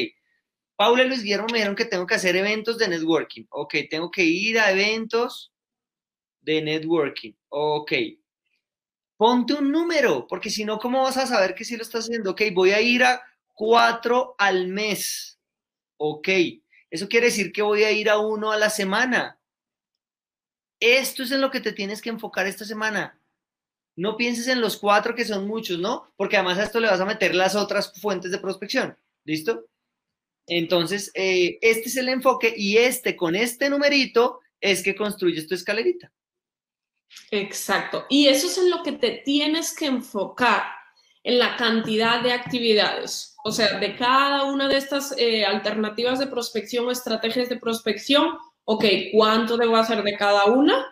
Paula 0.76 1.04
y 1.04 1.08
Luis 1.08 1.22
Guillermo 1.22 1.46
me 1.50 1.58
dijeron 1.58 1.74
que 1.74 1.86
tengo 1.86 2.06
que 2.06 2.14
hacer 2.14 2.36
eventos 2.36 2.76
de 2.76 2.88
networking. 2.88 3.46
Ok, 3.50 3.74
tengo 3.90 4.10
que 4.10 4.24
ir 4.24 4.58
a 4.58 4.70
eventos 4.70 5.52
de 6.42 6.62
networking. 6.62 7.32
Ok. 7.48 7.92
Ponte 9.16 9.54
un 9.54 9.72
número, 9.72 10.26
porque 10.26 10.50
si 10.50 10.64
no, 10.66 10.78
¿cómo 10.78 11.02
vas 11.02 11.16
a 11.16 11.26
saber 11.26 11.54
que 11.54 11.64
sí 11.64 11.76
lo 11.76 11.82
estás 11.82 12.04
haciendo? 12.04 12.32
Ok, 12.32 12.42
voy 12.52 12.72
a 12.72 12.80
ir 12.82 13.02
a 13.02 13.22
cuatro 13.54 14.34
al 14.36 14.68
mes. 14.68 15.40
Ok, 15.96 16.28
eso 16.90 17.08
quiere 17.08 17.26
decir 17.26 17.50
que 17.52 17.62
voy 17.62 17.84
a 17.84 17.90
ir 17.90 18.10
a 18.10 18.18
uno 18.18 18.52
a 18.52 18.58
la 18.58 18.68
semana. 18.68 19.40
Esto 20.78 21.22
es 21.22 21.32
en 21.32 21.40
lo 21.40 21.50
que 21.50 21.60
te 21.60 21.72
tienes 21.72 22.02
que 22.02 22.10
enfocar 22.10 22.46
esta 22.46 22.66
semana. 22.66 23.18
No 23.96 24.18
pienses 24.18 24.46
en 24.48 24.60
los 24.60 24.76
cuatro 24.76 25.14
que 25.14 25.24
son 25.24 25.46
muchos, 25.46 25.78
¿no? 25.78 26.12
Porque 26.16 26.36
además 26.36 26.58
a 26.58 26.64
esto 26.64 26.80
le 26.80 26.88
vas 26.88 27.00
a 27.00 27.06
meter 27.06 27.34
las 27.34 27.56
otras 27.56 27.98
fuentes 27.98 28.30
de 28.30 28.38
prospección. 28.38 28.98
¿Listo? 29.24 29.64
Entonces, 30.46 31.10
eh, 31.14 31.58
este 31.60 31.88
es 31.88 31.96
el 31.96 32.08
enfoque 32.08 32.54
y 32.56 32.76
este 32.76 33.16
con 33.16 33.34
este 33.34 33.68
numerito 33.68 34.40
es 34.60 34.82
que 34.82 34.94
construyes 34.94 35.46
tu 35.46 35.54
escalerita. 35.54 36.12
Exacto. 37.30 38.06
Y 38.08 38.28
eso 38.28 38.46
es 38.46 38.58
en 38.58 38.70
lo 38.70 38.82
que 38.82 38.92
te 38.92 39.22
tienes 39.24 39.74
que 39.74 39.86
enfocar, 39.86 40.64
en 41.22 41.38
la 41.38 41.56
cantidad 41.56 42.22
de 42.22 42.32
actividades. 42.32 43.34
O 43.44 43.52
sea, 43.52 43.78
de 43.78 43.96
cada 43.96 44.44
una 44.44 44.68
de 44.68 44.76
estas 44.76 45.14
eh, 45.18 45.44
alternativas 45.44 46.18
de 46.18 46.26
prospección 46.26 46.86
o 46.86 46.90
estrategias 46.90 47.48
de 47.48 47.58
prospección, 47.58 48.38
ok, 48.64 48.84
¿cuánto 49.12 49.56
debo 49.56 49.76
hacer 49.76 50.02
de 50.02 50.16
cada 50.16 50.46
una? 50.46 50.84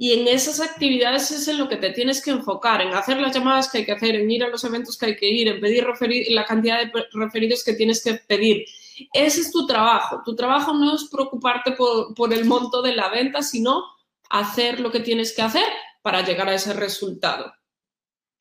Y 0.00 0.12
en 0.12 0.28
esas 0.28 0.60
actividades 0.60 1.32
es 1.32 1.48
en 1.48 1.58
lo 1.58 1.68
que 1.68 1.76
te 1.76 1.90
tienes 1.90 2.22
que 2.22 2.30
enfocar, 2.30 2.80
en 2.80 2.94
hacer 2.94 3.20
las 3.20 3.34
llamadas 3.34 3.68
que 3.68 3.78
hay 3.78 3.84
que 3.84 3.92
hacer, 3.92 4.14
en 4.14 4.30
ir 4.30 4.44
a 4.44 4.48
los 4.48 4.62
eventos 4.62 4.96
que 4.96 5.06
hay 5.06 5.16
que 5.16 5.28
ir, 5.28 5.48
en 5.48 5.60
pedir 5.60 5.84
la 6.30 6.44
cantidad 6.44 6.78
de 6.78 6.92
referidos 7.12 7.64
que 7.64 7.74
tienes 7.74 8.04
que 8.04 8.14
pedir. 8.14 8.64
Ese 9.12 9.40
es 9.40 9.50
tu 9.50 9.66
trabajo. 9.66 10.22
Tu 10.24 10.36
trabajo 10.36 10.72
no 10.72 10.94
es 10.94 11.08
preocuparte 11.10 11.72
por, 11.72 12.14
por 12.14 12.32
el 12.32 12.44
monto 12.44 12.80
de 12.80 12.94
la 12.94 13.08
venta, 13.08 13.42
sino 13.42 13.82
hacer 14.30 14.78
lo 14.78 14.92
que 14.92 15.00
tienes 15.00 15.34
que 15.34 15.42
hacer 15.42 15.66
para 16.00 16.24
llegar 16.24 16.48
a 16.48 16.54
ese 16.54 16.74
resultado. 16.74 17.52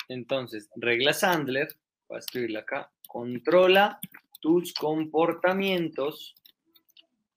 Entonces, 0.07 0.69
regla 0.75 1.11
Sandler, 1.11 1.67
voy 2.07 2.17
a 2.17 2.19
escribirla 2.19 2.59
acá, 2.59 2.91
controla 3.07 3.99
tus 4.39 4.73
comportamientos, 4.73 6.35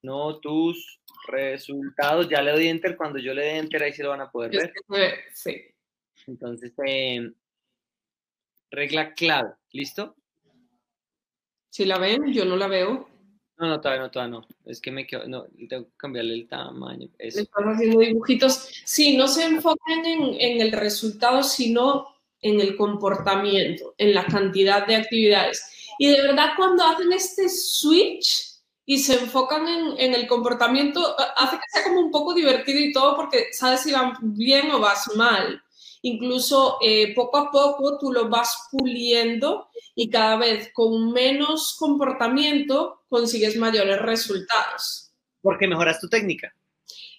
no 0.02 0.38
tus 0.38 0.99
resultados. 1.26 2.28
Ya 2.28 2.42
le 2.42 2.52
doy 2.52 2.68
enter, 2.68 2.96
cuando 2.96 3.18
yo 3.18 3.34
le 3.34 3.42
dé 3.42 3.58
enter 3.58 3.82
ahí 3.82 3.92
sí 3.92 4.02
lo 4.02 4.10
van 4.10 4.22
a 4.22 4.30
poder 4.30 4.50
ver. 4.88 5.14
Sí. 5.32 5.62
Entonces, 6.26 6.72
em, 6.84 7.34
regla 8.70 9.14
clave, 9.14 9.52
¿listo? 9.72 10.16
Si 11.70 11.84
la 11.84 11.98
ven, 11.98 12.32
yo 12.32 12.44
no 12.44 12.56
la 12.56 12.66
veo. 12.66 13.08
No, 13.58 13.68
no, 13.68 13.80
todavía 13.80 14.02
no, 14.02 14.10
todavía 14.10 14.38
no. 14.38 14.48
Es 14.64 14.80
que 14.80 14.90
me 14.90 15.06
quedo, 15.06 15.28
no, 15.28 15.46
tengo 15.68 15.84
que 15.84 15.96
cambiarle 15.96 16.34
el 16.34 16.48
tamaño. 16.48 17.08
Están 17.18 17.64
haciendo 17.64 18.00
dibujitos. 18.00 18.70
Sí, 18.84 19.16
no 19.16 19.28
se 19.28 19.44
enfoquen 19.44 20.04
en, 20.06 20.60
el 20.60 20.72
resultado, 20.72 21.42
sino 21.42 22.06
en 22.40 22.58
el 22.60 22.74
comportamiento, 22.74 23.94
en 23.98 24.14
la 24.14 24.24
cantidad 24.24 24.86
de 24.86 24.96
actividades. 24.96 25.94
Y 25.98 26.08
de 26.08 26.22
verdad, 26.22 26.52
cuando 26.56 26.82
hacen 26.84 27.12
este 27.12 27.48
switch 27.50 28.49
y 28.86 28.98
se 28.98 29.14
enfocan 29.14 29.66
en, 29.98 30.14
el 30.14 30.26
comportamiento, 30.26 31.14
hace 31.36 31.56
que 31.56 31.62
sea 31.72 31.84
como 31.84 32.00
un 32.00 32.10
poco 32.10 32.34
divertido 32.34 32.80
y 32.80 32.92
todo, 32.92 33.14
porque 33.14 33.52
sabes 33.52 33.82
si 33.82 33.92
van 33.92 34.14
bien 34.20 34.70
o 34.70 34.80
vas 34.80 35.14
mal. 35.14 35.62
Incluso 36.02 36.78
eh, 36.80 37.14
poco 37.14 37.36
a 37.36 37.50
poco 37.50 37.98
tú 37.98 38.10
lo 38.12 38.28
vas 38.28 38.68
puliendo 38.70 39.68
y 39.94 40.08
cada 40.08 40.36
vez 40.36 40.70
con 40.72 41.12
menos 41.12 41.76
comportamiento 41.78 43.02
consigues 43.08 43.56
mayores 43.56 44.00
resultados. 44.00 45.12
Porque 45.42 45.68
mejoras 45.68 46.00
tu 46.00 46.08
técnica. 46.08 46.54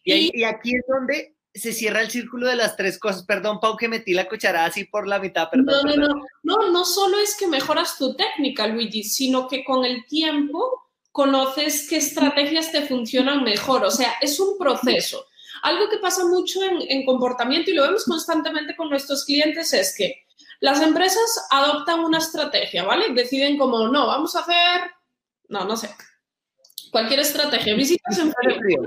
Y, 0.03 0.43
aquí 0.43 0.75
es 0.75 0.83
donde 0.87 1.35
se 1.53 1.73
cierra 1.73 2.01
el 2.01 2.09
círculo 2.09 2.47
de 2.47 2.55
las 2.55 2.75
tres 2.75 2.97
cosas. 2.97 3.23
Perdón, 3.23 3.59
Pau, 3.59 3.77
que 3.77 3.87
metí 3.87 4.13
la 4.13 4.27
cucharada 4.27 4.65
así 4.65 4.85
por 4.85 5.07
la 5.07 5.19
mitad. 5.19 5.49
Perdón, 5.49 5.85
no, 5.85 5.95
no, 5.95 6.07
no, 6.07 6.21
no. 6.43 6.71
No 6.71 6.85
solo 6.85 7.17
es 7.19 7.35
que 7.37 7.47
mejoras 7.47 7.97
tu 7.97 8.15
técnica, 8.15 8.67
Luigi, 8.67 9.03
sino 9.03 9.47
que 9.47 9.63
con 9.63 9.85
el 9.85 10.05
tiempo 10.05 10.90
conoces 11.11 11.87
qué 11.89 11.97
estrategias 11.97 12.71
te 12.71 12.83
funcionan 12.83 13.43
mejor. 13.43 13.83
O 13.83 13.91
sea, 13.91 14.13
es 14.21 14.39
un 14.39 14.57
proceso. 14.57 15.25
Algo 15.63 15.89
que 15.89 15.97
pasa 15.97 16.25
mucho 16.25 16.63
en, 16.63 16.81
en 16.89 17.05
comportamiento 17.05 17.69
y 17.69 17.73
lo 17.73 17.83
vemos 17.83 18.05
constantemente 18.05 18.75
con 18.75 18.89
nuestros 18.89 19.25
clientes 19.25 19.73
es 19.73 19.95
que 19.95 20.25
las 20.61 20.79
empresas 20.81 21.47
adoptan 21.49 22.01
una 22.01 22.19
estrategia, 22.19 22.83
¿vale? 22.83 23.13
Deciden 23.13 23.57
como, 23.57 23.87
no, 23.87 24.07
vamos 24.07 24.35
a 24.35 24.39
hacer, 24.39 24.91
no, 25.49 25.65
no 25.65 25.75
sé, 25.75 25.93
cualquier 26.91 27.21
estrategia, 27.21 27.75
visitas 27.75 28.19
en 28.19 28.31
frío. 28.31 28.81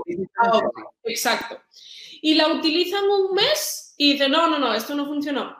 Exacto. 1.03 1.61
Y 2.21 2.35
la 2.35 2.47
utilizan 2.47 3.03
un 3.03 3.35
mes 3.35 3.93
y 3.97 4.13
dicen, 4.13 4.31
no, 4.31 4.47
no, 4.47 4.57
no, 4.57 4.73
esto 4.73 4.95
no 4.95 5.05
funcionó. 5.05 5.55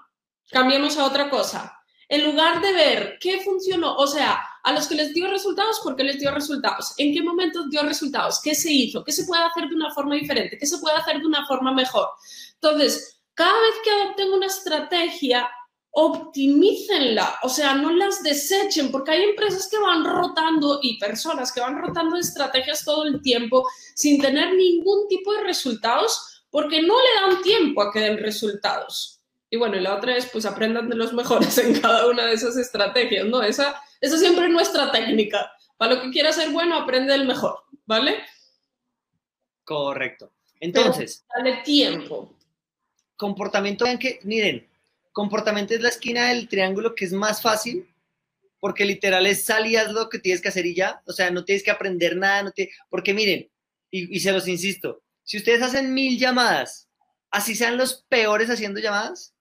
Cambiemos 0.50 0.98
a 0.98 1.06
otra 1.06 1.30
cosa. 1.30 1.80
En 2.08 2.24
lugar 2.24 2.62
de 2.62 2.72
ver 2.72 3.18
qué 3.20 3.42
funcionó, 3.42 3.96
o 3.96 4.08
sea, 4.08 4.48
a 4.66 4.74
los 4.74 4.88
que 4.88 4.96
les 4.96 5.14
dio 5.14 5.30
resultados, 5.30 5.80
¿por 5.84 5.96
qué 5.96 6.04
les 6.04 6.20
dio 6.20 6.32
resultados? 6.32 6.96
¿En 6.98 7.14
qué 7.14 7.22
momento 7.22 7.68
dio 7.70 7.84
resultados? 7.84 8.42
¿Qué 8.44 8.56
se 8.56 8.72
hizo? 8.72 9.04
¿Qué 9.04 9.12
se 9.12 9.26
puede 9.26 9.44
hacer 9.44 9.70
de 9.70 9.76
una 9.76 9.94
forma 9.94 10.16
diferente? 10.16 10.58
¿Qué 10.58 10.66
se 10.66 10.80
puede 10.80 10.98
hacer 10.98 11.20
de 11.20 11.26
una 11.28 11.46
forma 11.46 11.72
mejor? 11.72 12.08
Entonces, 12.56 13.22
cada 13.36 13.54
vez 13.62 13.76
que 13.84 13.92
adopten 13.92 14.34
una 14.34 14.48
estrategia, 14.48 15.48
optimícenla, 15.92 17.40
o 17.44 17.50
sea, 17.50 17.76
no 17.76 17.92
las 17.92 18.24
desechen, 18.24 18.92
porque 18.92 19.12
hay 19.12 19.24
empresas 19.26 19.70
que 19.70 19.78
van 19.78 20.04
rotando 20.04 20.80
y 20.82 20.98
personas 20.98 21.52
que 21.52 21.62
van 21.62 21.80
rotando 21.80 22.18
estrategias 22.18 22.84
todo 22.84 23.06
el 23.06 23.22
tiempo 23.22 23.68
sin 23.94 24.20
tener 24.20 24.56
ningún 24.56 25.08
tipo 25.08 25.32
de 25.32 25.44
resultados 25.44 26.44
porque 26.50 26.82
no 26.82 26.96
le 27.00 27.22
dan 27.22 27.44
tiempo 27.44 27.84
a 27.84 27.92
que 27.92 28.00
den 28.00 28.18
resultados. 28.18 29.22
Y 29.50 29.58
bueno, 29.58 29.78
y 29.78 29.82
la 29.82 29.96
otra 29.96 30.18
es, 30.18 30.26
pues 30.28 30.46
aprendan 30.46 30.90
de 30.90 30.96
los 30.96 31.14
mejores 31.14 31.58
en 31.58 31.80
cada 31.80 32.08
una 32.08 32.26
de 32.26 32.34
esas 32.34 32.58
estrategias, 32.58 33.26
¿no? 33.26 33.42
Esa, 33.42 33.82
esa 34.02 34.18
siempre 34.18 34.46
es 34.46 34.52
nuestra 34.52 34.92
técnica. 34.92 35.52
Para 35.78 35.96
lo 35.96 36.02
que 36.02 36.12
quieras 36.12 36.36
ser 36.36 36.50
bueno, 36.50 36.76
aprende 36.76 37.14
el 37.14 37.26
mejor, 37.26 37.64
¿vale? 37.86 38.24
Correcto. 39.64 40.32
Entonces. 40.60 41.26
dale 41.36 41.58
tiempo. 41.64 42.34
Comportamiento 43.18 43.86
en 43.86 44.00
que, 44.00 44.20
miren, 44.24 44.68
Comportamiento 45.16 45.74
es 45.74 45.80
la 45.80 45.88
esquina 45.88 46.28
del 46.28 46.50
triángulo 46.50 46.94
que 46.94 47.06
es 47.06 47.14
más 47.14 47.42
fácil, 47.42 47.88
porque 48.60 48.84
literal 48.84 49.26
es 49.26 49.46
salías 49.46 49.90
lo 49.94 50.10
que 50.10 50.20
tienes 50.20 50.42
que 50.42 50.50
hacer 50.50 50.66
y 50.66 50.76
ya. 50.76 51.02
O 51.06 51.14
sea, 51.14 51.32
no 51.32 51.46
tienes 51.46 51.64
que 51.64 51.72
aprender 51.72 52.18
nada, 52.18 52.44
no 52.44 52.52
te... 52.52 52.70
porque 52.90 53.14
miren, 53.14 53.50
y, 53.90 54.20
se 54.20 54.34
los 54.34 54.46
insisto, 54.46 55.04
si 55.24 55.38
ustedes 55.38 55.62
hacen 55.62 55.94
mil 55.94 56.20
llamadas, 56.20 56.90
así 57.32 57.56
sean 57.56 57.78
los 57.78 58.04
peores 58.10 58.50
haciendo 58.50 58.82
llamadas, 58.82 59.34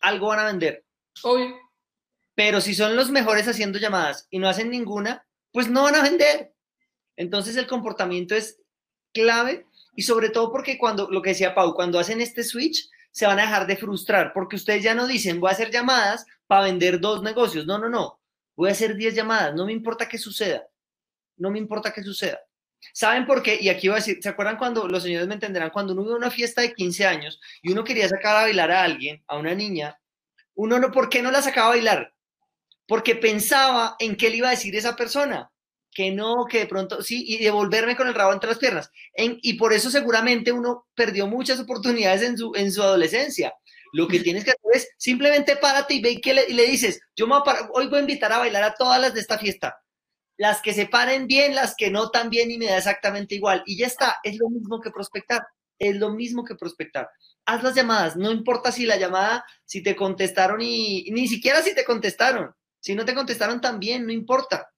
algo 0.00 0.28
van 0.28 0.40
a 0.40 0.44
vender. 0.46 0.84
Obvio. 1.22 1.56
Pero 2.34 2.60
si 2.60 2.74
son 2.74 2.96
los 2.96 3.10
mejores 3.10 3.46
haciendo 3.48 3.78
llamadas 3.78 4.26
y 4.30 4.38
no 4.38 4.48
hacen 4.48 4.70
ninguna, 4.70 5.26
pues 5.52 5.68
no 5.68 5.82
van 5.82 5.94
a 5.94 6.02
vender. 6.02 6.54
Entonces 7.16 7.56
el 7.56 7.66
comportamiento 7.66 8.34
es 8.34 8.60
clave 9.12 9.66
y 9.94 10.02
sobre 10.02 10.30
todo 10.30 10.50
porque 10.50 10.78
cuando, 10.78 11.10
lo 11.10 11.20
que 11.20 11.30
decía 11.30 11.54
Pau, 11.54 11.74
cuando 11.74 11.98
hacen 11.98 12.20
este 12.20 12.44
switch, 12.44 12.88
se 13.10 13.26
van 13.26 13.38
a 13.38 13.42
dejar 13.42 13.66
de 13.66 13.76
frustrar, 13.76 14.32
porque 14.32 14.56
ustedes 14.56 14.84
ya 14.84 14.94
no 14.94 15.06
dicen, 15.06 15.40
voy 15.40 15.50
a 15.50 15.52
hacer 15.52 15.70
llamadas 15.70 16.24
para 16.46 16.64
vender 16.64 17.00
dos 17.00 17.22
negocios. 17.22 17.66
No, 17.66 17.78
no, 17.78 17.88
no. 17.88 18.20
Voy 18.56 18.68
a 18.68 18.72
hacer 18.72 18.94
10 18.94 19.14
llamadas. 19.14 19.54
No 19.54 19.64
me 19.64 19.72
importa 19.72 20.08
qué 20.08 20.18
suceda. 20.18 20.66
No 21.36 21.50
me 21.50 21.58
importa 21.58 21.92
qué 21.92 22.02
suceda. 22.02 22.38
¿Saben 22.92 23.26
por 23.26 23.42
qué? 23.42 23.58
Y 23.60 23.68
aquí 23.68 23.88
voy 23.88 23.94
a 23.94 24.00
decir, 24.00 24.18
¿se 24.22 24.28
acuerdan 24.28 24.56
cuando 24.56 24.88
los 24.88 25.02
señores 25.02 25.28
me 25.28 25.34
entenderán? 25.34 25.70
Cuando 25.70 25.92
uno 25.92 26.02
iba 26.02 26.14
a 26.14 26.16
una 26.16 26.30
fiesta 26.30 26.62
de 26.62 26.74
15 26.74 27.06
años 27.06 27.40
y 27.62 27.72
uno 27.72 27.84
quería 27.84 28.08
sacar 28.08 28.36
a 28.36 28.42
bailar 28.42 28.70
a 28.70 28.82
alguien, 28.82 29.22
a 29.26 29.36
una 29.36 29.54
niña, 29.54 29.98
uno 30.54 30.78
no, 30.78 30.90
¿por 30.90 31.08
qué 31.08 31.22
no 31.22 31.30
la 31.30 31.42
sacaba 31.42 31.68
a 31.68 31.70
bailar? 31.70 32.14
Porque 32.86 33.16
pensaba 33.16 33.96
en 33.98 34.16
qué 34.16 34.30
le 34.30 34.36
iba 34.36 34.48
a 34.48 34.52
decir 34.52 34.74
esa 34.76 34.96
persona 34.96 35.50
que 35.92 36.10
no, 36.10 36.46
que 36.48 36.60
de 36.60 36.66
pronto 36.66 37.02
sí, 37.02 37.24
y 37.26 37.42
devolverme 37.42 37.96
con 37.96 38.08
el 38.08 38.14
rabo 38.14 38.32
entre 38.32 38.50
las 38.50 38.58
piernas. 38.58 38.90
y 39.16 39.54
por 39.54 39.72
eso 39.72 39.90
seguramente 39.90 40.52
uno 40.52 40.86
perdió 40.94 41.26
muchas 41.26 41.60
oportunidades 41.60 42.22
en 42.22 42.38
su, 42.38 42.52
en 42.54 42.70
su 42.72 42.82
adolescencia. 42.82 43.54
Lo 43.92 44.06
que 44.08 44.20
tienes 44.20 44.44
que 44.44 44.50
hacer 44.50 44.70
es 44.72 44.88
simplemente 44.96 45.56
párate 45.56 45.94
y 45.94 46.00
ve 46.00 46.20
que 46.20 46.34
le, 46.34 46.46
y 46.48 46.52
le 46.54 46.66
dices, 46.66 47.00
yo 47.16 47.26
me 47.26 47.38
voy 47.38 47.54
hoy 47.72 47.88
voy 47.88 47.98
a 47.98 48.02
invitar 48.02 48.32
a 48.32 48.38
bailar 48.38 48.62
a 48.62 48.74
todas 48.74 49.00
las 49.00 49.14
de 49.14 49.20
esta 49.20 49.38
fiesta. 49.38 49.80
Las 50.40 50.62
que 50.62 50.72
se 50.72 50.86
paren 50.86 51.26
bien, 51.26 51.54
las 51.54 51.74
que 51.76 51.90
no 51.90 52.10
tan 52.10 52.30
bien 52.30 52.50
y 52.50 52.56
me 52.56 52.66
da 52.66 52.78
exactamente 52.78 53.34
igual. 53.34 53.62
Y 53.66 53.76
ya 53.76 53.86
está, 53.86 54.16
es 54.22 54.38
lo 54.38 54.48
mismo 54.48 54.80
que 54.80 54.90
prospectar. 54.90 55.46
Es 55.78 55.96
lo 55.96 56.10
mismo 56.10 56.44
que 56.44 56.54
prospectar. 56.54 57.08
Haz 57.44 57.62
las 57.62 57.74
llamadas, 57.74 58.16
no 58.16 58.30
importa 58.30 58.72
si 58.72 58.86
la 58.86 58.96
llamada, 58.96 59.44
si 59.64 59.82
te 59.82 59.96
contestaron 59.96 60.60
y 60.62 61.10
ni 61.10 61.28
siquiera 61.28 61.62
si 61.62 61.74
te 61.74 61.84
contestaron. 61.84 62.54
Si 62.80 62.94
no 62.94 63.04
te 63.04 63.14
contestaron 63.14 63.60
también, 63.60 64.06
no 64.06 64.12
importa 64.12 64.70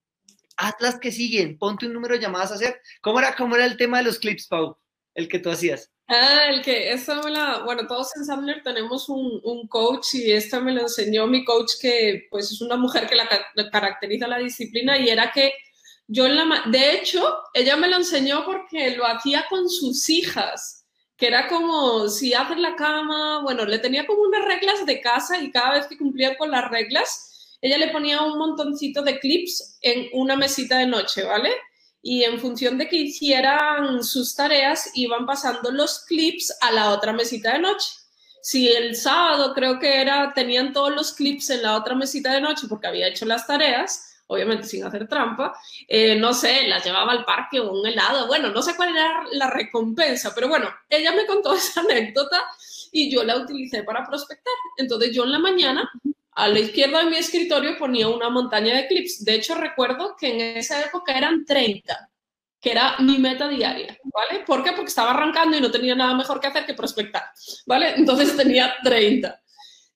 haz 0.57 0.75
las 0.79 0.99
que 0.99 1.11
siguen, 1.11 1.57
ponte 1.57 1.85
un 1.85 1.93
número 1.93 2.15
de 2.15 2.21
llamadas 2.21 2.51
a 2.51 2.55
hacer. 2.55 2.81
¿Cómo 3.01 3.19
era, 3.19 3.35
cómo 3.35 3.55
era 3.55 3.65
el 3.65 3.77
tema 3.77 3.97
de 3.97 4.05
los 4.05 4.19
clips, 4.19 4.47
Pau? 4.47 4.77
El 5.13 5.27
que 5.27 5.39
tú 5.39 5.49
hacías. 5.49 5.91
Ah, 6.07 6.47
el 6.49 6.61
que, 6.61 6.91
esta 6.91 7.21
me 7.23 7.31
la, 7.31 7.63
bueno, 7.63 7.87
todos 7.87 8.09
en 8.17 8.25
Sandler 8.25 8.61
tenemos 8.61 9.07
un, 9.07 9.39
un, 9.43 9.67
coach 9.67 10.15
y 10.15 10.31
esta 10.31 10.59
me 10.59 10.73
lo 10.73 10.81
enseñó 10.81 11.27
mi 11.27 11.45
coach 11.45 11.71
que 11.81 12.27
pues 12.29 12.51
es 12.51 12.61
una 12.61 12.75
mujer 12.75 13.07
que 13.07 13.15
la, 13.15 13.27
caracteriza 13.71 14.27
la 14.27 14.37
disciplina 14.37 14.97
y 14.97 15.07
era 15.09 15.31
que 15.31 15.53
yo 16.07 16.25
en 16.25 16.35
la, 16.35 16.63
de 16.67 16.95
hecho, 16.95 17.37
ella 17.53 17.77
me 17.77 17.87
lo 17.87 17.95
enseñó 17.97 18.43
porque 18.45 18.95
lo 18.97 19.05
hacía 19.07 19.45
con 19.49 19.69
sus 19.69 20.09
hijas, 20.09 20.85
que 21.15 21.27
era 21.27 21.47
como 21.47 22.09
si 22.09 22.33
hacen 22.33 22.61
la 22.61 22.75
cama, 22.75 23.41
bueno, 23.41 23.65
le 23.65 23.79
tenía 23.79 24.05
como 24.05 24.23
unas 24.23 24.45
reglas 24.45 24.85
de 24.85 24.99
casa 24.99 25.39
y 25.39 25.51
cada 25.51 25.73
vez 25.75 25.87
que 25.87 25.97
cumplía 25.97 26.37
con 26.37 26.51
las 26.51 26.69
reglas, 26.69 27.57
ella 27.61 27.77
le 27.77 27.89
ponía 27.89 28.21
un 28.21 28.37
montoncito 28.37 29.01
de 29.03 29.19
clips 29.19 29.79
en 29.81 30.09
una 30.11 30.35
mesita 30.35 30.79
de 30.79 30.87
noche, 30.87 31.23
¿vale? 31.23 31.49
Y 32.05 32.25
en 32.25 32.37
función 32.37 32.77
de 32.77 32.89
que 32.89 32.97
hicieran 32.97 34.03
sus 34.03 34.35
tareas, 34.35 34.91
iban 34.93 35.25
pasando 35.25 35.71
los 35.71 35.99
clips 36.05 36.53
a 36.59 36.69
la 36.71 36.89
otra 36.89 37.13
mesita 37.13 37.53
de 37.53 37.59
noche. 37.59 37.89
Si 38.41 38.67
el 38.67 38.97
sábado 38.97 39.53
creo 39.53 39.79
que 39.79 40.01
era, 40.01 40.33
tenían 40.33 40.73
todos 40.73 40.93
los 40.93 41.13
clips 41.13 41.49
en 41.49 41.63
la 41.63 41.77
otra 41.77 41.95
mesita 41.95 42.33
de 42.33 42.41
noche 42.41 42.67
porque 42.67 42.87
había 42.87 43.07
hecho 43.07 43.25
las 43.25 43.47
tareas, 43.47 44.21
obviamente 44.27 44.65
sin 44.65 44.83
hacer 44.83 45.07
trampa, 45.07 45.57
eh, 45.87 46.17
no 46.17 46.33
sé, 46.33 46.67
las 46.67 46.83
llevaba 46.83 47.13
al 47.13 47.23
parque 47.23 47.61
o 47.61 47.71
un 47.71 47.87
helado, 47.87 48.27
bueno, 48.27 48.49
no 48.49 48.61
sé 48.61 48.75
cuál 48.75 48.89
era 48.89 49.23
la 49.31 49.49
recompensa, 49.49 50.35
pero 50.35 50.49
bueno, 50.49 50.69
ella 50.89 51.13
me 51.13 51.25
contó 51.25 51.53
esa 51.55 51.79
anécdota 51.79 52.43
y 52.91 53.09
yo 53.09 53.23
la 53.23 53.37
utilicé 53.37 53.83
para 53.83 54.05
prospectar. 54.05 54.53
Entonces 54.77 55.15
yo 55.15 55.23
en 55.23 55.31
la 55.31 55.39
mañana 55.39 55.89
a 56.35 56.47
la 56.47 56.59
izquierda 56.59 57.03
de 57.03 57.09
mi 57.09 57.17
escritorio 57.17 57.77
ponía 57.77 58.07
una 58.07 58.29
montaña 58.29 58.75
de 58.75 58.87
clips. 58.87 59.23
De 59.23 59.35
hecho, 59.35 59.55
recuerdo 59.55 60.15
que 60.19 60.29
en 60.29 60.57
esa 60.57 60.81
época 60.81 61.17
eran 61.17 61.45
30, 61.45 62.09
que 62.59 62.71
era 62.71 62.95
mi 62.99 63.17
meta 63.17 63.47
diaria, 63.47 63.97
¿vale? 64.03 64.43
¿Por 64.45 64.63
qué? 64.63 64.71
Porque 64.71 64.89
estaba 64.89 65.11
arrancando 65.11 65.57
y 65.57 65.61
no 65.61 65.71
tenía 65.71 65.95
nada 65.95 66.15
mejor 66.15 66.39
que 66.39 66.47
hacer 66.47 66.65
que 66.65 66.73
prospectar, 66.73 67.23
¿vale? 67.65 67.93
Entonces 67.95 68.35
tenía 68.37 68.73
30. 68.83 69.39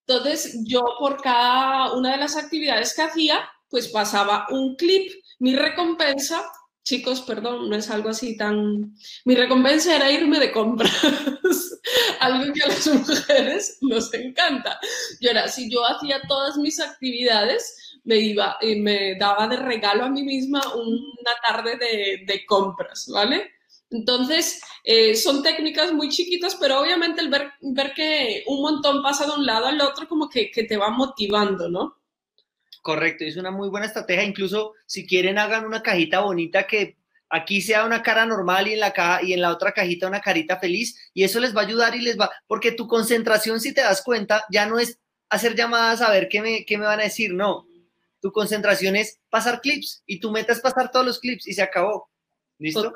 Entonces, 0.05 0.59
yo 0.65 0.83
por 0.99 1.21
cada 1.21 1.93
una 1.93 2.11
de 2.11 2.17
las 2.17 2.38
actividades 2.38 2.95
que 2.95 3.01
hacía, 3.01 3.49
pues 3.69 3.89
pasaba 3.89 4.47
un 4.49 4.75
clip. 4.75 5.11
Mi 5.39 5.55
recompensa 5.55 6.49
chicos, 6.88 7.19
perdón, 7.21 7.69
no 7.69 7.75
es 7.75 7.89
algo 7.89 8.09
así 8.09 8.38
tan... 8.38 8.95
Mi 9.25 9.35
recompensa 9.35 9.93
era 9.93 10.09
irme 10.09 10.39
de 10.39 10.53
compras, 10.53 10.93
algo 12.21 12.53
que 12.53 12.63
a 12.63 12.67
las 12.69 12.88
mujeres 12.88 13.77
nos 13.81 14.13
encanta. 14.13 14.79
Yo 15.19 15.31
era, 15.31 15.49
si 15.49 15.69
yo 15.69 15.85
hacía 15.85 16.21
todas 16.29 16.55
mis 16.55 16.79
actividades, 16.79 17.99
me 18.05 18.15
iba 18.19 18.57
y 18.61 18.77
me 18.77 19.15
daba 19.15 19.49
de 19.49 19.57
regalo 19.57 20.05
a 20.05 20.09
mí 20.09 20.23
misma 20.23 20.61
una 20.75 21.33
tarde 21.45 21.77
de, 22.25 22.45
compras, 22.45 23.09
¿vale? 23.13 23.51
Entonces, 23.89 24.61
eh, 24.85 25.13
son 25.15 25.43
técnicas 25.43 25.91
muy 25.91 26.07
chiquitas, 26.07 26.55
pero 26.55 26.79
obviamente 26.79 27.19
el 27.19 27.27
ver, 27.29 27.51
ver, 27.59 27.93
que 27.93 28.45
un 28.47 28.61
montón 28.61 29.03
pasa 29.03 29.25
de 29.25 29.33
un 29.33 29.45
lado 29.45 29.65
al 29.65 29.81
otro 29.81 30.07
como 30.07 30.29
que, 30.29 30.51
que 30.51 30.63
te 30.63 30.77
va 30.77 30.89
motivando, 30.89 31.67
¿no? 31.67 31.97
Correcto, 32.88 33.25
es 33.25 33.35
una 33.35 33.51
muy 33.51 33.67
buena 33.67 33.85
estrategia. 33.85 34.23
Incluso 34.23 34.75
si 34.85 35.05
quieren 35.05 35.38
hagan 35.38 35.65
una 35.65 35.83
cajita 35.83 36.21
bonita 36.21 36.67
que 36.67 36.95
aquí 37.27 37.61
sea 37.61 37.83
una 37.83 38.01
cara 38.01 38.25
normal 38.25 38.69
y 38.69 38.75
en 38.75 38.79
la 38.79 38.93
caja 38.93 39.21
y 39.21 39.33
en 39.33 39.41
la 39.41 39.51
otra 39.51 39.73
cajita 39.73 40.07
una 40.07 40.21
carita 40.21 40.57
feliz 40.57 40.97
y 41.13 41.25
eso 41.25 41.41
les 41.41 41.53
va 41.53 41.59
a 41.59 41.65
ayudar 41.65 41.97
y 41.97 41.99
les 41.99 42.17
va, 42.17 42.31
porque 42.47 42.71
tu 42.71 42.88
concentración, 42.88 43.59
si 43.59 43.73
te 43.73 43.81
das 43.81 44.01
cuenta, 44.01 44.45
ya 44.49 44.67
no 44.67 44.79
es 44.79 45.01
hacer 45.27 45.53
llamadas 45.53 45.99
a 45.99 46.09
ver 46.11 46.29
qué 46.29 46.41
me, 46.41 46.63
qué 46.63 46.77
me 46.77 46.85
van 46.85 47.01
a 47.01 47.03
decir, 47.03 47.33
no. 47.33 47.67
Tu 48.21 48.31
concentración 48.31 48.95
es 48.95 49.19
pasar 49.29 49.59
clips 49.59 50.01
y 50.05 50.21
tu 50.21 50.31
meta 50.31 50.53
es 50.53 50.61
pasar 50.61 50.89
todos 50.89 51.05
los 51.05 51.19
clips 51.19 51.45
y 51.45 51.51
se 51.51 51.63
acabó. 51.63 52.09
¿Listo? 52.57 52.93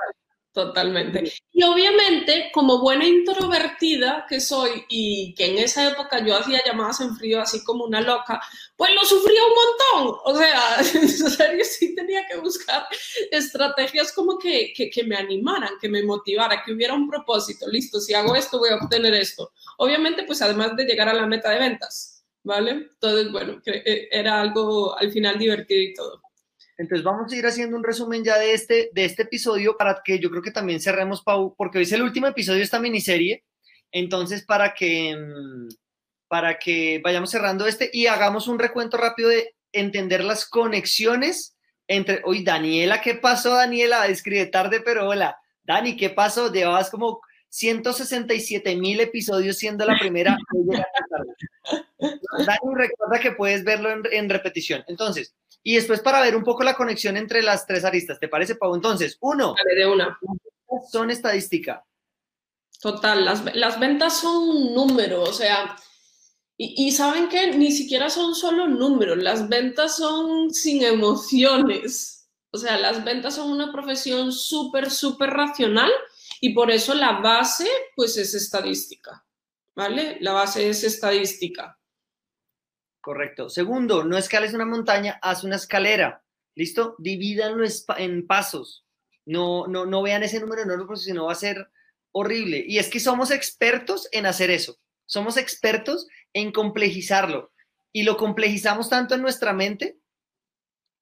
Totalmente. 0.54 1.32
Y 1.54 1.64
obviamente, 1.64 2.52
como 2.54 2.82
buena 2.82 3.08
introvertida 3.08 4.26
que 4.28 4.41
soy 4.41 4.84
y 4.89 5.34
que 5.34 5.45
en 5.45 5.60
esa 5.60 5.89
época 5.89 6.26
yo 6.26 6.36
hacía 6.36 6.62
llamadas 6.66 6.99
en 6.99 7.16
frío 7.16 7.39
así 7.39 7.64
como 7.64 7.86
una 7.86 8.02
loca, 8.02 8.41
pues 8.76 8.91
lo 8.93 9.06
sufría 9.06 9.39
un 9.45 10.04
montón. 10.04 10.20
O 10.26 10.38
sea, 10.38 10.78
en 11.02 11.08
serio 11.08 11.64
sí 11.64 11.95
tenía 11.95 12.28
que 12.28 12.38
buscar 12.38 12.86
estrategias 13.32 14.12
como 14.12 14.38
que, 14.38 14.74
que, 14.76 14.89
que 14.89 15.06
me 15.06 15.16
animaran, 15.16 15.76
que 15.80 15.88
me 15.88 16.04
motivaran, 16.04 16.60
que 16.66 16.74
hubiera 16.74 16.95
un 16.95 17.10
propósito. 17.10 17.70
Listo, 17.70 18.02
si 18.02 18.14
hago 18.14 18.36
esto, 18.36 18.60
voy 18.60 18.72
a 18.72 18.76
obtener 18.76 19.14
esto. 19.14 19.54
Obviamente, 19.78 20.24
pues 20.24 20.41
además 20.41 20.76
de 20.76 20.84
llegar 20.84 21.08
a 21.08 21.14
la 21.14 21.28
meta 21.28 21.49
de 21.49 21.60
ventas, 21.60 22.26
¿vale? 22.43 22.72
Entonces, 22.72 23.32
bueno, 23.32 23.62
eh, 23.66 24.10
era 24.12 24.41
algo 24.41 24.97
al 24.99 25.12
final 25.14 25.39
divertido 25.39 25.82
y 25.82 25.93
todo. 25.93 26.22
Entonces 26.82 27.05
vamos 27.05 27.32
a 27.32 27.36
ir 27.36 27.45
haciendo 27.45 27.77
un 27.77 27.84
resumen 27.84 28.23
ya 28.23 28.39
de 28.39 28.55
este, 28.55 28.89
de 28.91 29.05
este 29.05 29.21
episodio 29.21 29.77
para 29.77 30.01
que 30.03 30.17
yo 30.17 30.32
creo 30.32 30.41
que 30.41 30.49
también 30.49 30.82
cerremos, 30.82 31.21
Pau, 31.21 31.53
porque 31.55 31.77
hoy 31.77 31.84
es 31.84 31.91
el 31.91 32.01
último 32.01 32.25
episodio 32.25 32.57
de 32.57 32.63
esta 32.63 32.79
miniserie. 32.79 33.45
Entonces, 33.91 34.43
para 34.43 34.73
que, 34.73 35.15
mm, 35.15 35.69
para 36.27 36.57
que 36.57 36.99
vayamos 37.03 37.29
cerrando 37.29 37.67
este 37.67 37.91
y 37.93 38.07
hagamos 38.07 38.47
un 38.47 38.57
recuento 38.57 38.97
rápido 38.97 39.29
de 39.29 39.53
entender 39.71 40.23
las 40.23 40.49
conexiones 40.49 41.55
entre... 41.88 42.23
Uy, 42.25 42.43
Daniela, 42.43 42.99
¿qué 42.99 43.13
pasó, 43.13 43.53
Daniela? 43.53 44.07
Escribe 44.07 44.47
tarde, 44.47 44.82
pero 44.84 45.07
hola. 45.07 45.38
Dani, 45.61 45.95
¿qué 45.95 46.09
pasó? 46.09 46.51
Llevabas 46.51 46.89
como 46.89 47.21
167 47.52 48.78
mil 48.78 48.99
episodios 49.02 49.58
siendo 49.58 49.86
la 49.86 49.97
primera. 49.99 50.38
Dani, 51.99 52.76
recuerda 52.76 53.20
que 53.22 53.34
puedes 53.34 53.66
verlo 53.66 53.91
en, 53.91 54.04
en 54.10 54.30
repetición. 54.30 54.86
Entonces, 54.88 55.36
y 55.62 55.76
después 55.76 55.99
para 55.99 56.22
ver 56.22 56.36
un 56.36 56.43
poco 56.43 56.64
la 56.64 56.76
conexión 56.76 57.18
entre 57.18 57.43
las 57.43 57.68
tres 57.68 57.84
aristas. 57.84 58.20
¿Te 58.20 58.30
parece, 58.30 58.56
Pau? 58.56 58.74
Entonces, 58.74 59.18
uno. 59.20 59.54
de 59.76 59.86
una. 59.86 60.18
Son 60.89 61.12
estadística. 61.12 61.86
Total, 62.80 63.26
las, 63.26 63.43
las 63.54 63.80
ventas 63.80 64.18
son 64.18 64.49
un 64.49 64.74
número, 64.74 65.22
o 65.22 65.34
sea, 65.34 65.76
y, 66.58 66.88
y, 66.88 66.91
saben 66.91 67.30
que 67.30 67.52
ni 67.56 67.72
siquiera 67.72 68.10
son 68.10 68.34
solo 68.34 68.68
números, 68.68 69.20
las 69.20 69.49
ventas 69.49 69.97
son 69.97 70.52
sin 70.52 70.84
emociones. 70.84 72.30
O 72.49 72.58
sea, 72.58 72.80
las 72.80 73.04
ventas 73.04 73.36
son 73.36 73.52
una 73.52 73.72
profesión 73.72 74.32
súper, 74.32 74.89
súper 74.89 75.30
racional 75.30 75.91
y 76.43 76.53
por 76.53 76.71
eso 76.71 76.95
la 76.95 77.21
base, 77.21 77.69
pues 77.95 78.17
es 78.17 78.33
estadística, 78.33 79.23
¿vale? 79.75 80.17
La 80.21 80.33
base 80.33 80.67
es 80.67 80.83
estadística. 80.83 81.79
Correcto. 82.99 83.47
Segundo, 83.47 84.03
no 84.03 84.17
escales 84.17 84.53
una 84.55 84.65
montaña, 84.65 85.19
haz 85.21 85.43
una 85.43 85.57
escalera. 85.57 86.23
¿Listo? 86.55 86.95
Divídanlo 86.97 87.63
en 87.97 88.25
pasos. 88.25 88.85
No, 89.25 89.67
no, 89.67 89.85
no 89.85 90.01
vean 90.01 90.23
ese 90.23 90.39
número 90.39 90.63
enorme 90.63 90.85
porque 90.85 91.03
si 91.03 91.13
no 91.13 91.25
va 91.25 91.33
a 91.33 91.35
ser 91.35 91.69
horrible. 92.11 92.63
Y 92.67 92.79
es 92.79 92.89
que 92.89 92.99
somos 92.99 93.29
expertos 93.29 94.09
en 94.11 94.25
hacer 94.25 94.49
eso. 94.49 94.79
Somos 95.05 95.37
expertos 95.37 96.07
en 96.33 96.51
complejizarlo. 96.51 97.51
Y 97.93 98.01
lo 98.01 98.17
complejizamos 98.17 98.89
tanto 98.89 99.13
en 99.13 99.21
nuestra 99.21 99.53
mente 99.53 99.99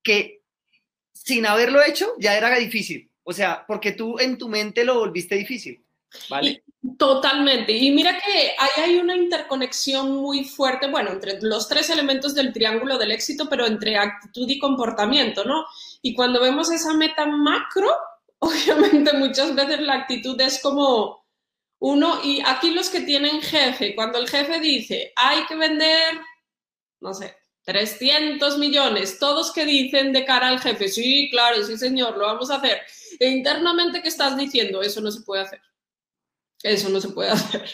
que 0.03 0.43
sin 1.13 1.45
haberlo 1.45 1.81
hecho 1.81 2.13
ya 2.19 2.37
era 2.37 2.53
difícil. 2.57 3.08
O 3.29 3.33
sea, 3.33 3.63
porque 3.67 3.91
tú 3.91 4.17
en 4.17 4.39
tu 4.39 4.49
mente 4.49 4.83
lo 4.83 4.95
volviste 4.95 5.35
difícil. 5.35 5.85
¿Vale? 6.31 6.63
Totalmente. 6.97 7.73
Y 7.73 7.91
mira 7.91 8.17
que 8.17 8.55
ahí 8.57 8.83
hay 8.83 8.97
una 8.97 9.15
interconexión 9.15 10.15
muy 10.15 10.45
fuerte, 10.45 10.87
bueno, 10.87 11.11
entre 11.11 11.39
los 11.39 11.67
tres 11.67 11.91
elementos 11.91 12.33
del 12.33 12.51
triángulo 12.51 12.97
del 12.97 13.11
éxito, 13.11 13.47
pero 13.47 13.67
entre 13.67 13.97
actitud 13.97 14.49
y 14.49 14.57
comportamiento, 14.57 15.45
¿no? 15.45 15.63
Y 16.01 16.15
cuando 16.15 16.41
vemos 16.41 16.71
esa 16.71 16.95
meta 16.95 17.27
macro, 17.27 17.95
obviamente 18.39 19.13
muchas 19.13 19.53
veces 19.53 19.79
la 19.81 19.93
actitud 19.93 20.41
es 20.41 20.59
como 20.59 21.23
uno, 21.77 22.21
y 22.23 22.41
aquí 22.43 22.71
los 22.71 22.89
que 22.89 23.01
tienen 23.01 23.43
jefe, 23.43 23.93
cuando 23.93 24.17
el 24.17 24.27
jefe 24.27 24.59
dice, 24.59 25.13
hay 25.15 25.45
que 25.45 25.55
vender, 25.55 26.19
no 26.99 27.13
sé, 27.13 27.37
300 27.65 28.57
millones, 28.57 29.19
todos 29.19 29.53
que 29.53 29.67
dicen 29.67 30.13
de 30.13 30.25
cara 30.25 30.47
al 30.47 30.59
jefe, 30.59 30.87
sí, 30.87 31.29
claro, 31.29 31.63
sí 31.63 31.77
señor, 31.77 32.17
lo 32.17 32.25
vamos 32.25 32.49
a 32.49 32.55
hacer. 32.55 32.81
E 33.19 33.29
internamente, 33.29 34.01
¿qué 34.01 34.07
estás 34.07 34.35
diciendo? 34.37 34.81
Eso 34.81 35.01
no 35.01 35.11
se 35.11 35.21
puede 35.21 35.43
hacer. 35.43 35.61
Eso 36.63 36.89
no 36.89 36.99
se 36.99 37.09
puede 37.09 37.29
hacer. 37.31 37.69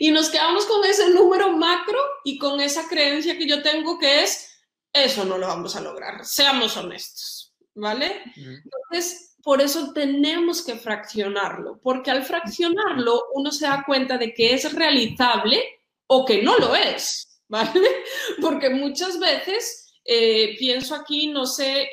Y 0.00 0.10
nos 0.10 0.30
quedamos 0.30 0.66
con 0.66 0.84
ese 0.84 1.10
número 1.10 1.50
macro 1.56 1.98
y 2.24 2.38
con 2.38 2.60
esa 2.60 2.88
creencia 2.88 3.36
que 3.38 3.46
yo 3.46 3.62
tengo 3.62 3.98
que 3.98 4.24
es, 4.24 4.56
eso 4.92 5.24
no 5.24 5.38
lo 5.38 5.46
vamos 5.46 5.76
a 5.76 5.82
lograr, 5.82 6.24
seamos 6.24 6.76
honestos, 6.76 7.54
¿vale? 7.74 8.22
Entonces, 8.34 9.36
por 9.42 9.60
eso 9.60 9.92
tenemos 9.92 10.64
que 10.64 10.76
fraccionarlo, 10.76 11.78
porque 11.82 12.10
al 12.10 12.24
fraccionarlo 12.24 13.26
uno 13.34 13.52
se 13.52 13.66
da 13.66 13.84
cuenta 13.86 14.16
de 14.16 14.32
que 14.32 14.54
es 14.54 14.72
realizable 14.72 15.62
o 16.06 16.24
que 16.24 16.42
no 16.42 16.56
lo 16.58 16.74
es, 16.74 17.40
¿vale? 17.48 18.04
Porque 18.40 18.70
muchas 18.70 19.18
veces 19.20 19.85
eh, 20.06 20.56
pienso 20.58 20.94
aquí, 20.94 21.28
no 21.28 21.46
sé, 21.46 21.90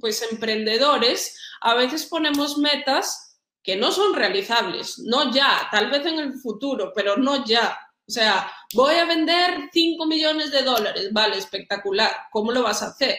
pues 0.00 0.26
emprendedores, 0.30 1.38
a 1.60 1.74
veces 1.74 2.06
ponemos 2.06 2.58
metas 2.58 3.38
que 3.62 3.76
no 3.76 3.92
son 3.92 4.14
realizables, 4.14 4.98
no 4.98 5.32
ya, 5.32 5.68
tal 5.70 5.90
vez 5.90 6.04
en 6.06 6.18
el 6.18 6.34
futuro, 6.34 6.92
pero 6.94 7.16
no 7.16 7.44
ya. 7.44 7.78
O 8.06 8.10
sea, 8.12 8.50
voy 8.74 8.94
a 8.94 9.04
vender 9.04 9.68
5 9.72 10.06
millones 10.06 10.50
de 10.50 10.62
dólares, 10.62 11.12
vale, 11.12 11.36
espectacular, 11.38 12.10
¿cómo 12.32 12.50
lo 12.50 12.62
vas 12.62 12.82
a 12.82 12.88
hacer? 12.88 13.18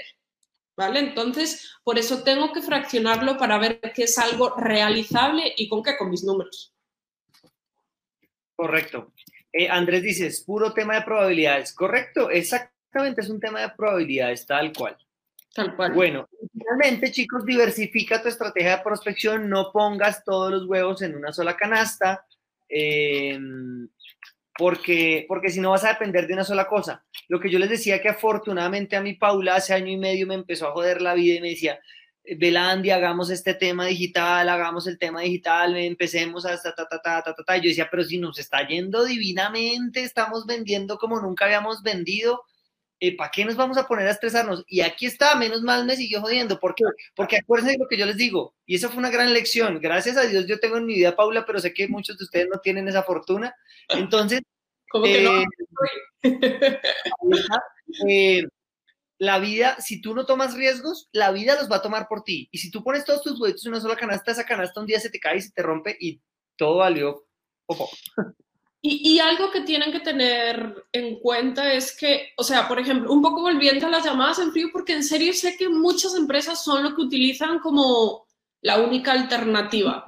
¿Vale? 0.76 1.00
Entonces, 1.00 1.76
por 1.84 2.00
eso 2.00 2.24
tengo 2.24 2.52
que 2.52 2.62
fraccionarlo 2.62 3.38
para 3.38 3.58
ver 3.58 3.80
qué 3.94 4.04
es 4.04 4.18
algo 4.18 4.56
realizable 4.58 5.54
y 5.56 5.70
con 5.70 5.84
qué, 5.84 5.96
con 5.96 6.10
mis 6.10 6.24
números. 6.24 6.74
Correcto. 8.56 9.14
Eh, 9.54 9.70
Andrés 9.70 10.04
dice, 10.04 10.28
es 10.28 10.44
puro 10.44 10.74
tema 10.74 10.96
de 10.96 11.02
probabilidades. 11.04 11.74
Correcto, 11.74 12.30
exactamente, 12.92 13.22
es 13.22 13.30
un 13.30 13.40
tema 13.40 13.62
de 13.62 13.70
probabilidades, 13.70 14.46
tal 14.46 14.74
cual. 14.74 14.98
Tal 15.54 15.76
cual. 15.76 15.94
Bueno, 15.94 16.28
finalmente, 16.52 17.12
chicos, 17.12 17.46
diversifica 17.46 18.22
tu 18.22 18.28
estrategia 18.28 18.78
de 18.78 18.84
prospección, 18.84 19.50
no 19.50 19.72
pongas 19.72 20.24
todos 20.26 20.52
los 20.52 20.66
huevos 20.66 21.02
en 21.02 21.16
una 21.16 21.32
sola 21.32 21.56
canasta, 21.56 22.26
eh, 22.68 23.40
porque, 24.58 25.26
porque 25.28 25.50
si 25.50 25.62
no 25.62 25.72
vas 25.72 25.86
a 25.86 25.90
depender 25.90 26.28
de 26.28 26.34
una 26.34 26.44
sola 26.44 26.68
cosa. 26.68 27.04
Lo 27.30 27.40
que 27.40 27.50
yo 27.50 27.60
les 27.60 27.70
decía 27.70 28.02
que 28.02 28.10
afortunadamente 28.10 28.98
a 28.98 29.02
mi 29.02 29.14
Paula 29.14 29.56
hace 29.56 29.74
año 29.74 29.92
y 29.92 29.98
medio 29.98 30.28
me 30.28 30.36
empezó 30.36 30.68
a 30.68 30.72
joder 30.72 31.02
la 31.02 31.14
vida 31.14 31.36
y 31.36 31.42
me 31.42 31.50
decía, 31.52 31.80
Belandia, 32.38 32.98
hagamos 32.98 33.30
este 33.30 33.54
tema 33.54 33.86
digital, 33.86 34.48
hagamos 34.50 34.86
el 34.88 34.98
tema 34.98 35.22
digital, 35.22 35.78
empecemos 35.78 36.46
a 36.46 36.62
ta, 36.62 36.76
ta, 36.76 36.88
ta, 36.88 37.02
ta, 37.02 37.24
ta, 37.24 37.36
ta, 37.36 37.58
Yo 37.58 37.70
decía, 37.70 37.88
pero 37.90 38.04
si 38.04 38.18
nos 38.18 38.38
está 38.38 38.68
yendo 38.68 39.06
divinamente, 39.06 40.04
estamos 40.04 40.46
vendiendo 40.46 40.98
como 40.98 41.20
nunca 41.20 41.46
habíamos 41.46 41.82
vendido, 41.82 42.44
eh, 43.02 43.18
¿para 43.18 43.32
qué 43.32 43.44
nos 43.44 43.56
vamos 43.56 43.78
a 43.78 43.88
poner 43.88 44.08
a 44.08 44.12
estresarnos? 44.12 44.64
Y 44.68 44.82
aquí 44.82 45.08
está, 45.08 45.36
menos 45.36 45.64
mal 45.64 45.86
me 45.86 45.96
siguió 45.96 46.22
jodiendo. 46.22 46.60
¿Por 46.60 46.76
qué? 46.76 46.84
Porque 47.16 47.38
acuérdense 47.38 47.74
de 47.74 47.80
lo 47.80 47.88
que 47.88 47.98
yo 47.98 48.06
les 48.06 48.16
digo, 48.16 48.56
y 48.66 48.76
eso 48.76 48.90
fue 48.90 49.00
una 49.00 49.10
gran 49.10 49.34
lección. 49.34 49.80
Gracias 49.82 50.18
a 50.18 50.28
Dios 50.28 50.46
yo 50.48 50.60
tengo 50.60 50.78
en 50.78 50.86
mi 50.86 50.94
vida 50.94 51.16
Paula, 51.16 51.44
pero 51.46 51.60
sé 51.60 51.74
que 51.74 51.88
muchos 51.88 52.18
de 52.18 52.24
ustedes 52.26 52.48
no 52.54 52.60
tienen 52.60 52.88
esa 52.88 53.02
fortuna. 53.02 53.56
Entonces, 53.90 54.42
¿Cómo 54.92 55.06
que 55.06 55.22
no? 55.22 55.44
eh, 58.08 58.44
la 59.18 59.40
vida, 59.40 59.78
si 59.80 60.00
tú 60.00 60.14
no 60.14 60.26
tomas 60.26 60.54
riesgos, 60.54 61.10
la 61.12 61.32
vida 61.32 61.56
los 61.56 61.72
va 61.72 61.78
a 61.78 61.82
tomar 61.82 62.08
por 62.08 62.24
ti. 62.24 62.50
Y 62.52 62.60
si 62.60 62.70
tú 62.70 62.84
pones 62.84 63.04
todos 63.04 63.24
tus 63.24 63.40
huevitos 63.40 63.66
en 63.66 63.72
una 63.72 63.82
sola 63.82 63.96
canasta, 63.96 64.32
esa 64.32 64.46
canasta 64.46 64.80
un 64.80 64.86
día 64.86 65.00
se 65.00 65.10
te 65.10 65.20
cae 65.20 65.38
y 65.38 65.42
se 65.42 65.52
te 65.52 65.64
rompe 65.64 65.98
y 66.00 66.22
todo 66.56 66.78
valió. 66.78 67.26
Ojo. 67.66 67.90
Y, 68.84 69.14
y, 69.14 69.20
algo 69.20 69.52
que 69.52 69.62
tienen 69.62 69.92
que 69.92 70.00
tener 70.00 70.86
en 70.92 71.20
cuenta 71.20 71.72
es 71.72 71.96
que, 71.96 72.30
o 72.36 72.44
sea, 72.44 72.68
por 72.68 72.80
ejemplo, 72.80 73.14
un 73.14 73.22
poco 73.22 73.42
volviendo 73.42 73.86
a 73.86 73.92
las 73.92 74.04
llamadas 74.04 74.40
en 74.40 74.52
frío, 74.52 74.70
porque 74.74 74.94
en 74.94 75.04
serio 75.04 75.34
sé 75.34 75.56
que 75.56 75.70
muchas 75.70 76.16
empresas 76.16 76.64
son 76.64 76.84
lo 76.84 76.96
que 76.96 77.04
utilizan 77.04 77.60
como 77.60 78.26
la 78.62 78.80
única 78.80 79.12
alternativa. 79.12 80.04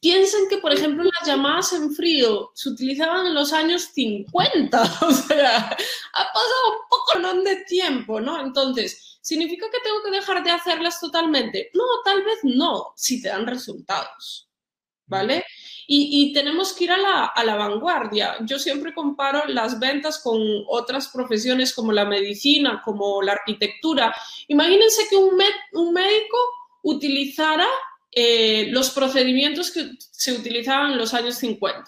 Piensen 0.00 0.48
que, 0.48 0.58
por 0.58 0.72
ejemplo, 0.72 1.04
las 1.04 1.26
llamadas 1.26 1.72
en 1.72 1.94
frío 1.94 2.50
se 2.54 2.68
utilizaban 2.68 3.26
en 3.26 3.34
los 3.34 3.52
años 3.52 3.90
50, 3.94 4.82
o 5.02 5.12
sea, 5.12 5.58
ha 5.68 6.32
pasado 6.32 6.70
un 6.70 6.88
poco 6.88 7.04
de 7.42 7.56
tiempo, 7.64 8.20
¿no? 8.20 8.40
Entonces, 8.40 9.18
¿significa 9.22 9.66
que 9.70 9.80
tengo 9.80 10.02
que 10.04 10.10
dejar 10.10 10.44
de 10.44 10.50
hacerlas 10.50 11.00
totalmente? 11.00 11.70
No, 11.74 11.84
tal 12.04 12.22
vez 12.22 12.38
no, 12.42 12.92
si 12.96 13.22
te 13.22 13.28
dan 13.28 13.46
resultados, 13.46 14.48
¿vale? 15.06 15.44
Y, 15.86 16.28
y 16.30 16.32
tenemos 16.32 16.72
que 16.72 16.84
ir 16.84 16.92
a 16.92 16.96
la, 16.96 17.26
a 17.26 17.44
la, 17.44 17.56
vanguardia. 17.56 18.36
Yo 18.40 18.58
siempre 18.58 18.94
comparo 18.94 19.44
las 19.46 19.78
ventas 19.78 20.18
con 20.22 20.40
otras 20.66 21.08
profesiones 21.08 21.74
como 21.74 21.92
la 21.92 22.06
medicina, 22.06 22.80
como 22.84 23.20
la 23.20 23.32
arquitectura. 23.32 24.14
Imagínense 24.48 25.02
que 25.10 25.16
un, 25.16 25.38
un 25.72 25.92
médico 25.92 26.38
utilizara 26.82 27.66
eh, 28.12 28.68
los 28.70 28.90
procedimientos 28.90 29.72
que 29.72 29.90
se 29.98 30.32
utilizaban 30.32 30.92
en 30.92 30.98
los 30.98 31.12
años 31.14 31.34
50. 31.36 31.84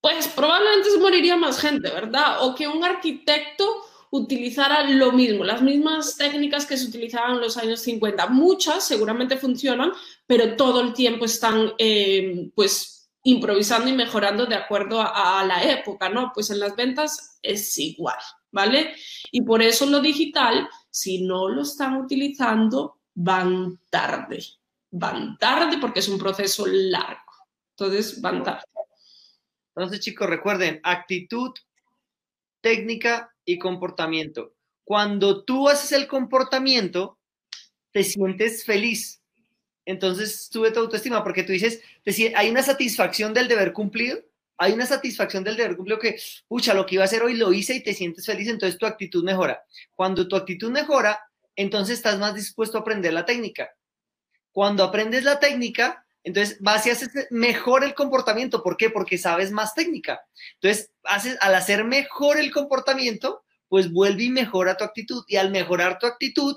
Pues 0.00 0.28
probablemente 0.28 0.90
se 0.90 0.98
moriría 0.98 1.36
más 1.36 1.60
gente, 1.60 1.90
¿verdad? 1.90 2.44
O 2.44 2.54
que 2.54 2.68
un 2.68 2.84
arquitecto 2.84 3.81
utilizara 4.12 4.82
lo 4.90 5.10
mismo, 5.12 5.42
las 5.42 5.62
mismas 5.62 6.18
técnicas 6.18 6.66
que 6.66 6.76
se 6.76 6.86
utilizaban 6.86 7.36
en 7.36 7.40
los 7.40 7.56
años 7.56 7.80
50. 7.80 8.26
Muchas 8.28 8.86
seguramente 8.86 9.38
funcionan, 9.38 9.90
pero 10.26 10.54
todo 10.54 10.82
el 10.82 10.92
tiempo 10.92 11.24
están 11.24 11.72
eh, 11.78 12.50
pues 12.54 13.10
improvisando 13.24 13.88
y 13.88 13.94
mejorando 13.94 14.44
de 14.44 14.54
acuerdo 14.54 15.00
a, 15.00 15.40
a, 15.40 15.46
la 15.46 15.62
época, 15.64 16.10
¿no? 16.10 16.30
Pues 16.34 16.50
en 16.50 16.60
las 16.60 16.76
ventas 16.76 17.38
es 17.40 17.78
igual, 17.78 18.18
¿vale? 18.50 18.94
Y 19.30 19.40
por 19.42 19.62
eso 19.62 19.86
lo 19.86 20.00
digital, 20.00 20.68
si 20.90 21.22
no 21.22 21.48
lo 21.48 21.62
están 21.62 21.96
utilizando, 21.96 22.98
van 23.14 23.80
tarde. 23.88 24.40
Van 24.90 25.38
tarde 25.38 25.78
porque 25.80 26.00
es 26.00 26.08
un 26.08 26.18
proceso 26.18 26.66
largo. 26.66 27.32
Entonces, 27.70 28.20
van 28.20 28.42
tarde. 28.42 28.64
Entonces, 29.74 30.00
chicos, 30.00 30.28
recuerden, 30.28 30.80
actitud, 30.82 31.52
técnica 32.60 33.31
y 33.44 33.58
comportamiento. 33.58 34.54
Cuando 34.84 35.44
tú 35.44 35.68
haces 35.68 35.92
el 35.92 36.06
comportamiento, 36.06 37.18
te 37.92 38.04
sientes 38.04 38.64
feliz. 38.64 39.22
Entonces, 39.84 40.48
sube 40.50 40.70
tu 40.70 40.80
autoestima 40.80 41.22
porque 41.22 41.42
tú 41.42 41.52
dices, 41.52 41.80
hay 42.34 42.50
una 42.50 42.62
satisfacción 42.62 43.34
del 43.34 43.48
deber 43.48 43.72
cumplido. 43.72 44.20
Hay 44.58 44.72
una 44.72 44.86
satisfacción 44.86 45.42
del 45.42 45.56
deber 45.56 45.76
cumplido 45.76 45.98
que, 45.98 46.20
pucha, 46.46 46.74
lo 46.74 46.86
que 46.86 46.94
iba 46.94 47.02
a 47.02 47.06
hacer 47.06 47.22
hoy 47.22 47.34
lo 47.34 47.52
hice 47.52 47.74
y 47.74 47.82
te 47.82 47.94
sientes 47.94 48.26
feliz, 48.26 48.48
entonces 48.48 48.78
tu 48.78 48.86
actitud 48.86 49.24
mejora. 49.24 49.64
Cuando 49.94 50.28
tu 50.28 50.36
actitud 50.36 50.70
mejora, 50.70 51.20
entonces 51.56 51.96
estás 51.96 52.18
más 52.18 52.34
dispuesto 52.34 52.78
a 52.78 52.82
aprender 52.82 53.12
la 53.12 53.24
técnica. 53.24 53.70
Cuando 54.52 54.84
aprendes 54.84 55.24
la 55.24 55.40
técnica, 55.40 56.06
entonces 56.24 56.58
vas 56.60 56.86
y 56.86 56.90
haces 56.90 57.10
mejor 57.30 57.84
el 57.84 57.94
comportamiento. 57.94 58.62
¿Por 58.62 58.76
qué? 58.76 58.90
Porque 58.90 59.18
sabes 59.18 59.50
más 59.50 59.74
técnica. 59.74 60.20
Entonces, 60.54 60.92
haces, 61.04 61.36
al 61.40 61.54
hacer 61.54 61.84
mejor 61.84 62.38
el 62.38 62.52
comportamiento, 62.52 63.42
pues 63.68 63.90
vuelve 63.90 64.24
y 64.24 64.30
mejora 64.30 64.76
tu 64.76 64.84
actitud. 64.84 65.24
Y 65.26 65.36
al 65.36 65.50
mejorar 65.50 65.98
tu 65.98 66.06
actitud, 66.06 66.56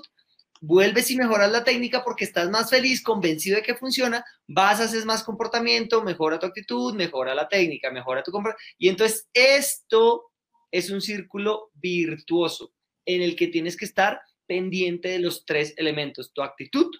vuelves 0.60 1.10
y 1.10 1.16
mejoras 1.16 1.50
la 1.50 1.64
técnica 1.64 2.04
porque 2.04 2.24
estás 2.24 2.48
más 2.50 2.70
feliz, 2.70 3.02
convencido 3.02 3.56
de 3.56 3.62
que 3.62 3.74
funciona, 3.74 4.24
vas, 4.46 4.80
haces 4.80 5.04
más 5.04 5.22
comportamiento, 5.24 6.02
mejora 6.02 6.38
tu 6.38 6.46
actitud, 6.46 6.94
mejora 6.94 7.34
la 7.34 7.48
técnica, 7.48 7.90
mejora 7.90 8.22
tu 8.22 8.30
comportamiento. 8.30 8.74
Y 8.78 8.88
entonces 8.88 9.28
esto 9.32 10.26
es 10.70 10.90
un 10.90 11.00
círculo 11.00 11.70
virtuoso 11.74 12.72
en 13.04 13.22
el 13.22 13.34
que 13.34 13.48
tienes 13.48 13.76
que 13.76 13.84
estar 13.84 14.20
pendiente 14.46 15.08
de 15.08 15.18
los 15.18 15.44
tres 15.44 15.74
elementos, 15.76 16.32
tu 16.32 16.42
actitud, 16.42 16.90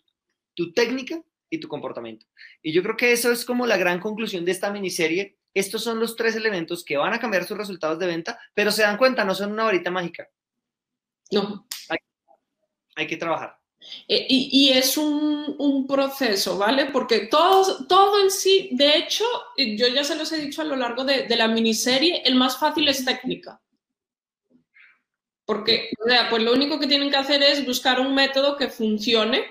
tu 0.54 0.72
técnica 0.72 1.22
y 1.56 1.60
tu 1.60 1.68
comportamiento. 1.68 2.26
Y 2.62 2.72
yo 2.72 2.82
creo 2.82 2.96
que 2.96 3.12
eso 3.12 3.32
es 3.32 3.44
como 3.44 3.66
la 3.66 3.76
gran 3.76 4.00
conclusión 4.00 4.44
de 4.44 4.52
esta 4.52 4.70
miniserie. 4.70 5.36
Estos 5.54 5.82
son 5.82 5.98
los 5.98 6.16
tres 6.16 6.36
elementos 6.36 6.84
que 6.84 6.96
van 6.96 7.14
a 7.14 7.20
cambiar 7.20 7.44
sus 7.44 7.56
resultados 7.56 7.98
de 7.98 8.06
venta, 8.06 8.38
pero 8.54 8.70
se 8.70 8.82
dan 8.82 8.98
cuenta, 8.98 9.24
no 9.24 9.34
son 9.34 9.52
una 9.52 9.64
varita 9.64 9.90
mágica. 9.90 10.28
No. 11.30 11.66
Hay, 11.88 11.98
hay 12.94 13.06
que 13.06 13.16
trabajar. 13.16 13.58
Eh, 14.08 14.26
y, 14.28 14.48
y, 14.52 14.72
es 14.72 14.96
un, 14.96 15.54
un, 15.58 15.86
proceso, 15.86 16.58
¿vale? 16.58 16.86
Porque 16.86 17.26
todo, 17.26 17.86
todo 17.86 18.22
en 18.22 18.30
sí, 18.30 18.70
de 18.72 18.96
hecho, 18.96 19.24
yo 19.56 19.88
ya 19.88 20.02
se 20.02 20.16
los 20.16 20.32
he 20.32 20.40
dicho 20.40 20.62
a 20.62 20.64
lo 20.64 20.76
largo 20.76 21.04
de, 21.04 21.26
de 21.26 21.36
la 21.36 21.46
miniserie, 21.48 22.22
el 22.24 22.34
más 22.34 22.58
fácil 22.58 22.88
es 22.88 23.04
técnica. 23.04 23.60
Porque, 25.44 25.90
o 26.04 26.08
sea, 26.08 26.28
pues 26.28 26.42
lo 26.42 26.52
único 26.52 26.80
que 26.80 26.88
tienen 26.88 27.10
que 27.10 27.16
hacer 27.16 27.42
es 27.42 27.64
buscar 27.64 28.00
un 28.00 28.14
método 28.14 28.56
que 28.56 28.68
funcione. 28.68 29.46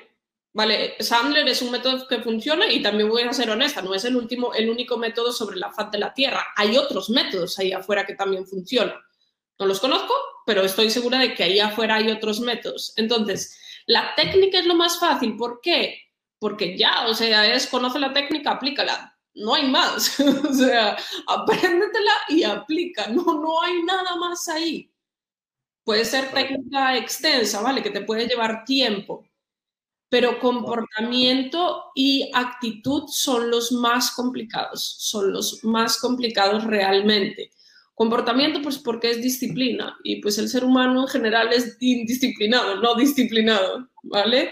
Vale, 0.55 0.95
Sandler 1.01 1.45
es 1.49 1.61
un 1.61 1.71
método 1.71 2.07
que 2.07 2.21
funciona 2.21 2.71
y 2.71 2.81
también 2.81 3.09
voy 3.09 3.23
a 3.23 3.33
ser 3.33 3.49
honesta, 3.49 3.81
no 3.81 3.93
es 3.93 4.05
el, 4.05 4.15
último, 4.15 4.53
el 4.53 4.69
único 4.69 4.97
método 4.97 5.33
sobre 5.33 5.57
la 5.57 5.69
faz 5.73 5.91
de 5.91 5.97
la 5.97 6.13
Tierra. 6.13 6.45
Hay 6.55 6.77
otros 6.77 7.09
métodos 7.09 7.59
ahí 7.59 7.73
afuera 7.73 8.05
que 8.05 8.15
también 8.15 8.47
funcionan. 8.47 8.95
No 9.59 9.65
los 9.65 9.81
conozco, 9.81 10.13
pero 10.45 10.61
estoy 10.63 10.89
segura 10.89 11.19
de 11.19 11.33
que 11.33 11.43
ahí 11.43 11.59
afuera 11.59 11.95
hay 11.95 12.09
otros 12.09 12.39
métodos. 12.39 12.93
Entonces, 12.95 13.59
la 13.85 14.15
técnica 14.15 14.59
es 14.59 14.65
lo 14.65 14.75
más 14.75 14.97
fácil. 14.97 15.35
¿Por 15.35 15.59
qué? 15.59 16.03
Porque 16.39 16.77
ya, 16.77 17.05
o 17.07 17.13
sea, 17.13 17.53
es 17.53 17.67
conoce 17.67 17.99
la 17.99 18.13
técnica, 18.13 18.51
aplícala. 18.51 19.13
No 19.33 19.55
hay 19.55 19.67
más. 19.67 20.17
o 20.49 20.53
sea, 20.53 20.95
apréndetela 21.27 22.13
y 22.29 22.43
aplica. 22.43 23.07
No, 23.07 23.25
no 23.25 23.61
hay 23.61 23.83
nada 23.83 24.15
más 24.15 24.47
ahí. 24.47 24.89
Puede 25.83 26.05
ser 26.05 26.31
técnica 26.31 26.95
extensa, 26.95 27.59
¿vale? 27.59 27.83
Que 27.83 27.89
te 27.89 28.01
puede 28.01 28.25
llevar 28.25 28.63
tiempo, 28.63 29.27
pero 30.15 30.39
comportamiento 30.39 31.91
y 31.93 32.31
actitud 32.33 33.03
son 33.07 33.51
los 33.51 33.73
más 33.73 34.11
complicados, 34.11 34.95
son 34.97 35.33
los 35.33 35.61
más 35.65 35.99
complicados 35.99 36.63
realmente. 36.63 37.51
Comportamiento, 37.93 38.61
pues 38.61 38.77
porque 38.77 39.11
es 39.11 39.21
disciplina 39.21 39.97
y 40.05 40.21
pues 40.21 40.37
el 40.37 40.47
ser 40.47 40.63
humano 40.63 41.01
en 41.01 41.07
general 41.09 41.51
es 41.51 41.75
indisciplinado, 41.81 42.77
no 42.77 42.95
disciplinado, 42.95 43.89
¿vale? 44.03 44.51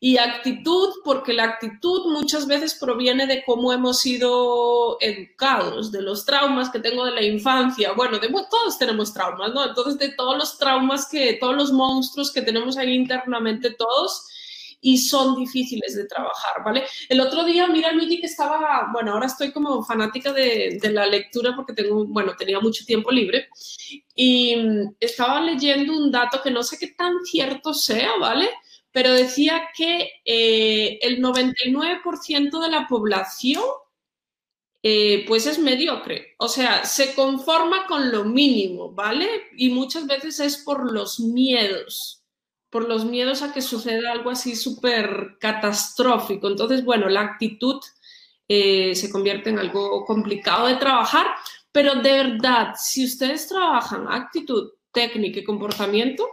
Y 0.00 0.18
actitud, 0.18 0.88
porque 1.04 1.32
la 1.32 1.44
actitud 1.44 2.10
muchas 2.10 2.48
veces 2.48 2.74
proviene 2.74 3.28
de 3.28 3.44
cómo 3.46 3.72
hemos 3.72 4.00
sido 4.00 4.96
educados, 5.00 5.92
de 5.92 6.02
los 6.02 6.26
traumas 6.26 6.68
que 6.70 6.80
tengo 6.80 7.04
de 7.04 7.12
la 7.12 7.22
infancia. 7.22 7.92
Bueno, 7.92 8.18
de, 8.18 8.28
todos 8.50 8.76
tenemos 8.76 9.14
traumas, 9.14 9.54
¿no? 9.54 9.64
Entonces, 9.68 9.98
de 10.00 10.16
todos 10.16 10.36
los 10.36 10.58
traumas 10.58 11.06
que, 11.08 11.34
todos 11.34 11.54
los 11.54 11.70
monstruos 11.70 12.32
que 12.32 12.42
tenemos 12.42 12.76
ahí 12.76 12.92
internamente 12.92 13.70
todos, 13.70 14.32
y 14.86 14.98
son 14.98 15.34
difíciles 15.34 15.96
de 15.96 16.06
trabajar, 16.06 16.62
¿vale? 16.64 16.84
El 17.08 17.20
otro 17.20 17.44
día, 17.44 17.66
mira, 17.66 17.90
Luigi, 17.90 18.20
que 18.20 18.28
estaba, 18.28 18.88
bueno, 18.92 19.14
ahora 19.14 19.26
estoy 19.26 19.50
como 19.50 19.82
fanática 19.82 20.32
de, 20.32 20.78
la 20.92 21.06
lectura 21.06 21.56
porque 21.56 21.72
tengo, 21.72 22.04
bueno, 22.06 22.34
tenía 22.38 22.60
mucho 22.60 22.84
tiempo 22.84 23.10
libre 23.10 23.48
y 24.14 24.54
estaba 25.00 25.40
leyendo 25.40 25.92
un 25.92 26.12
dato 26.12 26.40
que 26.40 26.52
no 26.52 26.62
sé 26.62 26.78
qué 26.78 26.86
tan 26.96 27.14
cierto 27.24 27.74
sea, 27.74 28.12
¿vale? 28.20 28.48
pero 28.92 29.12
decía 29.12 29.68
que 29.76 30.08
eh, 30.24 31.00
el 31.02 31.20
99% 31.20 32.62
de 32.62 32.70
la 32.70 32.86
población 32.86 33.64
eh, 34.84 35.24
pues 35.26 35.48
es 35.48 35.58
mediocre. 35.58 36.36
O 36.38 36.46
sea, 36.46 36.84
se 36.84 37.12
conforma 37.14 37.88
con 37.88 38.12
lo 38.12 38.24
mínimo, 38.24 38.92
¿vale? 38.92 39.28
Y 39.56 39.70
muchas 39.70 40.06
veces 40.06 40.38
es 40.38 40.58
por 40.58 40.92
los 40.92 41.18
miedos, 41.18 42.15
por 42.76 42.86
los 42.86 43.06
miedos 43.06 43.40
a 43.40 43.54
que 43.54 43.62
suceda 43.62 44.12
algo 44.12 44.28
así 44.28 44.54
súper 44.54 45.38
catastrófico. 45.40 46.46
Entonces, 46.46 46.84
bueno, 46.84 47.08
la 47.08 47.22
actitud 47.22 47.80
eh, 48.46 48.94
se 48.94 49.10
convierte 49.10 49.48
en 49.48 49.58
algo 49.58 50.04
complicado 50.04 50.66
de 50.66 50.76
trabajar, 50.76 51.26
pero 51.72 51.94
de 51.94 52.12
verdad, 52.12 52.74
si 52.76 53.06
ustedes 53.06 53.48
trabajan 53.48 54.06
actitud, 54.10 54.72
técnica 54.92 55.40
y 55.40 55.44
comportamiento, 55.44 56.28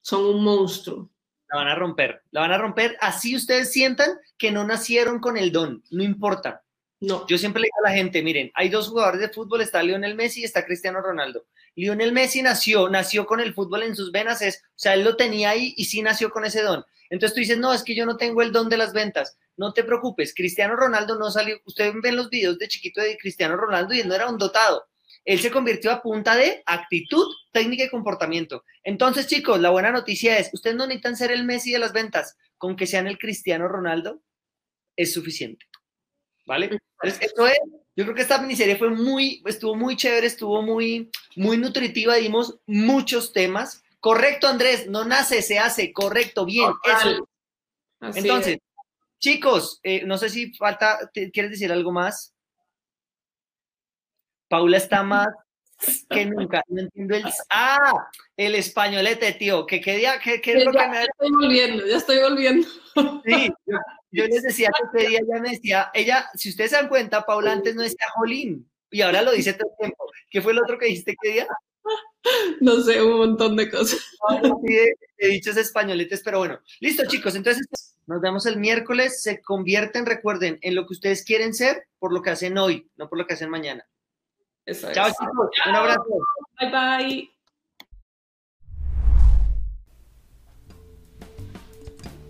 son 0.00 0.24
un 0.24 0.42
monstruo. 0.42 1.10
La 1.50 1.58
van 1.58 1.68
a 1.68 1.74
romper, 1.74 2.22
la 2.30 2.40
van 2.40 2.52
a 2.52 2.58
romper 2.58 2.96
así 3.02 3.36
ustedes 3.36 3.70
sientan 3.70 4.08
que 4.38 4.50
no 4.50 4.64
nacieron 4.64 5.18
con 5.18 5.36
el 5.36 5.52
don, 5.52 5.84
no 5.90 6.02
importa. 6.02 6.64
No. 7.00 7.26
Yo 7.28 7.38
siempre 7.38 7.60
le 7.60 7.66
digo 7.66 7.86
a 7.86 7.90
la 7.90 7.96
gente, 7.96 8.22
miren, 8.22 8.50
hay 8.54 8.68
dos 8.68 8.88
jugadores 8.88 9.20
de 9.20 9.28
fútbol, 9.28 9.60
está 9.60 9.82
Lionel 9.82 10.16
Messi 10.16 10.40
y 10.40 10.44
está 10.44 10.64
Cristiano 10.64 11.00
Ronaldo. 11.00 11.46
Lionel 11.76 12.12
Messi 12.12 12.42
nació, 12.42 12.88
nació 12.88 13.24
con 13.24 13.38
el 13.38 13.54
fútbol 13.54 13.84
en 13.84 13.94
sus 13.94 14.10
venas, 14.10 14.42
es, 14.42 14.64
o 14.64 14.78
sea, 14.78 14.94
él 14.94 15.04
lo 15.04 15.16
tenía 15.16 15.50
ahí 15.50 15.74
y 15.76 15.84
sí 15.84 16.02
nació 16.02 16.30
con 16.30 16.44
ese 16.44 16.62
don. 16.62 16.84
Entonces 17.08 17.34
tú 17.34 17.40
dices, 17.40 17.58
no, 17.58 17.72
es 17.72 17.84
que 17.84 17.94
yo 17.94 18.04
no 18.04 18.16
tengo 18.16 18.42
el 18.42 18.50
don 18.50 18.68
de 18.68 18.76
las 18.76 18.92
ventas. 18.92 19.38
No 19.56 19.72
te 19.72 19.84
preocupes, 19.84 20.34
Cristiano 20.34 20.74
Ronaldo 20.74 21.16
no 21.18 21.30
salió, 21.30 21.60
ustedes 21.66 21.94
ven 22.02 22.16
los 22.16 22.30
videos 22.30 22.58
de 22.58 22.68
chiquito 22.68 23.00
de 23.00 23.16
Cristiano 23.16 23.56
Ronaldo 23.56 23.94
y 23.94 24.00
él 24.00 24.08
no 24.08 24.14
era 24.14 24.28
un 24.28 24.38
dotado. 24.38 24.86
Él 25.24 25.40
se 25.40 25.50
convirtió 25.50 25.92
a 25.92 26.02
punta 26.02 26.36
de 26.36 26.62
actitud, 26.66 27.26
técnica 27.52 27.84
y 27.84 27.90
comportamiento. 27.90 28.64
Entonces, 28.82 29.26
chicos, 29.26 29.60
la 29.60 29.70
buena 29.70 29.92
noticia 29.92 30.38
es, 30.38 30.50
ustedes 30.52 30.74
no 30.74 30.86
necesitan 30.86 31.16
ser 31.16 31.30
el 31.30 31.44
Messi 31.44 31.70
de 31.70 31.78
las 31.78 31.92
ventas, 31.92 32.36
con 32.56 32.76
que 32.76 32.86
sean 32.86 33.06
el 33.06 33.18
Cristiano 33.18 33.68
Ronaldo 33.68 34.22
es 34.96 35.12
suficiente. 35.12 35.67
¿Vale? 36.48 36.70
Entonces, 37.02 37.30
eso 37.30 37.46
es, 37.46 37.58
yo 37.94 38.04
creo 38.04 38.14
que 38.14 38.22
esta 38.22 38.40
miniserie 38.40 38.76
fue 38.76 38.88
muy, 38.88 39.42
estuvo 39.44 39.76
muy 39.76 39.96
chévere, 39.96 40.26
estuvo 40.26 40.62
muy, 40.62 41.10
muy 41.36 41.58
nutritiva, 41.58 42.14
dimos 42.14 42.58
muchos 42.66 43.34
temas. 43.34 43.82
Correcto, 44.00 44.48
Andrés, 44.48 44.88
no 44.88 45.04
nace, 45.04 45.42
se 45.42 45.58
hace, 45.58 45.92
correcto, 45.92 46.46
bien, 46.46 46.72
eso. 46.84 47.28
Entonces, 48.00 48.58
chicos, 49.18 49.78
eh, 49.82 50.04
no 50.06 50.16
sé 50.16 50.30
si 50.30 50.54
falta, 50.54 50.98
¿quieres 51.12 51.50
decir 51.50 51.70
algo 51.70 51.92
más? 51.92 52.34
Paula 54.48 54.78
está 54.78 55.02
más 55.02 55.28
que 56.08 56.24
nunca. 56.24 56.62
No 56.68 56.80
entiendo 56.80 57.14
el. 57.14 57.24
¡Ah! 57.50 58.08
El 58.36 58.54
españolete, 58.54 59.32
tío. 59.32 59.66
¿Qué, 59.66 59.80
qué 59.80 59.96
día? 59.96 60.18
¿Qué, 60.18 60.40
qué 60.40 60.52
es 60.54 60.64
lo 60.64 60.72
ya, 60.72 60.84
que 60.84 60.88
me... 60.88 60.94
ya 60.94 61.02
estoy 61.02 61.30
volviendo, 61.30 61.86
ya 61.86 61.96
estoy 61.96 62.18
volviendo. 62.20 62.68
Sí, 63.26 63.52
yo, 63.66 63.76
les 64.10 64.42
decía 64.42 64.70
que 64.92 64.98
ese 64.98 65.08
día 65.08 65.20
ya 65.28 65.40
me 65.40 65.50
decía, 65.50 65.90
ella, 65.94 66.28
si 66.34 66.50
ustedes 66.50 66.70
se 66.70 66.76
dan 66.76 66.88
cuenta, 66.88 67.26
Paula 67.26 67.52
antes 67.52 67.74
no 67.74 67.82
decía 67.82 68.06
Jolín. 68.14 68.68
Y 68.90 69.02
ahora 69.02 69.22
lo 69.22 69.32
dice 69.32 69.52
todo 69.52 69.70
el 69.70 69.76
tiempo. 69.76 70.10
¿Qué 70.30 70.40
fue 70.40 70.52
el 70.52 70.60
otro 70.60 70.78
que 70.78 70.86
dijiste 70.86 71.16
qué 71.20 71.32
día? 71.32 71.48
No 72.60 72.80
sé, 72.82 73.02
un 73.02 73.18
montón 73.18 73.56
de 73.56 73.70
cosas. 73.70 74.00
Sí, 74.66 74.78
he 75.18 75.28
dicho 75.28 75.50
españoletes, 75.50 76.22
pero 76.24 76.38
bueno. 76.38 76.60
Listo, 76.80 77.04
chicos. 77.06 77.34
Entonces, 77.34 77.66
nos 78.06 78.20
vemos 78.20 78.46
el 78.46 78.58
miércoles. 78.58 79.22
Se 79.22 79.40
convierten, 79.40 80.06
recuerden, 80.06 80.58
en 80.62 80.74
lo 80.74 80.86
que 80.86 80.94
ustedes 80.94 81.24
quieren 81.24 81.54
ser 81.54 81.86
por 81.98 82.12
lo 82.12 82.22
que 82.22 82.30
hacen 82.30 82.58
hoy, 82.58 82.90
no 82.96 83.08
por 83.08 83.18
lo 83.18 83.26
que 83.26 83.34
hacen 83.34 83.50
mañana. 83.50 83.86
Chao, 84.66 85.08
chicos. 85.08 85.50
Un 85.66 85.74
abrazo. 85.74 86.04
Bye, 86.60 86.70
bye. 86.70 87.37